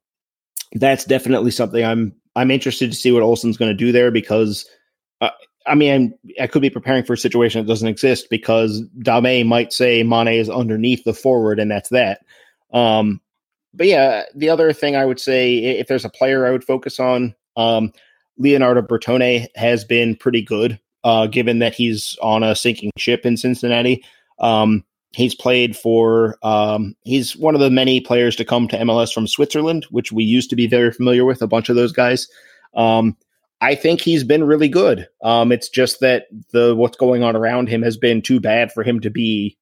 that's 0.73 1.05
definitely 1.05 1.51
something 1.51 1.85
I'm 1.85 2.13
I'm 2.39 2.51
interested 2.53 2.91
to 2.91 2.97
see 2.97 3.11
what 3.11 3.23
Olsen's 3.23 3.57
going 3.57 3.71
to 3.71 3.77
do 3.77 3.91
there 3.91 4.11
because, 4.11 4.65
uh, 5.21 5.31
I 5.67 5.75
mean, 5.75 6.17
i 6.41 6.47
could 6.47 6.63
be 6.63 6.71
preparing 6.71 7.05
for 7.05 7.15
a 7.15 7.19
situation 7.19 7.61
that 7.61 7.69
doesn't 7.69 7.89
exist 7.89 8.29
because 8.31 8.83
Damet 9.01 9.47
might 9.47 9.73
say 9.73 10.05
Manneh 10.05 10.39
is 10.39 10.49
underneath 10.49 11.03
the 11.05 11.13
forward 11.13 11.59
and 11.59 11.71
that's 11.71 11.89
that. 11.91 12.21
Um, 12.73 13.21
but 13.75 13.89
yeah, 13.89 14.23
the 14.37 14.51
other 14.51 14.73
thing 14.73 14.95
I 14.95 15.05
would 15.05 15.19
say, 15.19 15.57
if 15.57 15.89
there's 15.89 16.05
a 16.05 16.11
player 16.11 16.47
I 16.47 16.53
would 16.53 16.65
focus 16.65 17.01
on, 17.01 17.35
um, 17.57 17.93
Leonardo 18.39 18.83
Bertone 18.83 19.49
has 19.57 19.85
been 19.85 20.15
pretty 20.15 20.43
good, 20.43 20.79
uh, 21.03 21.27
given 21.27 21.59
that 21.59 21.75
he's 21.75 22.17
on 22.23 22.45
a 22.45 22.55
sinking 22.55 22.93
ship 22.97 23.27
in 23.27 23.37
Cincinnati. 23.37 24.05
Um, 24.39 24.85
He's 25.13 25.35
played 25.35 25.77
for, 25.77 26.37
um, 26.43 26.95
he's 27.03 27.37
one 27.37 27.55
of 27.55 27.61
the 27.61 27.71
many 27.71 28.01
players 28.01 28.37
to 28.37 28.45
come 28.45 28.69
to 28.69 28.79
MLS 28.79 29.13
from 29.13 29.27
Switzerland, 29.27 29.87
which 29.91 30.13
we 30.13 30.23
used 30.23 30.51
to 30.51 30.57
be 30.57 30.67
very 30.67 30.93
familiar 30.93 31.25
with, 31.25 31.41
a 31.41 31.47
bunch 31.47 31.69
of 31.69 31.77
those 31.77 31.93
guys. 31.93 32.29
Um, 32.75 33.17
I 33.61 33.75
think 33.75 34.01
he's 34.01 34.23
been 34.23 34.45
really 34.45 34.69
good. 34.69 35.09
Um, 35.23 35.51
it's 35.51 35.69
just 35.69 36.01
that 36.01 36.27
the 36.53 36.77
what's 36.77 36.97
going 36.97 37.23
on 37.23 37.35
around 37.35 37.69
him 37.69 37.83
has 37.83 37.97
been 37.97 38.23
too 38.23 38.39
bad 38.39 38.71
for 38.73 38.83
him 38.83 39.01
to 39.01 39.11
be 39.11 39.57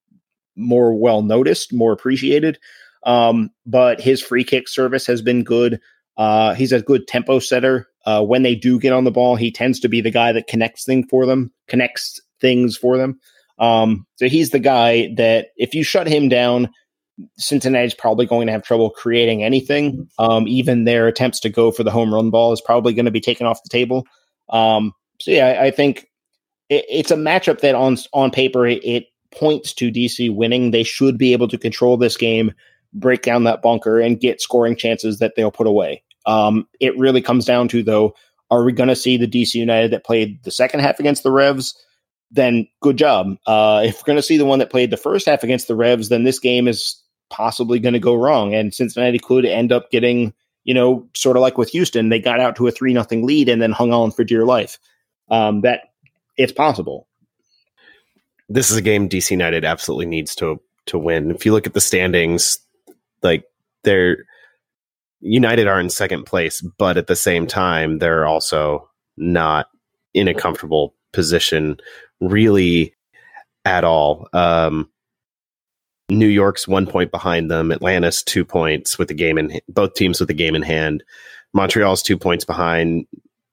more 0.55 0.93
well 0.93 1.21
noticed, 1.21 1.73
more 1.73 1.93
appreciated. 1.93 2.59
Um, 3.03 3.51
but 3.65 4.01
his 4.01 4.21
free 4.21 4.43
kick 4.43 4.67
service 4.67 5.07
has 5.07 5.21
been 5.21 5.43
good. 5.43 5.79
Uh, 6.17 6.53
he's 6.55 6.71
a 6.71 6.81
good 6.81 7.07
tempo 7.07 7.39
setter. 7.39 7.87
Uh, 8.05 8.23
when 8.23 8.43
they 8.43 8.55
do 8.55 8.79
get 8.79 8.93
on 8.93 9.03
the 9.03 9.11
ball, 9.11 9.35
he 9.35 9.51
tends 9.51 9.79
to 9.79 9.89
be 9.89 10.01
the 10.01 10.11
guy 10.11 10.31
that 10.31 10.47
connects 10.47 10.83
things 10.83 11.05
for 11.09 11.25
them, 11.25 11.51
connects 11.67 12.19
things 12.41 12.75
for 12.77 12.97
them. 12.97 13.19
Um, 13.59 14.05
so 14.15 14.27
he's 14.27 14.51
the 14.51 14.59
guy 14.59 15.13
that 15.17 15.49
if 15.57 15.73
you 15.73 15.83
shut 15.83 16.07
him 16.07 16.29
down, 16.29 16.69
Cincinnati's 17.37 17.93
probably 17.93 18.25
going 18.25 18.47
to 18.47 18.53
have 18.53 18.63
trouble 18.63 18.89
creating 18.89 19.43
anything. 19.43 20.07
Um, 20.19 20.47
even 20.47 20.83
their 20.83 21.07
attempts 21.07 21.39
to 21.41 21.49
go 21.49 21.71
for 21.71 21.83
the 21.83 21.91
home 21.91 22.13
run 22.13 22.29
ball 22.29 22.53
is 22.53 22.61
probably 22.61 22.93
going 22.93 23.05
to 23.05 23.11
be 23.11 23.21
taken 23.21 23.47
off 23.47 23.63
the 23.63 23.69
table. 23.69 24.05
Um, 24.49 24.93
so 25.19 25.31
yeah, 25.31 25.47
I, 25.47 25.65
I 25.65 25.71
think 25.71 26.07
it, 26.69 26.85
it's 26.89 27.11
a 27.11 27.15
matchup 27.15 27.61
that 27.61 27.75
on 27.75 27.97
on 28.13 28.31
paper 28.31 28.67
it, 28.67 28.83
it, 28.83 29.05
points 29.31 29.73
to 29.73 29.91
DC 29.91 30.33
winning. 30.33 30.71
They 30.71 30.83
should 30.83 31.17
be 31.17 31.33
able 31.33 31.47
to 31.49 31.57
control 31.57 31.97
this 31.97 32.17
game, 32.17 32.53
break 32.93 33.23
down 33.23 33.43
that 33.43 33.61
bunker, 33.61 33.99
and 33.99 34.19
get 34.19 34.41
scoring 34.41 34.75
chances 34.75 35.19
that 35.19 35.33
they'll 35.35 35.51
put 35.51 35.67
away. 35.67 36.03
Um, 36.25 36.67
it 36.79 36.97
really 36.97 37.21
comes 37.21 37.45
down 37.45 37.67
to 37.69 37.83
though, 37.83 38.13
are 38.51 38.63
we 38.63 38.71
going 38.71 38.89
to 38.89 38.95
see 38.95 39.17
the 39.17 39.27
DC 39.27 39.55
United 39.55 39.91
that 39.91 40.05
played 40.05 40.43
the 40.43 40.51
second 40.51 40.79
half 40.81 40.99
against 40.99 41.23
the 41.23 41.31
Revs? 41.31 41.75
Then 42.31 42.67
good 42.81 42.97
job. 42.97 43.37
Uh, 43.45 43.83
if 43.85 43.97
we're 43.97 44.07
going 44.07 44.17
to 44.17 44.23
see 44.23 44.37
the 44.37 44.45
one 44.45 44.59
that 44.59 44.69
played 44.69 44.91
the 44.91 44.97
first 44.97 45.25
half 45.25 45.43
against 45.43 45.67
the 45.67 45.75
Revs, 45.75 46.09
then 46.09 46.23
this 46.23 46.39
game 46.39 46.67
is 46.67 47.01
possibly 47.29 47.79
going 47.79 47.93
to 47.93 47.99
go 47.99 48.15
wrong, 48.15 48.53
and 48.53 48.73
Cincinnati 48.73 49.19
could 49.19 49.45
end 49.45 49.71
up 49.71 49.91
getting, 49.91 50.33
you 50.63 50.73
know, 50.73 51.07
sort 51.15 51.37
of 51.37 51.41
like 51.41 51.57
with 51.57 51.69
Houston, 51.69 52.09
they 52.09 52.19
got 52.19 52.39
out 52.39 52.55
to 52.57 52.67
a 52.67 52.71
three 52.71 52.93
nothing 52.93 53.25
lead 53.25 53.49
and 53.49 53.61
then 53.61 53.71
hung 53.71 53.93
on 53.93 54.11
for 54.11 54.23
dear 54.23 54.45
life. 54.45 54.77
Um, 55.29 55.61
that 55.61 55.91
it's 56.37 56.53
possible. 56.53 57.07
This 58.49 58.71
is 58.71 58.77
a 58.77 58.81
game 58.81 59.09
DC 59.09 59.31
United 59.31 59.65
absolutely 59.65 60.05
needs 60.05 60.35
to 60.35 60.61
to 60.85 60.97
win. 60.97 61.31
If 61.31 61.45
you 61.45 61.51
look 61.51 61.67
at 61.67 61.73
the 61.73 61.81
standings, 61.81 62.59
like 63.21 63.43
they're 63.83 64.25
United 65.19 65.67
are 65.67 65.79
in 65.79 65.89
second 65.89 66.25
place, 66.25 66.61
but 66.61 66.97
at 66.97 67.07
the 67.07 67.15
same 67.15 67.47
time, 67.47 67.99
they're 67.99 68.25
also 68.25 68.89
not 69.17 69.67
in 70.13 70.27
a 70.27 70.33
comfortable 70.33 70.93
position 71.11 71.77
really 72.19 72.95
at 73.65 73.83
all. 73.83 74.27
Um, 74.33 74.89
New 76.09 76.27
York's 76.27 76.67
one 76.67 76.87
point 76.87 77.11
behind 77.11 77.51
them. 77.51 77.71
Atlanta's 77.71 78.23
two 78.23 78.45
points 78.45 78.97
with 78.97 79.09
the 79.09 79.13
game 79.13 79.37
in 79.37 79.59
both 79.67 79.93
teams 79.93 80.19
with 80.19 80.27
the 80.27 80.33
game 80.33 80.55
in 80.55 80.61
hand. 80.61 81.03
Montreal's 81.53 82.01
two 82.01 82.17
points 82.17 82.45
behind. 82.45 83.05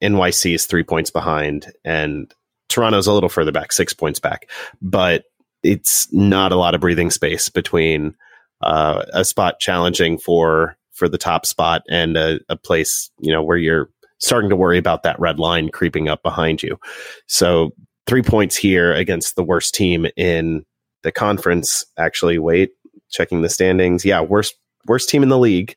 NYC 0.02 0.54
is 0.54 0.66
three 0.66 0.84
points 0.84 1.10
behind, 1.10 1.72
and 1.84 2.32
Toronto's 2.68 3.06
a 3.06 3.12
little 3.12 3.28
further 3.28 3.52
back, 3.52 3.72
six 3.72 3.92
points 3.92 4.20
back. 4.20 4.48
But 4.82 5.24
it's 5.62 6.12
not 6.12 6.52
a 6.52 6.56
lot 6.56 6.74
of 6.74 6.80
breathing 6.80 7.10
space 7.10 7.48
between 7.48 8.14
uh, 8.60 9.04
a 9.12 9.24
spot 9.24 9.58
challenging 9.58 10.18
for 10.18 10.76
for 10.92 11.08
the 11.08 11.18
top 11.18 11.44
spot 11.44 11.82
and 11.90 12.16
a, 12.16 12.38
a 12.48 12.56
place 12.56 13.10
you 13.18 13.32
know 13.32 13.42
where 13.42 13.56
you're 13.56 13.90
starting 14.18 14.50
to 14.50 14.56
worry 14.56 14.78
about 14.78 15.02
that 15.02 15.18
red 15.18 15.38
line 15.38 15.70
creeping 15.70 16.08
up 16.08 16.22
behind 16.22 16.62
you. 16.62 16.78
So 17.26 17.74
three 18.06 18.22
points 18.22 18.56
here 18.56 18.92
against 18.92 19.36
the 19.36 19.44
worst 19.44 19.74
team 19.74 20.06
in 20.16 20.64
the 21.02 21.12
conference. 21.12 21.84
Actually, 21.98 22.38
wait, 22.38 22.70
checking 23.10 23.42
the 23.42 23.48
standings. 23.48 24.04
Yeah, 24.04 24.20
worst 24.20 24.54
worst 24.86 25.08
team 25.08 25.22
in 25.22 25.28
the 25.28 25.38
league, 25.38 25.76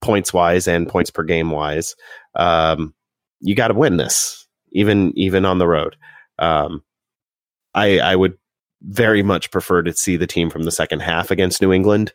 points 0.00 0.32
wise 0.32 0.68
and 0.68 0.88
points 0.88 1.10
per 1.10 1.22
game 1.22 1.50
wise. 1.50 1.94
Um, 2.34 2.94
you 3.40 3.54
got 3.54 3.68
to 3.68 3.74
win 3.74 3.96
this, 3.96 4.46
even 4.72 5.12
even 5.16 5.44
on 5.44 5.58
the 5.58 5.68
road. 5.68 5.96
Um, 6.38 6.82
I 7.74 7.98
I 7.98 8.16
would 8.16 8.36
very 8.82 9.22
much 9.22 9.50
prefer 9.50 9.82
to 9.82 9.92
see 9.92 10.16
the 10.16 10.26
team 10.26 10.50
from 10.50 10.64
the 10.64 10.70
second 10.70 11.00
half 11.00 11.30
against 11.30 11.62
New 11.62 11.72
England 11.72 12.12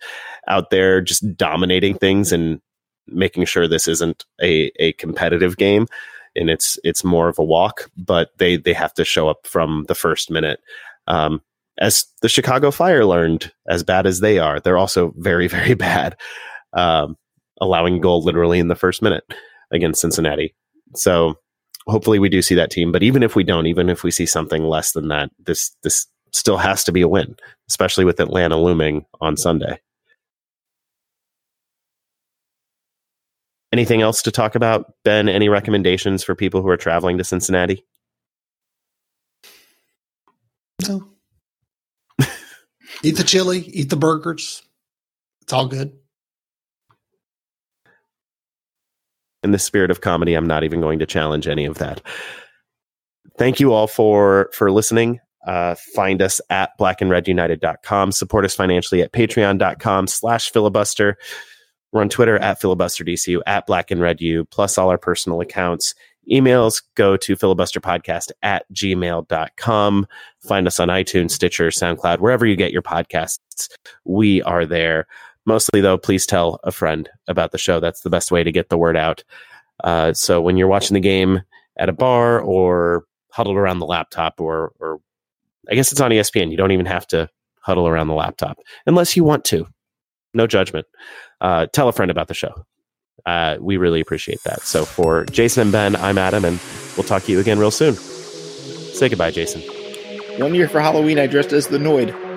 out 0.47 0.69
there 0.69 1.01
just 1.01 1.35
dominating 1.35 1.95
things 1.95 2.31
and 2.31 2.61
making 3.07 3.45
sure 3.45 3.67
this 3.67 3.87
isn't 3.87 4.25
a, 4.41 4.71
a 4.79 4.93
competitive 4.93 5.57
game 5.57 5.87
and 6.35 6.49
it's 6.49 6.79
it's 6.83 7.03
more 7.03 7.27
of 7.27 7.39
a 7.39 7.43
walk 7.43 7.89
but 7.97 8.29
they 8.37 8.57
they 8.57 8.73
have 8.73 8.93
to 8.93 9.05
show 9.05 9.29
up 9.29 9.45
from 9.45 9.85
the 9.87 9.95
first 9.95 10.29
minute 10.29 10.59
um, 11.07 11.41
as 11.79 12.05
the 12.21 12.29
chicago 12.29 12.71
fire 12.71 13.05
learned 13.05 13.51
as 13.67 13.83
bad 13.83 14.05
as 14.05 14.19
they 14.19 14.39
are 14.39 14.59
they're 14.59 14.77
also 14.77 15.13
very 15.17 15.47
very 15.59 15.73
bad 15.73 16.15
um, 16.73 17.15
allowing 17.59 18.01
goal 18.01 18.23
literally 18.23 18.59
in 18.59 18.67
the 18.67 18.75
first 18.75 19.01
minute 19.01 19.23
against 19.71 20.01
cincinnati 20.01 20.53
so 20.95 21.35
hopefully 21.87 22.19
we 22.19 22.29
do 22.29 22.41
see 22.41 22.55
that 22.55 22.71
team 22.71 22.91
but 22.91 23.03
even 23.03 23.23
if 23.23 23.35
we 23.35 23.43
don't 23.43 23.67
even 23.67 23.89
if 23.89 24.03
we 24.03 24.11
see 24.11 24.25
something 24.25 24.65
less 24.65 24.91
than 24.91 25.07
that 25.07 25.29
this 25.45 25.75
this 25.83 26.07
still 26.31 26.57
has 26.57 26.83
to 26.85 26.91
be 26.91 27.01
a 27.01 27.07
win, 27.07 27.35
especially 27.69 28.05
with 28.05 28.19
Atlanta 28.19 28.57
looming 28.57 29.05
on 29.19 29.37
Sunday. 29.37 29.79
Anything 33.71 34.01
else 34.01 34.21
to 34.23 34.31
talk 34.31 34.55
about, 34.55 34.93
Ben? 35.03 35.29
Any 35.29 35.47
recommendations 35.47 36.23
for 36.23 36.35
people 36.35 36.61
who 36.61 36.67
are 36.67 36.77
traveling 36.77 37.17
to 37.17 37.23
Cincinnati? 37.23 37.85
No. 40.87 41.07
eat 43.03 43.17
the 43.17 43.23
chili, 43.23 43.59
eat 43.59 43.89
the 43.89 43.95
burgers. 43.95 44.61
It's 45.43 45.53
all 45.53 45.67
good. 45.67 45.93
In 49.43 49.51
the 49.51 49.59
spirit 49.59 49.89
of 49.89 50.01
comedy, 50.01 50.33
I'm 50.35 50.47
not 50.47 50.63
even 50.63 50.81
going 50.81 50.99
to 50.99 51.05
challenge 51.05 51.47
any 51.47 51.65
of 51.65 51.77
that. 51.79 52.01
Thank 53.37 53.59
you 53.59 53.73
all 53.73 53.87
for 53.87 54.51
for 54.53 54.71
listening. 54.71 55.19
Uh, 55.47 55.75
find 55.95 56.21
us 56.21 56.39
at 56.49 56.77
blackandredunited.com. 56.79 58.11
Support 58.11 58.45
us 58.45 58.53
financially 58.53 59.01
at 59.01 59.11
patreon.com 59.11 60.07
slash 60.07 60.51
filibuster. 60.51 61.17
We're 61.91 62.01
on 62.01 62.09
Twitter 62.09 62.37
at 62.37 62.61
filibusterdcu, 62.61 63.41
at 63.45 63.67
black 63.67 63.91
and 63.91 64.01
red 64.01 64.21
u, 64.21 64.45
plus 64.45 64.77
all 64.77 64.89
our 64.89 64.97
personal 64.97 65.41
accounts. 65.41 65.93
Emails 66.31 66.81
go 66.95 67.17
to 67.17 67.35
filibusterpodcast 67.35 68.31
at 68.43 68.65
gmail.com. 68.73 70.07
Find 70.47 70.67
us 70.67 70.79
on 70.79 70.87
iTunes, 70.87 71.31
Stitcher, 71.31 71.67
SoundCloud, 71.67 72.19
wherever 72.19 72.45
you 72.45 72.55
get 72.55 72.71
your 72.71 72.83
podcasts. 72.83 73.69
We 74.05 74.41
are 74.43 74.65
there. 74.65 75.07
Mostly, 75.45 75.81
though, 75.81 75.97
please 75.97 76.25
tell 76.25 76.59
a 76.63 76.71
friend 76.71 77.09
about 77.27 77.51
the 77.51 77.57
show. 77.57 77.79
That's 77.79 78.01
the 78.01 78.09
best 78.11 78.31
way 78.31 78.43
to 78.43 78.51
get 78.51 78.69
the 78.69 78.77
word 78.77 78.95
out. 78.95 79.23
Uh, 79.83 80.13
so 80.13 80.39
when 80.39 80.57
you're 80.57 80.67
watching 80.67 80.93
the 80.93 80.99
game 80.99 81.41
at 81.77 81.89
a 81.89 81.93
bar 81.93 82.39
or 82.39 83.05
huddled 83.31 83.57
around 83.57 83.79
the 83.79 83.85
laptop 83.85 84.39
or, 84.39 84.73
or 84.79 84.99
I 85.69 85.75
guess 85.75 85.91
it's 85.91 86.01
on 86.01 86.11
ESPN. 86.11 86.51
You 86.51 86.57
don't 86.57 86.71
even 86.71 86.85
have 86.85 87.07
to 87.07 87.29
huddle 87.61 87.87
around 87.87 88.07
the 88.07 88.13
laptop 88.13 88.57
unless 88.85 89.15
you 89.15 89.23
want 89.23 89.45
to. 89.45 89.67
No 90.33 90.47
judgment. 90.47 90.87
Uh, 91.39 91.67
tell 91.67 91.87
a 91.87 91.93
friend 91.93 92.11
about 92.11 92.27
the 92.27 92.33
show. 92.33 92.65
Uh, 93.25 93.57
we 93.59 93.77
really 93.77 94.01
appreciate 94.01 94.41
that. 94.43 94.61
So 94.61 94.85
for 94.85 95.25
Jason 95.25 95.63
and 95.63 95.71
Ben, 95.71 95.95
I'm 95.95 96.17
Adam, 96.17 96.45
and 96.45 96.59
we'll 96.97 97.03
talk 97.03 97.23
to 97.23 97.31
you 97.31 97.39
again 97.39 97.59
real 97.59 97.71
soon. 97.71 97.95
Say 97.95 99.09
goodbye, 99.09 99.31
Jason. 99.31 99.61
One 100.39 100.55
year 100.55 100.67
for 100.67 100.79
Halloween, 100.79 101.19
I 101.19 101.27
dressed 101.27 101.51
as 101.51 101.67
the 101.67 101.77
Noid. 101.77 102.30